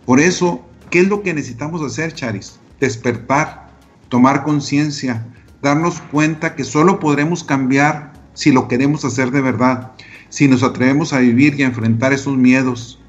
Por 0.04 0.20
eso 0.20 0.64
¿Qué 0.94 1.00
es 1.00 1.08
lo 1.08 1.24
que 1.24 1.34
necesitamos 1.34 1.82
hacer, 1.82 2.14
Charis? 2.14 2.54
Despertar, 2.78 3.68
tomar 4.08 4.44
conciencia, 4.44 5.26
darnos 5.64 6.00
cuenta 6.12 6.54
que 6.54 6.62
solo 6.62 7.00
podremos 7.00 7.42
cambiar 7.42 8.12
si 8.34 8.52
lo 8.52 8.68
queremos 8.68 9.04
hacer 9.04 9.30
de 9.30 9.40
verdad, 9.40 9.92
si 10.28 10.46
nos 10.46 10.62
atrevemos 10.62 11.12
a 11.12 11.18
vivir 11.18 11.58
y 11.58 11.62
a 11.62 11.66
enfrentar 11.66 12.12
esos 12.12 12.36
miedos, 12.36 13.00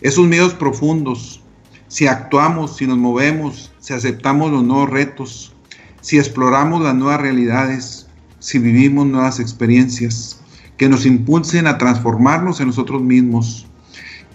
esos 0.00 0.26
miedos 0.26 0.54
profundos, 0.54 1.42
si 1.88 2.06
actuamos, 2.06 2.76
si 2.76 2.86
nos 2.86 2.98
movemos, 2.98 3.72
si 3.80 3.92
aceptamos 3.92 4.50
los 4.52 4.62
nuevos 4.62 4.90
retos, 4.90 5.54
si 6.00 6.18
exploramos 6.18 6.82
las 6.82 6.94
nuevas 6.94 7.20
realidades, 7.20 8.06
si 8.38 8.58
vivimos 8.58 9.06
nuevas 9.06 9.40
experiencias 9.40 10.40
que 10.76 10.88
nos 10.88 11.06
impulsen 11.06 11.66
a 11.66 11.78
transformarnos 11.78 12.60
en 12.60 12.68
nosotros 12.68 13.02
mismos, 13.02 13.66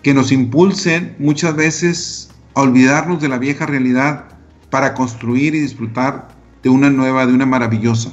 que 0.04 0.14
nos 0.14 0.32
impulsen 0.32 1.16
muchas 1.20 1.56
veces 1.56 2.30
olvidarnos 2.54 3.22
de 3.22 3.30
la 3.30 3.38
vieja 3.38 3.66
realidad 3.66 4.26
para 4.70 4.94
construir 4.94 5.56
y 5.56 5.60
disfrutar 5.60 6.39
de 6.64 6.70
una 6.70 6.90
nueva, 6.90 7.26
de 7.26 7.34
una 7.34 7.46
maravillosa. 7.46 8.12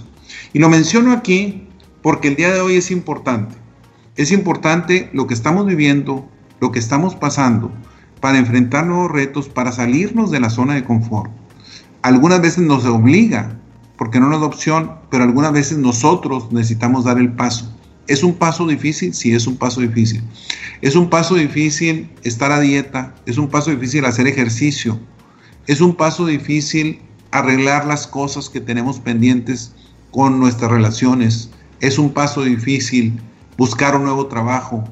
Y 0.53 0.59
lo 0.59 0.69
menciono 0.69 1.13
aquí 1.13 1.67
porque 2.03 2.29
el 2.29 2.37
día 2.37 2.53
de 2.53 2.61
hoy 2.61 2.77
es 2.77 2.91
importante. 2.91 3.55
Es 4.17 4.33
importante 4.33 5.11
lo 5.13 5.27
que 5.27 5.35
estamos 5.35 5.67
viviendo, 5.67 6.29
lo 6.61 6.73
que 6.73 6.79
estamos 6.79 7.15
pasando, 7.15 7.71
para 8.21 8.39
enfrentar 8.39 8.87
nuevos 8.87 9.11
retos, 9.11 9.49
para 9.49 9.73
salirnos 9.73 10.31
de 10.31 10.41
la 10.41 10.51
zona 10.51 10.75
de 10.75 10.85
confort. 10.85 11.31
Algunas 12.03 12.41
veces 12.41 12.65
nos 12.65 12.85
obliga, 12.87 13.59
porque 13.99 14.21
no 14.21 14.29
nos 14.29 14.41
da 14.41 14.47
opción, 14.47 14.93
pero 15.11 15.25
algunas 15.25 15.53
veces 15.53 15.79
nosotros 15.79 16.53
necesitamos 16.53 17.05
dar 17.05 17.19
el 17.19 17.33
paso. 17.33 17.77
¿Es 18.07 18.23
un 18.23 18.35
paso 18.35 18.67
difícil? 18.67 19.13
Sí, 19.13 19.35
es 19.35 19.47
un 19.47 19.57
paso 19.57 19.81
difícil. 19.81 20.23
Es 20.81 20.95
un 20.95 21.11
paso 21.11 21.35
difícil 21.35 22.09
estar 22.23 22.53
a 22.53 22.61
dieta, 22.61 23.15
es 23.27 23.37
un 23.39 23.49
paso 23.49 23.71
difícil 23.71 24.05
hacer 24.05 24.27
ejercicio, 24.27 24.99
es 25.67 25.81
un 25.81 25.97
paso 25.97 26.27
difícil 26.27 27.01
arreglar 27.31 27.87
las 27.87 28.07
cosas 28.07 28.49
que 28.49 28.61
tenemos 28.61 29.01
pendientes 29.01 29.73
con 30.11 30.39
nuestras 30.41 30.71
relaciones, 30.71 31.51
es 31.81 31.99
un 31.99 32.13
paso 32.13 32.43
difícil 32.43 33.21
buscar 33.57 33.97
un 33.97 34.05
nuevo 34.05 34.27
trabajo, 34.27 34.85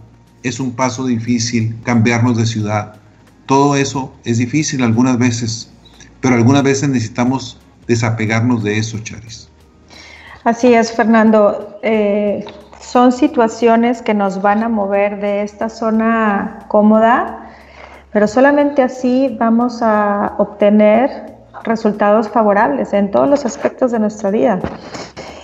es 0.42 0.60
un 0.60 0.72
paso 0.72 1.06
difícil 1.06 1.74
cambiarnos 1.84 2.36
de 2.36 2.46
ciudad. 2.46 2.96
Todo 3.46 3.76
eso 3.76 4.12
es 4.24 4.38
difícil 4.38 4.82
algunas 4.82 5.18
veces, 5.18 5.70
pero 6.20 6.34
algunas 6.34 6.62
veces 6.62 6.88
necesitamos 6.88 7.58
desapegarnos 7.86 8.62
de 8.62 8.78
eso, 8.78 8.98
Charis. 8.98 9.48
Así 10.44 10.74
es, 10.74 10.92
Fernando. 10.92 11.78
Eh, 11.82 12.44
son 12.80 13.12
situaciones 13.12 14.02
que 14.02 14.12
nos 14.14 14.42
van 14.42 14.62
a 14.62 14.68
mover 14.68 15.20
de 15.20 15.42
esta 15.42 15.68
zona 15.68 16.66
cómoda, 16.68 17.50
pero 18.12 18.28
solamente 18.28 18.82
así 18.82 19.34
vamos 19.38 19.80
a 19.80 20.34
obtener 20.38 21.33
resultados 21.64 22.28
favorables 22.28 22.92
en 22.92 23.10
todos 23.10 23.28
los 23.28 23.44
aspectos 23.44 23.90
de 23.90 23.98
nuestra 23.98 24.30
vida. 24.30 24.60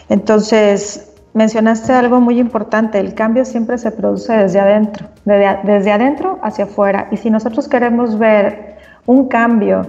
Entonces, 0.09 1.13
mencionaste 1.35 1.93
algo 1.93 2.21
muy 2.21 2.39
importante, 2.39 2.99
el 2.99 3.15
cambio 3.15 3.45
siempre 3.45 3.79
se 3.79 3.91
produce 3.91 4.33
desde 4.33 4.61
adentro, 4.61 5.09
desde, 5.25 5.93
adentro 5.93 6.39
hacia 6.43 6.65
afuera. 6.65 7.09
Y 7.11 7.17
si 7.17 7.31
nosotros 7.31 7.69
queremos 7.69 8.19
ver 8.19 8.79
un 9.07 9.29
cambio 9.29 9.87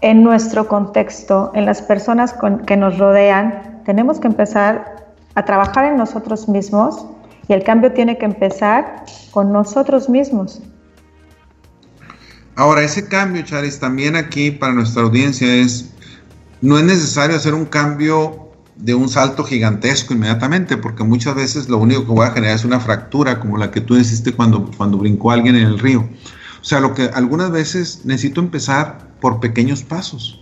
en 0.00 0.22
nuestro 0.22 0.68
contexto, 0.68 1.50
en 1.54 1.64
las 1.64 1.82
personas 1.82 2.34
que 2.66 2.76
nos 2.76 2.98
rodean, 2.98 3.82
tenemos 3.84 4.20
que 4.20 4.28
empezar 4.28 4.96
a 5.34 5.44
trabajar 5.44 5.86
en 5.86 5.96
nosotros 5.96 6.48
mismos 6.48 7.06
y 7.48 7.52
el 7.52 7.62
cambio 7.62 7.92
tiene 7.92 8.18
que 8.18 8.24
empezar 8.24 9.04
con 9.30 9.52
nosotros 9.52 10.08
mismos. 10.08 10.62
Ahora, 12.56 12.82
ese 12.82 13.06
cambio, 13.08 13.42
Charis, 13.42 13.80
también 13.80 14.16
aquí 14.16 14.50
para 14.50 14.72
nuestra 14.72 15.02
audiencia 15.02 15.52
es, 15.54 15.90
no 16.60 16.78
es 16.78 16.84
necesario 16.84 17.36
hacer 17.36 17.54
un 17.54 17.66
cambio 17.66 18.50
de 18.76 18.94
un 18.94 19.08
salto 19.08 19.44
gigantesco 19.44 20.14
inmediatamente, 20.14 20.76
porque 20.76 21.04
muchas 21.04 21.34
veces 21.34 21.68
lo 21.68 21.78
único 21.78 22.02
que 22.02 22.12
voy 22.12 22.26
a 22.26 22.30
generar 22.30 22.56
es 22.56 22.64
una 22.64 22.80
fractura, 22.80 23.40
como 23.40 23.58
la 23.58 23.70
que 23.70 23.80
tú 23.80 23.96
hiciste 23.96 24.32
cuando, 24.32 24.70
cuando 24.76 24.98
brincó 24.98 25.30
alguien 25.30 25.56
en 25.56 25.66
el 25.66 25.78
río. 25.78 26.00
O 26.60 26.64
sea, 26.64 26.80
lo 26.80 26.94
que 26.94 27.10
algunas 27.14 27.50
veces 27.50 28.02
necesito 28.04 28.40
empezar 28.40 29.14
por 29.20 29.40
pequeños 29.40 29.82
pasos, 29.82 30.40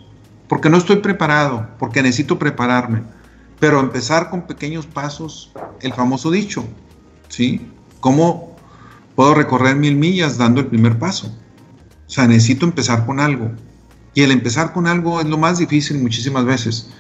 porque 0.49 0.71
no 0.71 0.77
estoy 0.77 0.97
preparado, 0.97 1.69
porque 1.79 2.03
necesito 2.03 2.39
prepararme 2.39 3.03
pero 3.63 3.79
empezar 3.79 4.29
con 4.29 4.43
pequeños 4.43 4.89
pasos, 4.89 5.53
el 5.83 5.93
famoso 5.93 6.33
dicho, 6.33 6.65
¿sí? 7.29 7.71
¿Cómo 8.01 8.57
puedo 9.15 9.35
recorrer 9.35 9.77
mil 9.77 9.95
millas 9.95 10.37
dando 10.37 10.61
el 10.61 10.67
primer 10.67 10.99
paso? 10.99 11.33
O 12.07 12.11
sea, 12.11 12.27
necesito 12.27 12.67
empezar 12.67 13.07
con 13.07 13.21
algo. 13.21 13.53
Y 14.15 14.23
el 14.23 14.31
empezar 14.31 14.73
con 14.73 14.87
algo 14.87 15.21
es 15.21 15.27
lo 15.27 15.39
más 15.39 15.59
difícil 15.59 15.99
muchísimas 15.99 16.45
veces. 16.45 16.91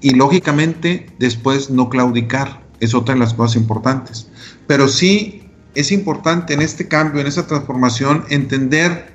Y 0.00 0.10
lógicamente 0.10 1.06
después 1.18 1.70
no 1.70 1.88
claudicar 1.88 2.62
es 2.80 2.94
otra 2.94 3.14
de 3.14 3.20
las 3.20 3.34
cosas 3.34 3.56
importantes. 3.56 4.28
Pero 4.66 4.88
sí 4.88 5.50
es 5.74 5.92
importante 5.92 6.54
en 6.54 6.62
este 6.62 6.88
cambio, 6.88 7.20
en 7.20 7.26
esta 7.26 7.46
transformación, 7.46 8.24
entender 8.28 9.12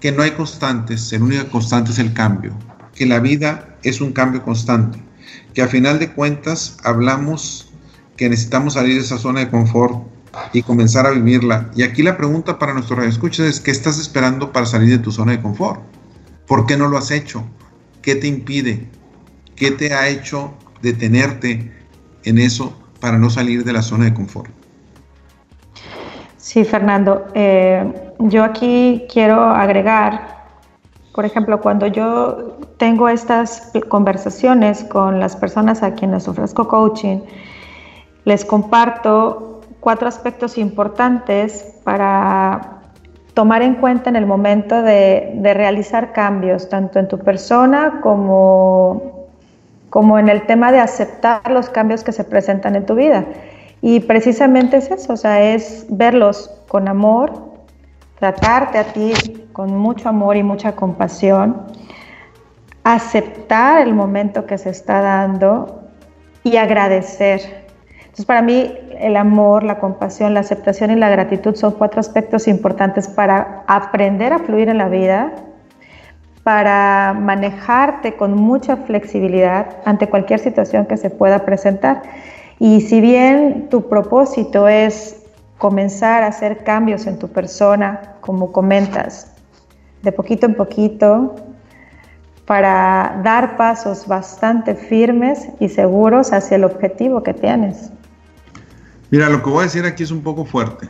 que 0.00 0.12
no 0.12 0.22
hay 0.22 0.30
constantes, 0.32 1.12
el 1.12 1.22
único 1.22 1.48
constante 1.48 1.90
es 1.90 1.98
el 1.98 2.12
cambio, 2.12 2.56
que 2.94 3.04
la 3.04 3.18
vida 3.18 3.76
es 3.82 4.00
un 4.00 4.12
cambio 4.12 4.42
constante 4.42 5.00
que 5.54 5.62
a 5.62 5.68
final 5.68 5.98
de 5.98 6.12
cuentas 6.12 6.76
hablamos 6.84 7.68
que 8.16 8.28
necesitamos 8.28 8.74
salir 8.74 8.94
de 8.94 9.00
esa 9.00 9.18
zona 9.18 9.40
de 9.40 9.50
confort 9.50 10.06
y 10.52 10.62
comenzar 10.62 11.06
a 11.06 11.10
vivirla. 11.10 11.70
Y 11.74 11.82
aquí 11.82 12.02
la 12.02 12.16
pregunta 12.16 12.58
para 12.58 12.72
nuestros 12.72 12.98
radioescuchas 12.98 13.46
es, 13.46 13.60
¿qué 13.60 13.70
estás 13.70 13.98
esperando 13.98 14.52
para 14.52 14.66
salir 14.66 14.90
de 14.90 14.98
tu 14.98 15.10
zona 15.10 15.32
de 15.32 15.42
confort? 15.42 15.80
¿Por 16.46 16.66
qué 16.66 16.76
no 16.76 16.88
lo 16.88 16.98
has 16.98 17.10
hecho? 17.10 17.44
¿Qué 18.02 18.14
te 18.14 18.26
impide? 18.26 18.88
¿Qué 19.56 19.70
te 19.70 19.92
ha 19.92 20.08
hecho 20.08 20.54
detenerte 20.82 21.72
en 22.24 22.38
eso 22.38 22.72
para 23.00 23.18
no 23.18 23.30
salir 23.30 23.64
de 23.64 23.72
la 23.72 23.82
zona 23.82 24.06
de 24.06 24.14
confort? 24.14 24.50
Sí, 26.36 26.64
Fernando. 26.64 27.26
Eh, 27.34 28.12
yo 28.20 28.42
aquí 28.42 29.04
quiero 29.12 29.42
agregar, 29.42 30.46
por 31.14 31.24
ejemplo, 31.24 31.60
cuando 31.60 31.86
yo 31.86 32.58
tengo 32.78 33.08
estas 33.08 33.72
conversaciones 33.88 34.84
con 34.84 35.20
las 35.20 35.36
personas 35.36 35.82
a 35.82 35.92
quienes 35.92 36.26
ofrezco 36.28 36.66
coaching, 36.66 37.18
les 38.24 38.44
comparto 38.44 39.57
cuatro 39.80 40.08
aspectos 40.08 40.58
importantes 40.58 41.74
para 41.84 42.80
tomar 43.34 43.62
en 43.62 43.74
cuenta 43.74 44.10
en 44.10 44.16
el 44.16 44.26
momento 44.26 44.82
de, 44.82 45.32
de 45.34 45.54
realizar 45.54 46.12
cambios, 46.12 46.68
tanto 46.68 46.98
en 46.98 47.08
tu 47.08 47.18
persona 47.18 48.00
como, 48.02 49.28
como 49.90 50.18
en 50.18 50.28
el 50.28 50.46
tema 50.46 50.72
de 50.72 50.80
aceptar 50.80 51.50
los 51.50 51.70
cambios 51.70 52.02
que 52.02 52.12
se 52.12 52.24
presentan 52.24 52.74
en 52.74 52.84
tu 52.84 52.94
vida. 52.94 53.24
Y 53.80 54.00
precisamente 54.00 54.78
es 54.78 54.90
eso, 54.90 55.12
o 55.12 55.16
sea, 55.16 55.54
es 55.54 55.86
verlos 55.88 56.50
con 56.66 56.88
amor, 56.88 57.32
tratarte 58.18 58.78
a 58.78 58.84
ti 58.84 59.12
con 59.52 59.76
mucho 59.76 60.08
amor 60.08 60.36
y 60.36 60.42
mucha 60.42 60.74
compasión, 60.74 61.66
aceptar 62.82 63.86
el 63.86 63.94
momento 63.94 64.46
que 64.46 64.58
se 64.58 64.70
está 64.70 65.00
dando 65.00 65.82
y 66.42 66.56
agradecer. 66.56 67.68
Entonces, 68.00 68.26
para 68.26 68.42
mí, 68.42 68.76
el 69.00 69.16
amor, 69.16 69.62
la 69.62 69.78
compasión, 69.78 70.34
la 70.34 70.40
aceptación 70.40 70.90
y 70.90 70.96
la 70.96 71.08
gratitud 71.08 71.54
son 71.54 71.72
cuatro 71.72 72.00
aspectos 72.00 72.48
importantes 72.48 73.08
para 73.08 73.64
aprender 73.66 74.32
a 74.32 74.38
fluir 74.38 74.68
en 74.68 74.78
la 74.78 74.88
vida, 74.88 75.32
para 76.42 77.14
manejarte 77.18 78.16
con 78.16 78.34
mucha 78.34 78.76
flexibilidad 78.76 79.76
ante 79.84 80.08
cualquier 80.08 80.40
situación 80.40 80.86
que 80.86 80.96
se 80.96 81.10
pueda 81.10 81.44
presentar. 81.44 82.02
Y 82.58 82.80
si 82.80 83.00
bien 83.00 83.68
tu 83.68 83.88
propósito 83.88 84.68
es 84.68 85.24
comenzar 85.58 86.22
a 86.22 86.28
hacer 86.28 86.64
cambios 86.64 87.06
en 87.06 87.18
tu 87.18 87.28
persona, 87.28 88.14
como 88.20 88.52
comentas, 88.52 89.32
de 90.02 90.12
poquito 90.12 90.46
en 90.46 90.54
poquito, 90.54 91.34
para 92.46 93.20
dar 93.22 93.56
pasos 93.56 94.06
bastante 94.06 94.74
firmes 94.74 95.48
y 95.60 95.68
seguros 95.68 96.32
hacia 96.32 96.56
el 96.56 96.64
objetivo 96.64 97.22
que 97.22 97.34
tienes. 97.34 97.92
Mira, 99.10 99.28
lo 99.30 99.42
que 99.42 99.50
voy 99.50 99.60
a 99.60 99.64
decir 99.64 99.84
aquí 99.84 100.02
es 100.02 100.10
un 100.10 100.22
poco 100.22 100.44
fuerte. 100.44 100.88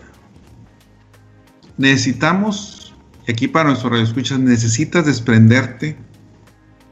Necesitamos, 1.77 2.95
aquí 3.29 3.47
para 3.47 3.69
nuestros 3.69 3.93
radioescuchas, 3.93 4.41
necesitas 4.41 5.07
desprenderte 5.07 5.97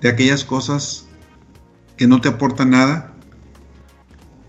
de 0.01 0.09
aquellas 0.09 0.45
cosas 0.45 1.07
que 1.97 2.07
no 2.07 2.20
te 2.20 2.29
aportan 2.29 2.70
nada 2.70 3.12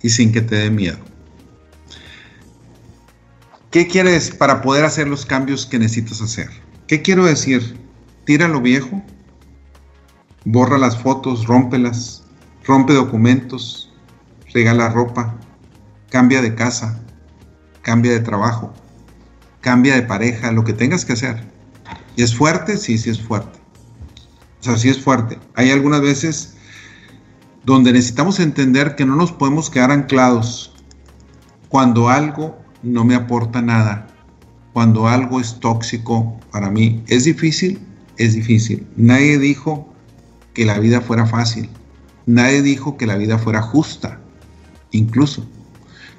y 0.03 0.09
sin 0.09 0.31
que 0.31 0.41
te 0.41 0.55
dé 0.55 0.69
miedo. 0.69 0.97
¿Qué 3.71 3.87
quieres 3.87 4.31
para 4.31 4.61
poder 4.61 4.85
hacer 4.85 5.07
los 5.07 5.25
cambios 5.25 5.65
que 5.65 5.79
necesitas 5.79 6.21
hacer? 6.21 6.49
¿Qué 6.87 7.01
quiero 7.01 7.25
decir? 7.25 7.77
Tira 8.25 8.47
lo 8.47 8.61
viejo, 8.61 9.03
borra 10.45 10.77
las 10.77 10.97
fotos, 11.01 11.45
rómpelas, 11.47 12.23
rompe 12.65 12.93
documentos, 12.93 13.91
regala 14.53 14.89
ropa, 14.89 15.37
cambia 16.09 16.41
de 16.41 16.55
casa, 16.55 16.99
cambia 17.81 18.11
de 18.11 18.19
trabajo, 18.19 18.73
cambia 19.61 19.95
de 19.95 20.03
pareja, 20.03 20.51
lo 20.51 20.63
que 20.63 20.73
tengas 20.73 21.05
que 21.05 21.13
hacer. 21.13 21.43
¿Y 22.15 22.23
es 22.23 22.35
fuerte? 22.35 22.77
Sí, 22.77 22.97
sí 22.97 23.09
es 23.09 23.21
fuerte. 23.21 23.59
O 24.59 24.63
sea, 24.63 24.77
sí 24.77 24.89
es 24.89 24.99
fuerte. 25.01 25.37
Hay 25.55 25.71
algunas 25.71 26.01
veces 26.01 26.55
donde 27.63 27.91
necesitamos 27.91 28.39
entender 28.39 28.95
que 28.95 29.05
no 29.05 29.15
nos 29.15 29.31
podemos 29.31 29.69
quedar 29.69 29.91
anclados 29.91 30.73
cuando 31.69 32.09
algo 32.09 32.57
no 32.81 33.03
me 33.03 33.15
aporta 33.15 33.61
nada, 33.61 34.07
cuando 34.73 35.07
algo 35.07 35.39
es 35.39 35.59
tóxico 35.59 36.39
para 36.51 36.69
mí. 36.69 37.03
¿Es 37.07 37.25
difícil? 37.25 37.79
Es 38.17 38.33
difícil. 38.33 38.87
Nadie 38.95 39.37
dijo 39.37 39.93
que 40.53 40.65
la 40.65 40.79
vida 40.79 41.01
fuera 41.01 41.25
fácil. 41.25 41.69
Nadie 42.25 42.61
dijo 42.61 42.97
que 42.97 43.05
la 43.05 43.15
vida 43.15 43.37
fuera 43.37 43.61
justa, 43.61 44.19
incluso. 44.91 45.47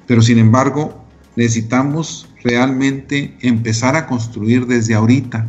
Pero 0.09 0.23
sin 0.23 0.39
embargo, 0.39 1.05
necesitamos 1.35 2.27
realmente 2.43 3.37
empezar 3.41 3.95
a 3.95 4.07
construir 4.07 4.65
desde 4.65 4.95
ahorita. 4.95 5.45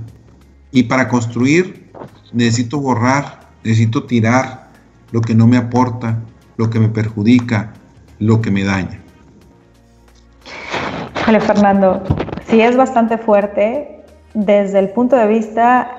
Y 0.71 0.83
para 0.83 1.09
construir 1.09 1.91
necesito 2.35 2.79
borrar, 2.79 3.41
necesito 3.65 4.05
tirar, 4.05 4.69
lo 5.13 5.23
que 5.23 5.35
no 5.35 5.47
me 5.47 5.57
aporta, 5.57 6.19
lo 6.59 6.69
que 6.69 6.79
me 6.79 6.91
perjudica, 6.91 7.73
lo 8.19 8.43
que 8.43 8.51
me 8.51 8.63
daña. 8.63 9.01
Vale, 11.27 11.41
Fernando, 11.41 12.03
sí 12.47 12.61
es 12.61 12.77
bastante 12.77 13.17
fuerte 13.17 14.05
desde 14.35 14.79
el 14.79 14.91
punto 14.91 15.17
de 15.17 15.27
vista 15.27 15.91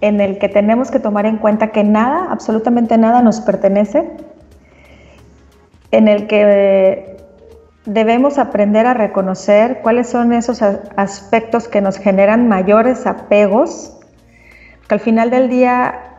en 0.00 0.22
el 0.22 0.38
que 0.38 0.48
tenemos 0.48 0.90
que 0.90 1.00
tomar 1.00 1.26
en 1.26 1.36
cuenta 1.36 1.70
que 1.70 1.84
nada, 1.84 2.28
absolutamente 2.30 2.96
nada 2.96 3.20
nos 3.20 3.42
pertenece, 3.42 4.10
en 5.90 6.08
el 6.08 6.26
que 6.28 7.17
debemos 7.88 8.36
aprender 8.36 8.84
a 8.84 8.92
reconocer 8.92 9.80
cuáles 9.82 10.10
son 10.10 10.34
esos 10.34 10.60
aspectos 10.62 11.68
que 11.68 11.80
nos 11.80 11.96
generan 11.96 12.46
mayores 12.46 13.06
apegos, 13.06 13.98
que 14.86 14.94
al 14.94 15.00
final 15.00 15.30
del 15.30 15.48
día 15.48 16.16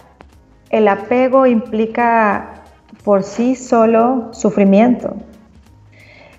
el 0.71 0.87
apego 0.87 1.45
implica 1.45 2.63
por 3.03 3.21
sí 3.21 3.55
solo 3.55 4.29
sufrimiento. 4.33 5.15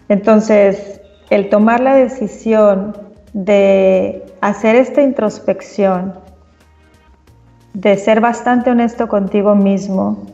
Entonces, 0.08 1.00
el 1.30 1.48
tomar 1.48 1.78
la 1.78 1.94
decisión 1.94 2.96
de 3.32 4.26
hacer 4.40 4.74
esta 4.74 5.00
introspección, 5.00 6.18
de 7.72 7.96
ser 7.96 8.20
bastante 8.20 8.70
honesto 8.70 9.06
contigo 9.06 9.54
mismo, 9.54 10.26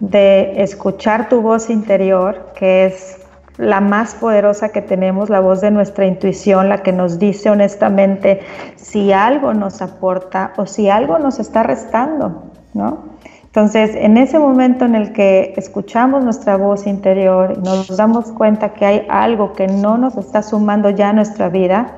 de 0.00 0.62
escuchar 0.62 1.28
tu 1.28 1.42
voz 1.42 1.68
interior, 1.68 2.52
que 2.56 2.86
es 2.86 3.23
la 3.56 3.80
más 3.80 4.14
poderosa 4.14 4.70
que 4.70 4.82
tenemos, 4.82 5.30
la 5.30 5.40
voz 5.40 5.60
de 5.60 5.70
nuestra 5.70 6.06
intuición, 6.06 6.68
la 6.68 6.78
que 6.82 6.92
nos 6.92 7.18
dice 7.18 7.50
honestamente 7.50 8.40
si 8.76 9.12
algo 9.12 9.54
nos 9.54 9.80
aporta 9.80 10.52
o 10.56 10.66
si 10.66 10.90
algo 10.90 11.18
nos 11.18 11.38
está 11.38 11.62
restando, 11.62 12.50
¿no? 12.72 13.14
Entonces, 13.44 13.94
en 13.94 14.16
ese 14.16 14.40
momento 14.40 14.84
en 14.84 14.96
el 14.96 15.12
que 15.12 15.54
escuchamos 15.56 16.24
nuestra 16.24 16.56
voz 16.56 16.88
interior 16.88 17.54
y 17.56 17.60
nos 17.60 17.96
damos 17.96 18.32
cuenta 18.32 18.70
que 18.72 18.84
hay 18.84 19.06
algo 19.08 19.52
que 19.52 19.68
no 19.68 19.96
nos 19.96 20.16
está 20.16 20.42
sumando 20.42 20.90
ya 20.90 21.10
a 21.10 21.12
nuestra 21.12 21.48
vida, 21.50 21.92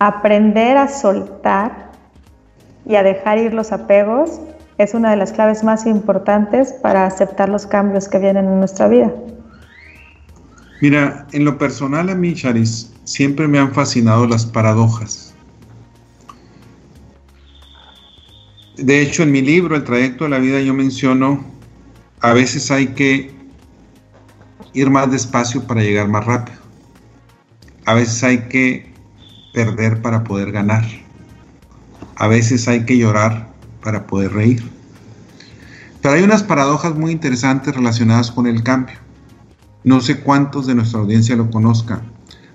aprender 0.00 0.78
a 0.78 0.88
soltar 0.88 1.90
y 2.84 2.96
a 2.96 3.04
dejar 3.04 3.38
ir 3.38 3.54
los 3.54 3.70
apegos 3.70 4.40
es 4.78 4.94
una 4.94 5.10
de 5.10 5.16
las 5.16 5.32
claves 5.32 5.62
más 5.62 5.86
importantes 5.86 6.72
para 6.72 7.06
aceptar 7.06 7.48
los 7.48 7.66
cambios 7.66 8.08
que 8.08 8.18
vienen 8.18 8.46
en 8.46 8.58
nuestra 8.58 8.88
vida. 8.88 9.12
Mira, 10.80 11.26
en 11.32 11.44
lo 11.44 11.56
personal 11.56 12.10
a 12.10 12.14
mí, 12.14 12.34
Charis, 12.34 12.92
siempre 13.04 13.48
me 13.48 13.58
han 13.58 13.72
fascinado 13.72 14.26
las 14.26 14.44
paradojas. 14.44 15.34
De 18.76 19.00
hecho, 19.00 19.22
en 19.22 19.32
mi 19.32 19.40
libro, 19.40 19.74
El 19.74 19.84
trayecto 19.84 20.24
de 20.24 20.30
la 20.30 20.38
vida, 20.38 20.60
yo 20.60 20.74
menciono, 20.74 21.42
a 22.20 22.34
veces 22.34 22.70
hay 22.70 22.88
que 22.88 23.34
ir 24.74 24.90
más 24.90 25.10
despacio 25.10 25.66
para 25.66 25.82
llegar 25.82 26.08
más 26.08 26.26
rápido. 26.26 26.58
A 27.86 27.94
veces 27.94 28.22
hay 28.22 28.38
que 28.48 28.92
perder 29.54 30.02
para 30.02 30.24
poder 30.24 30.52
ganar. 30.52 30.84
A 32.16 32.28
veces 32.28 32.68
hay 32.68 32.84
que 32.84 32.98
llorar 32.98 33.48
para 33.82 34.06
poder 34.06 34.34
reír. 34.34 34.62
Pero 36.02 36.14
hay 36.14 36.22
unas 36.22 36.42
paradojas 36.42 36.94
muy 36.94 37.12
interesantes 37.12 37.74
relacionadas 37.74 38.30
con 38.30 38.46
el 38.46 38.62
cambio. 38.62 39.05
No 39.86 40.02
sé 40.02 40.20
cuántos 40.20 40.66
de 40.66 40.74
nuestra 40.74 41.00
audiencia 41.00 41.34
lo 41.34 41.50
conozcan. 41.50 42.02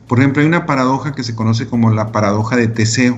Por 0.08 0.20
ejemplo, 0.20 0.44
hay 0.44 0.48
una 0.48 0.68
paradoja 0.68 1.14
que 1.14 1.24
se 1.24 1.34
conoce 1.34 1.66
como 1.66 1.90
la 1.90 2.12
paradoja 2.12 2.56
de 2.56 2.68
Teseo 2.68 3.18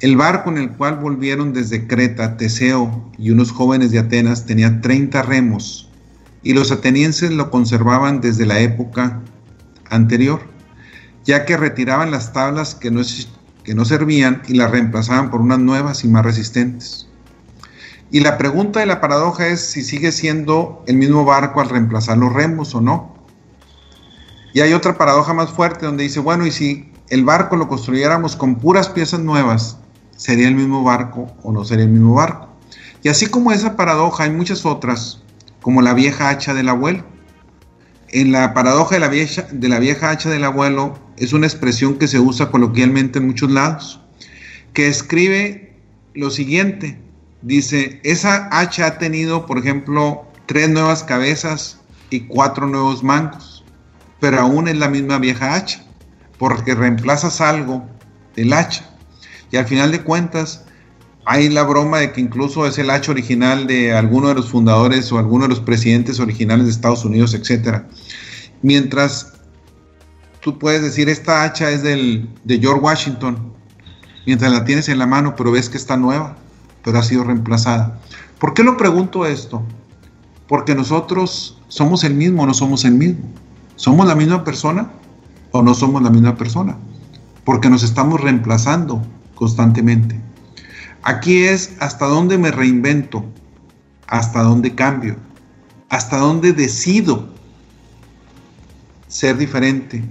el 0.00 0.16
barco 0.16 0.48
en 0.48 0.56
el 0.56 0.70
cual 0.70 0.96
volvieron 0.96 1.52
desde 1.52 1.86
Creta, 1.86 2.38
Teseo 2.38 3.12
y 3.18 3.30
unos 3.30 3.52
jóvenes 3.52 3.90
de 3.90 3.98
Atenas 3.98 4.46
tenía 4.46 4.80
30 4.80 5.20
remos 5.22 5.90
y 6.42 6.54
los 6.54 6.72
atenienses 6.72 7.30
lo 7.32 7.50
conservaban 7.50 8.22
desde 8.22 8.46
la 8.46 8.60
época 8.60 9.20
anterior, 9.90 10.40
ya 11.26 11.44
que 11.44 11.58
retiraban 11.58 12.10
las 12.10 12.32
tablas 12.32 12.74
que 12.74 12.90
no, 12.90 13.02
que 13.62 13.74
no 13.74 13.84
servían 13.84 14.40
y 14.48 14.54
las 14.54 14.70
reemplazaban 14.70 15.30
por 15.30 15.42
unas 15.42 15.58
nuevas 15.58 16.02
y 16.02 16.08
más 16.08 16.24
resistentes. 16.24 17.09
Y 18.10 18.20
la 18.20 18.38
pregunta 18.38 18.80
de 18.80 18.86
la 18.86 19.00
paradoja 19.00 19.46
es 19.46 19.60
si 19.60 19.82
sigue 19.82 20.10
siendo 20.10 20.82
el 20.86 20.96
mismo 20.96 21.24
barco 21.24 21.60
al 21.60 21.68
reemplazar 21.68 22.18
los 22.18 22.32
remos 22.32 22.74
o 22.74 22.80
no. 22.80 23.14
Y 24.52 24.60
hay 24.60 24.72
otra 24.72 24.98
paradoja 24.98 25.32
más 25.32 25.50
fuerte 25.50 25.86
donde 25.86 26.02
dice, 26.02 26.18
bueno, 26.18 26.44
y 26.44 26.50
si 26.50 26.92
el 27.08 27.24
barco 27.24 27.56
lo 27.56 27.68
construyéramos 27.68 28.34
con 28.34 28.56
puras 28.56 28.88
piezas 28.88 29.20
nuevas, 29.20 29.78
¿sería 30.16 30.48
el 30.48 30.56
mismo 30.56 30.82
barco 30.82 31.30
o 31.42 31.52
no 31.52 31.64
sería 31.64 31.84
el 31.84 31.92
mismo 31.92 32.14
barco? 32.14 32.48
Y 33.02 33.08
así 33.08 33.26
como 33.26 33.52
esa 33.52 33.76
paradoja, 33.76 34.24
hay 34.24 34.30
muchas 34.30 34.66
otras, 34.66 35.22
como 35.60 35.80
la 35.80 35.94
vieja 35.94 36.28
hacha 36.28 36.52
del 36.52 36.68
abuelo. 36.68 37.04
En 38.08 38.32
la 38.32 38.54
paradoja 38.54 38.96
de 38.96 39.00
la 39.00 39.08
vieja, 39.08 39.46
de 39.52 39.68
la 39.68 39.78
vieja 39.78 40.10
hacha 40.10 40.30
del 40.30 40.44
abuelo 40.44 40.98
es 41.16 41.32
una 41.32 41.46
expresión 41.46 41.94
que 41.96 42.08
se 42.08 42.18
usa 42.18 42.50
coloquialmente 42.50 43.20
en 43.20 43.28
muchos 43.28 43.50
lados, 43.50 44.00
que 44.72 44.88
escribe 44.88 45.76
lo 46.14 46.30
siguiente. 46.30 46.98
Dice, 47.42 48.00
esa 48.04 48.48
hacha 48.52 48.86
ha 48.86 48.98
tenido, 48.98 49.46
por 49.46 49.58
ejemplo, 49.58 50.24
tres 50.46 50.68
nuevas 50.68 51.02
cabezas 51.02 51.78
y 52.10 52.20
cuatro 52.20 52.66
nuevos 52.66 53.02
mangos, 53.02 53.64
pero 54.20 54.40
aún 54.40 54.68
es 54.68 54.76
la 54.76 54.88
misma 54.88 55.18
vieja 55.18 55.54
hacha, 55.54 55.82
porque 56.38 56.74
reemplazas 56.74 57.40
algo 57.40 57.88
del 58.36 58.52
hacha. 58.52 58.84
Y 59.50 59.56
al 59.56 59.66
final 59.66 59.90
de 59.90 60.02
cuentas, 60.02 60.64
hay 61.24 61.48
la 61.48 61.62
broma 61.62 61.98
de 61.98 62.12
que 62.12 62.20
incluso 62.20 62.66
es 62.66 62.78
el 62.78 62.90
hacha 62.90 63.12
original 63.12 63.66
de 63.66 63.92
alguno 63.92 64.28
de 64.28 64.34
los 64.34 64.50
fundadores 64.50 65.10
o 65.12 65.18
alguno 65.18 65.44
de 65.44 65.50
los 65.50 65.60
presidentes 65.60 66.20
originales 66.20 66.66
de 66.66 66.72
Estados 66.72 67.04
Unidos, 67.04 67.34
etc. 67.34 67.82
Mientras 68.62 69.34
tú 70.40 70.58
puedes 70.58 70.82
decir, 70.82 71.08
esta 71.08 71.44
hacha 71.44 71.70
es 71.70 71.82
del, 71.82 72.28
de 72.44 72.58
George 72.58 72.80
Washington, 72.80 73.54
mientras 74.26 74.50
la 74.52 74.64
tienes 74.64 74.88
en 74.88 74.98
la 74.98 75.06
mano, 75.06 75.34
pero 75.36 75.52
ves 75.52 75.68
que 75.68 75.76
está 75.76 75.96
nueva, 75.96 76.36
pero 76.82 76.98
ha 76.98 77.02
sido 77.02 77.24
reemplazada. 77.24 78.00
¿Por 78.38 78.54
qué 78.54 78.62
lo 78.62 78.76
pregunto 78.76 79.26
esto? 79.26 79.62
Porque 80.48 80.74
nosotros 80.74 81.58
somos 81.68 82.04
el 82.04 82.14
mismo 82.14 82.42
o 82.42 82.46
no 82.46 82.54
somos 82.54 82.84
el 82.84 82.94
mismo. 82.94 83.24
¿Somos 83.76 84.06
la 84.06 84.14
misma 84.14 84.44
persona 84.44 84.90
o 85.52 85.62
no 85.62 85.74
somos 85.74 86.02
la 86.02 86.10
misma 86.10 86.36
persona? 86.36 86.76
Porque 87.44 87.70
nos 87.70 87.82
estamos 87.82 88.20
reemplazando 88.20 89.02
constantemente. 89.34 90.20
Aquí 91.02 91.44
es 91.44 91.76
hasta 91.80 92.06
dónde 92.06 92.36
me 92.36 92.50
reinvento, 92.50 93.24
hasta 94.06 94.42
dónde 94.42 94.74
cambio, 94.74 95.16
hasta 95.88 96.18
dónde 96.18 96.52
decido 96.52 97.28
ser 99.08 99.36
diferente, 99.38 100.04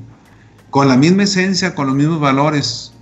con 0.70 0.88
la 0.88 0.98
misma 0.98 1.24
esencia, 1.24 1.76
con 1.76 1.88
los 1.88 1.96
mismos 1.96 2.20
valores, 2.20 2.94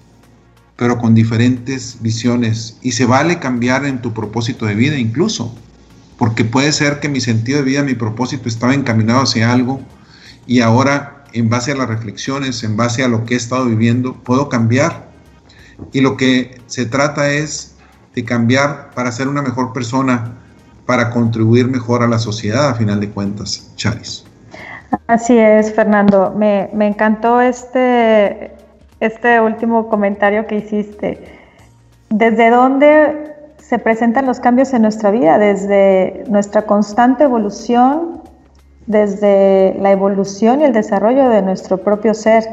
pero 0.77 0.99
con 0.99 1.13
diferentes 1.13 1.97
visiones. 2.01 2.77
Y 2.81 2.93
se 2.93 3.05
vale 3.05 3.39
cambiar 3.39 3.85
en 3.85 4.01
tu 4.01 4.13
propósito 4.13 4.65
de 4.65 4.75
vida 4.75 4.97
incluso, 4.97 5.53
porque 6.17 6.45
puede 6.45 6.71
ser 6.71 6.99
que 6.99 7.09
mi 7.09 7.19
sentido 7.19 7.59
de 7.59 7.65
vida, 7.65 7.83
mi 7.83 7.95
propósito 7.95 8.47
estaba 8.47 8.73
encaminado 8.73 9.21
hacia 9.21 9.51
algo 9.51 9.81
y 10.45 10.61
ahora 10.61 11.25
en 11.33 11.49
base 11.49 11.71
a 11.71 11.75
las 11.75 11.89
reflexiones, 11.89 12.63
en 12.63 12.77
base 12.77 13.03
a 13.03 13.07
lo 13.07 13.25
que 13.25 13.33
he 13.33 13.37
estado 13.37 13.65
viviendo, 13.65 14.13
puedo 14.13 14.49
cambiar. 14.49 15.07
Y 15.91 16.01
lo 16.01 16.15
que 16.17 16.59
se 16.67 16.85
trata 16.85 17.29
es 17.29 17.75
de 18.15 18.23
cambiar 18.23 18.91
para 18.95 19.11
ser 19.11 19.27
una 19.27 19.41
mejor 19.41 19.73
persona, 19.73 20.33
para 20.85 21.09
contribuir 21.09 21.67
mejor 21.67 22.01
a 22.01 22.07
la 22.07 22.17
sociedad, 22.17 22.69
a 22.69 22.73
final 22.75 22.99
de 22.99 23.09
cuentas, 23.09 23.71
Charis. 23.75 24.23
Así 25.07 25.37
es, 25.37 25.73
Fernando. 25.73 26.33
Me, 26.35 26.69
me 26.73 26.87
encantó 26.87 27.41
este, 27.41 28.56
este 28.99 29.39
último 29.41 29.89
comentario 29.89 30.47
que 30.47 30.55
hiciste. 30.57 31.23
¿Desde 32.09 32.49
dónde 32.49 33.35
se 33.57 33.79
presentan 33.79 34.25
los 34.25 34.39
cambios 34.39 34.73
en 34.73 34.81
nuestra 34.83 35.11
vida? 35.11 35.37
Desde 35.37 36.23
nuestra 36.29 36.63
constante 36.63 37.25
evolución, 37.25 38.21
desde 38.85 39.75
la 39.79 39.91
evolución 39.91 40.61
y 40.61 40.63
el 40.63 40.73
desarrollo 40.73 41.29
de 41.29 41.41
nuestro 41.41 41.77
propio 41.77 42.13
ser. 42.13 42.43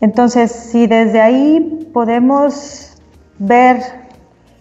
Entonces, 0.00 0.52
si 0.52 0.86
desde 0.86 1.20
ahí 1.20 1.90
podemos 1.92 2.96
ver 3.38 3.80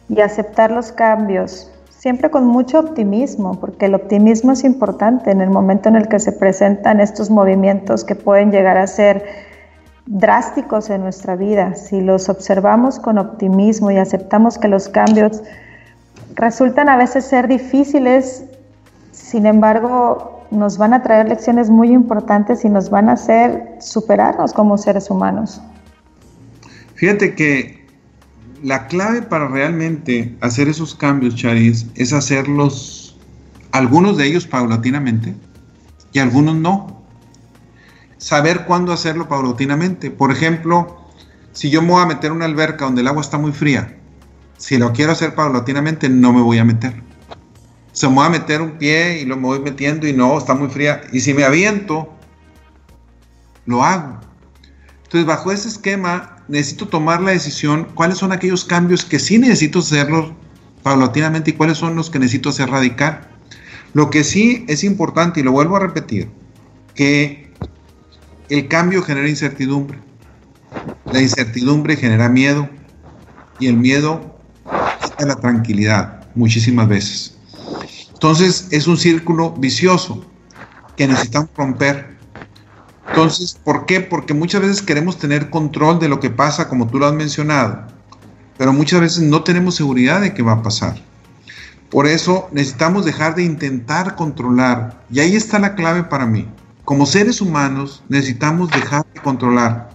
y 0.09 0.19
aceptar 0.21 0.71
los 0.71 0.91
cambios, 0.91 1.71
siempre 1.89 2.31
con 2.31 2.45
mucho 2.47 2.79
optimismo, 2.79 3.59
porque 3.59 3.85
el 3.85 3.93
optimismo 3.93 4.53
es 4.53 4.63
importante 4.63 5.29
en 5.29 5.39
el 5.39 5.51
momento 5.51 5.87
en 5.87 5.95
el 5.95 6.07
que 6.07 6.19
se 6.19 6.31
presentan 6.31 6.99
estos 6.99 7.29
movimientos 7.29 8.03
que 8.03 8.15
pueden 8.15 8.51
llegar 8.51 8.77
a 8.77 8.87
ser 8.87 9.50
drásticos 10.05 10.89
en 10.89 11.01
nuestra 11.01 11.35
vida. 11.35 11.75
Si 11.75 12.01
los 12.01 12.29
observamos 12.29 12.99
con 12.99 13.17
optimismo 13.17 13.91
y 13.91 13.97
aceptamos 13.97 14.57
que 14.57 14.67
los 14.67 14.89
cambios 14.89 15.41
resultan 16.35 16.89
a 16.89 16.97
veces 16.97 17.25
ser 17.25 17.47
difíciles, 17.47 18.45
sin 19.11 19.45
embargo, 19.45 20.45
nos 20.51 20.77
van 20.77 20.93
a 20.93 21.01
traer 21.01 21.29
lecciones 21.29 21.69
muy 21.69 21.91
importantes 21.91 22.65
y 22.65 22.69
nos 22.69 22.89
van 22.89 23.09
a 23.09 23.13
hacer 23.13 23.77
superarnos 23.79 24.53
como 24.53 24.77
seres 24.77 25.09
humanos. 25.09 25.61
Fíjate 26.95 27.35
que 27.35 27.81
la 28.61 28.87
clave 28.87 29.21
para 29.21 29.47
realmente 29.47 30.35
hacer 30.41 30.67
esos 30.67 30.93
cambios, 30.93 31.35
Charis, 31.35 31.87
es 31.95 32.13
hacerlos, 32.13 33.17
algunos 33.71 34.17
de 34.17 34.27
ellos 34.27 34.45
paulatinamente 34.45 35.33
y 36.13 36.19
algunos 36.19 36.55
no. 36.55 37.00
Saber 38.21 38.65
cuándo 38.65 38.93
hacerlo 38.93 39.27
paulatinamente. 39.27 40.11
Por 40.11 40.31
ejemplo, 40.31 41.09
si 41.53 41.71
yo 41.71 41.81
me 41.81 41.89
voy 41.89 42.03
a 42.03 42.05
meter 42.05 42.31
una 42.31 42.45
alberca 42.45 42.85
donde 42.85 43.01
el 43.01 43.07
agua 43.07 43.21
está 43.21 43.39
muy 43.39 43.51
fría, 43.51 43.97
si 44.59 44.77
lo 44.77 44.93
quiero 44.93 45.13
hacer 45.13 45.33
paulatinamente, 45.33 46.07
no 46.07 46.31
me 46.31 46.39
voy 46.39 46.59
a 46.59 46.63
meter. 46.63 47.01
Se 47.93 48.07
me 48.07 48.13
voy 48.13 48.27
a 48.27 48.29
meter 48.29 48.61
un 48.61 48.73
pie 48.73 49.21
y 49.21 49.25
lo 49.25 49.37
me 49.37 49.47
voy 49.47 49.59
metiendo 49.59 50.07
y 50.07 50.13
no, 50.13 50.37
está 50.37 50.53
muy 50.53 50.69
fría. 50.69 51.01
Y 51.11 51.21
si 51.21 51.33
me 51.33 51.43
aviento, 51.43 52.13
lo 53.65 53.83
hago. 53.83 54.19
Entonces, 55.05 55.25
bajo 55.25 55.51
ese 55.51 55.69
esquema, 55.69 56.37
necesito 56.47 56.87
tomar 56.87 57.21
la 57.21 57.31
decisión 57.31 57.87
cuáles 57.95 58.19
son 58.19 58.31
aquellos 58.31 58.65
cambios 58.65 59.03
que 59.03 59.17
sí 59.17 59.39
necesito 59.39 59.79
hacerlos 59.79 60.31
paulatinamente 60.83 61.49
y 61.49 61.53
cuáles 61.53 61.79
son 61.79 61.95
los 61.95 62.11
que 62.11 62.19
necesito 62.19 62.49
hacer 62.49 62.69
radical. 62.69 63.27
Lo 63.93 64.11
que 64.11 64.23
sí 64.23 64.63
es 64.67 64.83
importante, 64.83 65.39
y 65.39 65.43
lo 65.43 65.53
vuelvo 65.53 65.75
a 65.75 65.79
repetir, 65.79 66.29
que 66.93 67.40
el 68.53 68.67
cambio 68.67 69.01
genera 69.01 69.27
incertidumbre. 69.27 69.99
La 71.11 71.21
incertidumbre 71.21 71.95
genera 71.95 72.29
miedo 72.29 72.69
y 73.59 73.67
el 73.67 73.77
miedo 73.77 74.39
quita 75.03 75.25
la 75.25 75.35
tranquilidad 75.35 76.27
muchísimas 76.35 76.87
veces. 76.87 77.37
Entonces 78.13 78.67
es 78.71 78.87
un 78.87 78.97
círculo 78.97 79.51
vicioso 79.51 80.25
que 80.95 81.07
necesitamos 81.07 81.49
romper 81.55 82.11
entonces, 83.11 83.59
¿por 83.61 83.85
qué? 83.85 83.99
Porque 83.99 84.33
muchas 84.33 84.61
veces 84.61 84.81
queremos 84.81 85.19
tener 85.19 85.49
control 85.49 85.99
de 85.99 86.07
lo 86.07 86.21
que 86.21 86.29
pasa, 86.29 86.69
como 86.69 86.87
tú 86.87 86.97
lo 86.97 87.07
has 87.07 87.13
mencionado, 87.13 87.83
pero 88.57 88.71
muchas 88.71 89.01
veces 89.01 89.23
no 89.23 89.43
tenemos 89.43 89.75
seguridad 89.75 90.21
de 90.21 90.33
qué 90.33 90.41
va 90.41 90.53
a 90.53 90.63
pasar. 90.63 90.95
Por 91.89 92.07
eso 92.07 92.47
necesitamos 92.53 93.03
dejar 93.03 93.35
de 93.35 93.43
intentar 93.43 94.15
controlar. 94.15 95.03
Y 95.11 95.19
ahí 95.19 95.35
está 95.35 95.59
la 95.59 95.75
clave 95.75 96.03
para 96.03 96.25
mí. 96.25 96.47
Como 96.91 97.05
seres 97.05 97.39
humanos 97.39 98.03
necesitamos 98.09 98.69
dejar 98.69 99.05
de 99.13 99.21
controlar. 99.21 99.91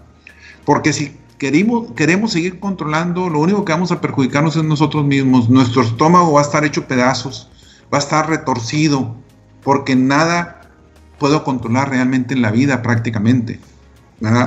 Porque 0.64 0.94
si 0.94 1.14
queremos, 1.36 1.92
queremos 1.94 2.32
seguir 2.32 2.58
controlando, 2.58 3.28
lo 3.28 3.40
único 3.40 3.66
que 3.66 3.72
vamos 3.72 3.92
a 3.92 4.00
perjudicarnos 4.00 4.56
es 4.56 4.64
nosotros 4.64 5.04
mismos. 5.04 5.50
Nuestro 5.50 5.82
estómago 5.82 6.32
va 6.32 6.40
a 6.40 6.44
estar 6.44 6.64
hecho 6.64 6.88
pedazos, 6.88 7.50
va 7.92 7.98
a 7.98 8.00
estar 8.00 8.30
retorcido, 8.30 9.14
porque 9.62 9.94
nada 9.94 10.70
puedo 11.18 11.44
controlar 11.44 11.90
realmente 11.90 12.32
en 12.32 12.40
la 12.40 12.50
vida 12.50 12.80
prácticamente. 12.80 13.60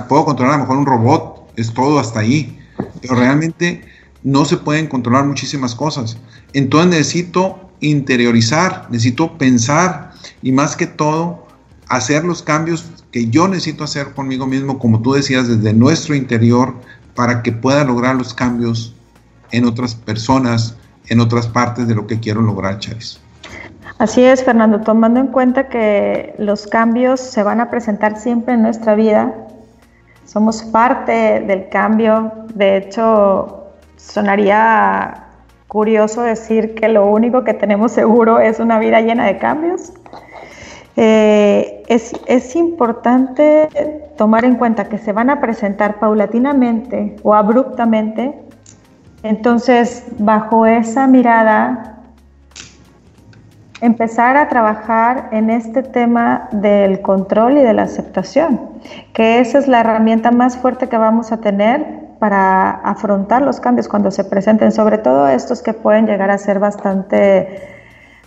Puedo 0.08 0.26
controlar 0.26 0.56
a 0.56 0.58
lo 0.58 0.64
mejor 0.64 0.78
un 0.78 0.88
robot, 0.88 1.52
es 1.56 1.72
todo 1.72 2.00
hasta 2.00 2.22
ahí, 2.22 2.58
pero 3.00 3.14
realmente 3.14 3.86
no 4.24 4.44
se 4.46 4.58
pueden 4.58 4.88
controlar 4.88 5.24
muchísimas 5.28 5.76
cosas. 5.76 6.18
Entonces 6.54 6.90
necesito 6.90 7.70
interiorizar, 7.80 8.88
necesito 8.90 9.38
pensar 9.38 10.14
y 10.42 10.52
más 10.52 10.76
que 10.76 10.88
todo 10.88 11.48
hacer 11.90 12.24
los 12.24 12.42
cambios 12.44 12.90
que 13.12 13.30
yo 13.30 13.48
necesito 13.48 13.84
hacer 13.84 14.14
conmigo 14.14 14.46
mismo, 14.46 14.80
como 14.80 15.02
tú 15.02 15.14
decías, 15.14 15.48
desde 15.48 15.74
nuestro 15.74 16.16
interior, 16.16 16.76
para 17.16 17.42
que 17.44 17.52
pueda 17.52 17.84
lograr 17.84 18.16
los 18.16 18.34
cambios 18.34 18.96
en 19.52 19.66
otras 19.66 19.96
personas, 19.96 20.78
en 21.08 21.20
otras 21.20 21.48
partes 21.48 21.88
de 21.88 21.96
lo 21.96 22.08
que 22.08 22.20
quiero 22.20 22.42
lograr, 22.42 22.78
Chávez. 22.80 23.20
Así 23.98 24.24
es, 24.24 24.44
Fernando, 24.44 24.80
tomando 24.82 25.20
en 25.20 25.28
cuenta 25.28 25.68
que 25.68 26.34
los 26.38 26.68
cambios 26.68 27.20
se 27.20 27.44
van 27.44 27.60
a 27.60 27.70
presentar 27.70 28.18
siempre 28.18 28.54
en 28.54 28.62
nuestra 28.62 28.96
vida, 28.96 29.34
somos 30.26 30.62
parte 30.62 31.42
del 31.42 31.70
cambio, 31.70 32.32
de 32.54 32.78
hecho, 32.78 33.64
sonaría 33.98 35.26
curioso 35.68 36.22
decir 36.22 36.76
que 36.76 36.88
lo 36.88 37.08
único 37.08 37.44
que 37.44 37.54
tenemos 37.54 37.92
seguro 37.92 38.40
es 38.40 38.60
una 38.60 38.80
vida 38.80 39.02
llena 39.02 39.26
de 39.26 39.38
cambios. 39.38 39.92
Eh, 40.96 41.84
es, 41.88 42.14
es, 42.26 42.56
importante 42.56 43.70
tomar 44.18 44.44
en 44.44 44.56
cuenta 44.56 44.90
que 44.90 44.98
se 44.98 45.14
van 45.14 45.30
a 45.30 45.40
presentar 45.40 46.00
paulatinamente 46.00 47.16
o 47.24 47.34
abruptamente. 47.34 48.38
Entonces, 49.24 50.06
bajo 50.18 50.66
esa 50.66 51.08
mirada, 51.08 52.00
empezar 53.82 54.36
a 54.38 54.50
trabajar 54.50 55.30
en 55.32 55.50
este 55.50 55.84
tema 55.84 56.50
del 56.52 57.02
control 57.02 57.58
y 57.58 57.62
de 57.62 57.74
la 57.74 57.84
aceptación, 57.84 58.60
que 59.14 59.40
esa 59.40 59.58
es 59.58 59.68
la 59.68 59.82
herramienta 59.82 60.32
más 60.32 60.58
fuerte 60.58 60.90
que 60.90 60.98
vamos 60.98 61.32
a 61.32 61.38
tener 61.38 62.10
para 62.20 62.72
afrontar 62.72 63.42
los 63.42 63.60
cambios 63.60 63.88
cuando 63.88 64.12
se 64.12 64.26
presenten, 64.26 64.72
sobre 64.72 64.98
todo 64.98 65.28
estos 65.30 65.62
que 65.62 65.74
pueden 65.74 66.06
llegar 66.06 66.30
a 66.30 66.38
ser 66.38 66.60
bastante 66.60 67.79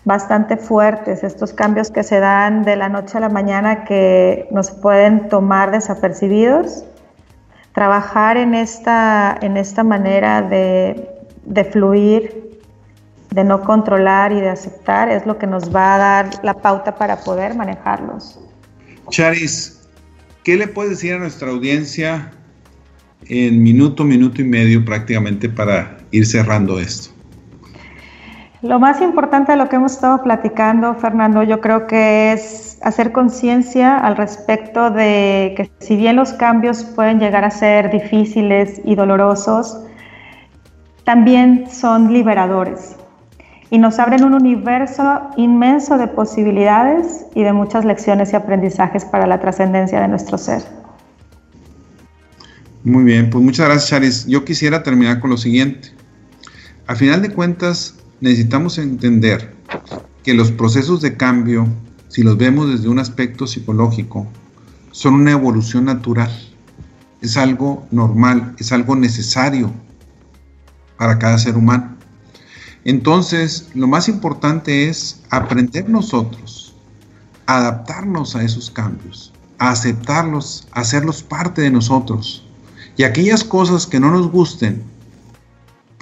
bastante 0.04 0.56
fuertes, 0.56 1.22
estos 1.22 1.52
cambios 1.52 1.90
que 1.90 2.02
se 2.02 2.18
dan 2.18 2.64
de 2.64 2.76
la 2.76 2.88
noche 2.88 3.18
a 3.18 3.20
la 3.20 3.28
mañana 3.28 3.84
que 3.84 4.48
nos 4.50 4.70
pueden 4.70 5.28
tomar 5.28 5.70
desapercibidos. 5.70 6.84
Trabajar 7.72 8.36
en 8.36 8.54
esta, 8.54 9.38
en 9.40 9.56
esta 9.56 9.84
manera 9.84 10.42
de, 10.42 11.08
de 11.44 11.64
fluir, 11.64 12.60
de 13.30 13.44
no 13.44 13.62
controlar 13.62 14.32
y 14.32 14.40
de 14.40 14.50
aceptar 14.50 15.08
es 15.08 15.24
lo 15.24 15.38
que 15.38 15.46
nos 15.46 15.74
va 15.74 15.94
a 15.94 15.98
dar 15.98 16.30
la 16.44 16.54
pauta 16.54 16.96
para 16.96 17.20
poder 17.20 17.54
manejarlos. 17.54 18.38
Charis, 19.08 19.80
¿qué 20.44 20.56
le 20.56 20.68
puedes 20.68 20.90
decir 20.90 21.14
a 21.14 21.18
nuestra 21.18 21.48
audiencia 21.50 22.32
en 23.26 23.62
minuto, 23.62 24.04
minuto 24.04 24.42
y 24.42 24.44
medio 24.44 24.84
prácticamente 24.84 25.48
para 25.48 25.98
ir 26.10 26.26
cerrando 26.26 26.78
esto? 26.78 27.11
Lo 28.62 28.78
más 28.78 29.00
importante 29.00 29.50
de 29.50 29.58
lo 29.58 29.68
que 29.68 29.74
hemos 29.74 29.92
estado 29.92 30.22
platicando, 30.22 30.94
Fernando, 30.94 31.42
yo 31.42 31.60
creo 31.60 31.88
que 31.88 32.32
es 32.32 32.78
hacer 32.82 33.10
conciencia 33.10 33.98
al 33.98 34.16
respecto 34.16 34.90
de 34.90 35.54
que 35.56 35.68
si 35.80 35.96
bien 35.96 36.14
los 36.14 36.32
cambios 36.32 36.84
pueden 36.84 37.18
llegar 37.18 37.44
a 37.44 37.50
ser 37.50 37.90
difíciles 37.90 38.80
y 38.84 38.94
dolorosos, 38.94 39.80
también 41.02 41.66
son 41.68 42.12
liberadores 42.12 42.94
y 43.70 43.78
nos 43.78 43.98
abren 43.98 44.22
un 44.22 44.34
universo 44.34 45.22
inmenso 45.36 45.98
de 45.98 46.06
posibilidades 46.06 47.26
y 47.34 47.42
de 47.42 47.52
muchas 47.52 47.84
lecciones 47.84 48.32
y 48.32 48.36
aprendizajes 48.36 49.04
para 49.04 49.26
la 49.26 49.40
trascendencia 49.40 50.00
de 50.00 50.06
nuestro 50.06 50.38
ser. 50.38 50.62
Muy 52.84 53.02
bien, 53.02 53.28
pues 53.28 53.42
muchas 53.42 53.66
gracias 53.66 53.90
Charis. 53.90 54.26
Yo 54.26 54.44
quisiera 54.44 54.84
terminar 54.84 55.18
con 55.18 55.30
lo 55.30 55.36
siguiente. 55.36 55.88
A 56.86 56.94
final 56.94 57.22
de 57.22 57.30
cuentas, 57.30 58.01
necesitamos 58.22 58.78
entender 58.78 59.52
que 60.22 60.32
los 60.32 60.52
procesos 60.52 61.02
de 61.02 61.16
cambio, 61.16 61.66
si 62.08 62.22
los 62.22 62.38
vemos 62.38 62.70
desde 62.70 62.88
un 62.88 63.00
aspecto 63.00 63.48
psicológico, 63.48 64.28
son 64.92 65.14
una 65.14 65.32
evolución 65.32 65.86
natural. 65.86 66.30
Es 67.20 67.36
algo 67.36 67.84
normal, 67.90 68.54
es 68.58 68.70
algo 68.70 68.94
necesario 68.94 69.72
para 70.96 71.18
cada 71.18 71.36
ser 71.36 71.56
humano. 71.56 71.96
Entonces, 72.84 73.68
lo 73.74 73.88
más 73.88 74.08
importante 74.08 74.88
es 74.88 75.22
aprender 75.30 75.88
nosotros, 75.88 76.76
adaptarnos 77.46 78.36
a 78.36 78.44
esos 78.44 78.70
cambios, 78.70 79.32
a 79.58 79.70
aceptarlos, 79.70 80.68
hacerlos 80.70 81.24
parte 81.24 81.60
de 81.60 81.70
nosotros. 81.70 82.46
Y 82.96 83.02
aquellas 83.02 83.42
cosas 83.42 83.86
que 83.86 83.98
no 83.98 84.12
nos 84.12 84.30
gusten, 84.30 84.84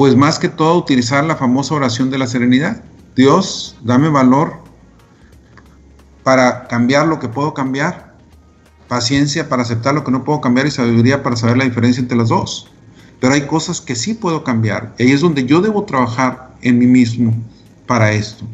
pues 0.01 0.16
más 0.16 0.38
que 0.38 0.48
todo 0.48 0.78
utilizar 0.78 1.22
la 1.24 1.36
famosa 1.36 1.74
oración 1.74 2.09
de 2.09 2.16
la 2.16 2.26
serenidad. 2.26 2.82
Dios, 3.16 3.76
dame 3.82 4.09
valor 4.09 4.55
para 6.22 6.68
cambiar 6.68 7.07
lo 7.07 7.20
que 7.20 7.28
puedo 7.28 7.53
cambiar, 7.53 8.16
paciencia 8.88 9.51
para 9.51 9.61
aceptar 9.61 9.94
lo 9.94 10.03
que 10.03 10.11
no 10.11 10.24
puedo 10.24 10.40
cambiar 10.40 10.66
y 10.66 10.70
sabiduría 10.70 11.22
para 11.22 11.36
saber 11.36 11.59
la 11.59 11.64
diferencia 11.64 12.01
entre 12.01 12.16
las 12.16 12.30
dos. 12.30 12.70
Pero 13.20 13.34
hay 13.34 13.42
cosas 13.42 13.82
que 13.82 13.94
sí 13.94 14.14
puedo 14.14 14.42
cambiar. 14.42 14.94
Ahí 14.98 15.12
es 15.12 15.20
donde 15.20 15.44
yo 15.44 15.61
debo 15.61 15.84
trabajar 15.84 16.55
en 16.62 16.78
mí 16.78 16.86
mismo 16.86 17.34
para 17.86 18.11
esto. 18.11 18.46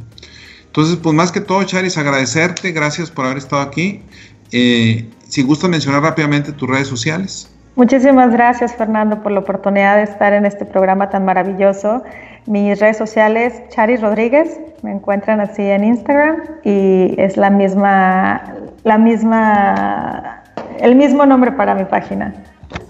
Entonces, 0.64 0.96
pues 0.96 1.14
más 1.14 1.30
que 1.30 1.40
todo, 1.40 1.62
Charis, 1.62 1.96
agradecerte. 1.96 2.72
Gracias 2.72 3.08
por 3.08 3.24
haber 3.24 3.38
estado 3.38 3.62
aquí. 3.62 4.02
Eh, 4.50 5.08
si 5.28 5.42
gusta 5.44 5.68
mencionar 5.68 6.02
rápidamente 6.02 6.50
tus 6.50 6.68
redes 6.68 6.88
sociales. 6.88 7.50
Muchísimas 7.76 8.32
gracias, 8.32 8.74
Fernando, 8.74 9.22
por 9.22 9.32
la 9.32 9.40
oportunidad 9.40 9.96
de 9.96 10.04
estar 10.04 10.32
en 10.32 10.46
este 10.46 10.64
programa 10.64 11.10
tan 11.10 11.26
maravilloso. 11.26 12.02
Mis 12.46 12.80
redes 12.80 12.96
sociales, 12.96 13.52
Charis 13.68 14.00
Rodríguez, 14.00 14.58
me 14.82 14.92
encuentran 14.92 15.40
así 15.40 15.60
en 15.62 15.84
Instagram 15.84 16.36
y 16.64 17.14
es 17.18 17.36
la 17.36 17.50
misma, 17.50 18.42
la 18.84 18.96
misma, 18.96 20.42
el 20.80 20.96
mismo 20.96 21.26
nombre 21.26 21.52
para 21.52 21.74
mi 21.74 21.84
página. 21.84 22.32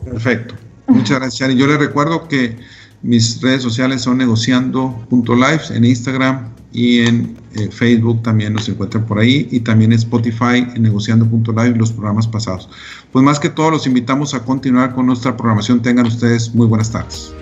Perfecto. 0.04 0.54
Muchas 0.86 1.18
gracias, 1.18 1.38
Charis. 1.38 1.56
Yo 1.56 1.66
les 1.66 1.80
recuerdo 1.80 2.28
que 2.28 2.56
mis 3.02 3.42
redes 3.42 3.62
sociales 3.62 4.02
son 4.02 4.18
negociando.live 4.18 5.62
en 5.74 5.84
Instagram 5.84 6.55
y 6.76 6.98
en 7.06 7.38
eh, 7.54 7.70
Facebook 7.72 8.22
también 8.22 8.52
nos 8.52 8.68
encuentran 8.68 9.06
por 9.06 9.18
ahí 9.18 9.48
y 9.50 9.60
también 9.60 9.92
en 9.92 9.98
Spotify 9.98 10.58
en 10.74 10.82
negociando.live 10.82 11.74
los 11.74 11.90
programas 11.90 12.28
pasados. 12.28 12.68
Pues 13.12 13.24
más 13.24 13.40
que 13.40 13.48
todo 13.48 13.70
los 13.70 13.86
invitamos 13.86 14.34
a 14.34 14.44
continuar 14.44 14.94
con 14.94 15.06
nuestra 15.06 15.38
programación. 15.38 15.80
Tengan 15.80 16.06
ustedes 16.06 16.54
muy 16.54 16.66
buenas 16.66 16.92
tardes. 16.92 17.32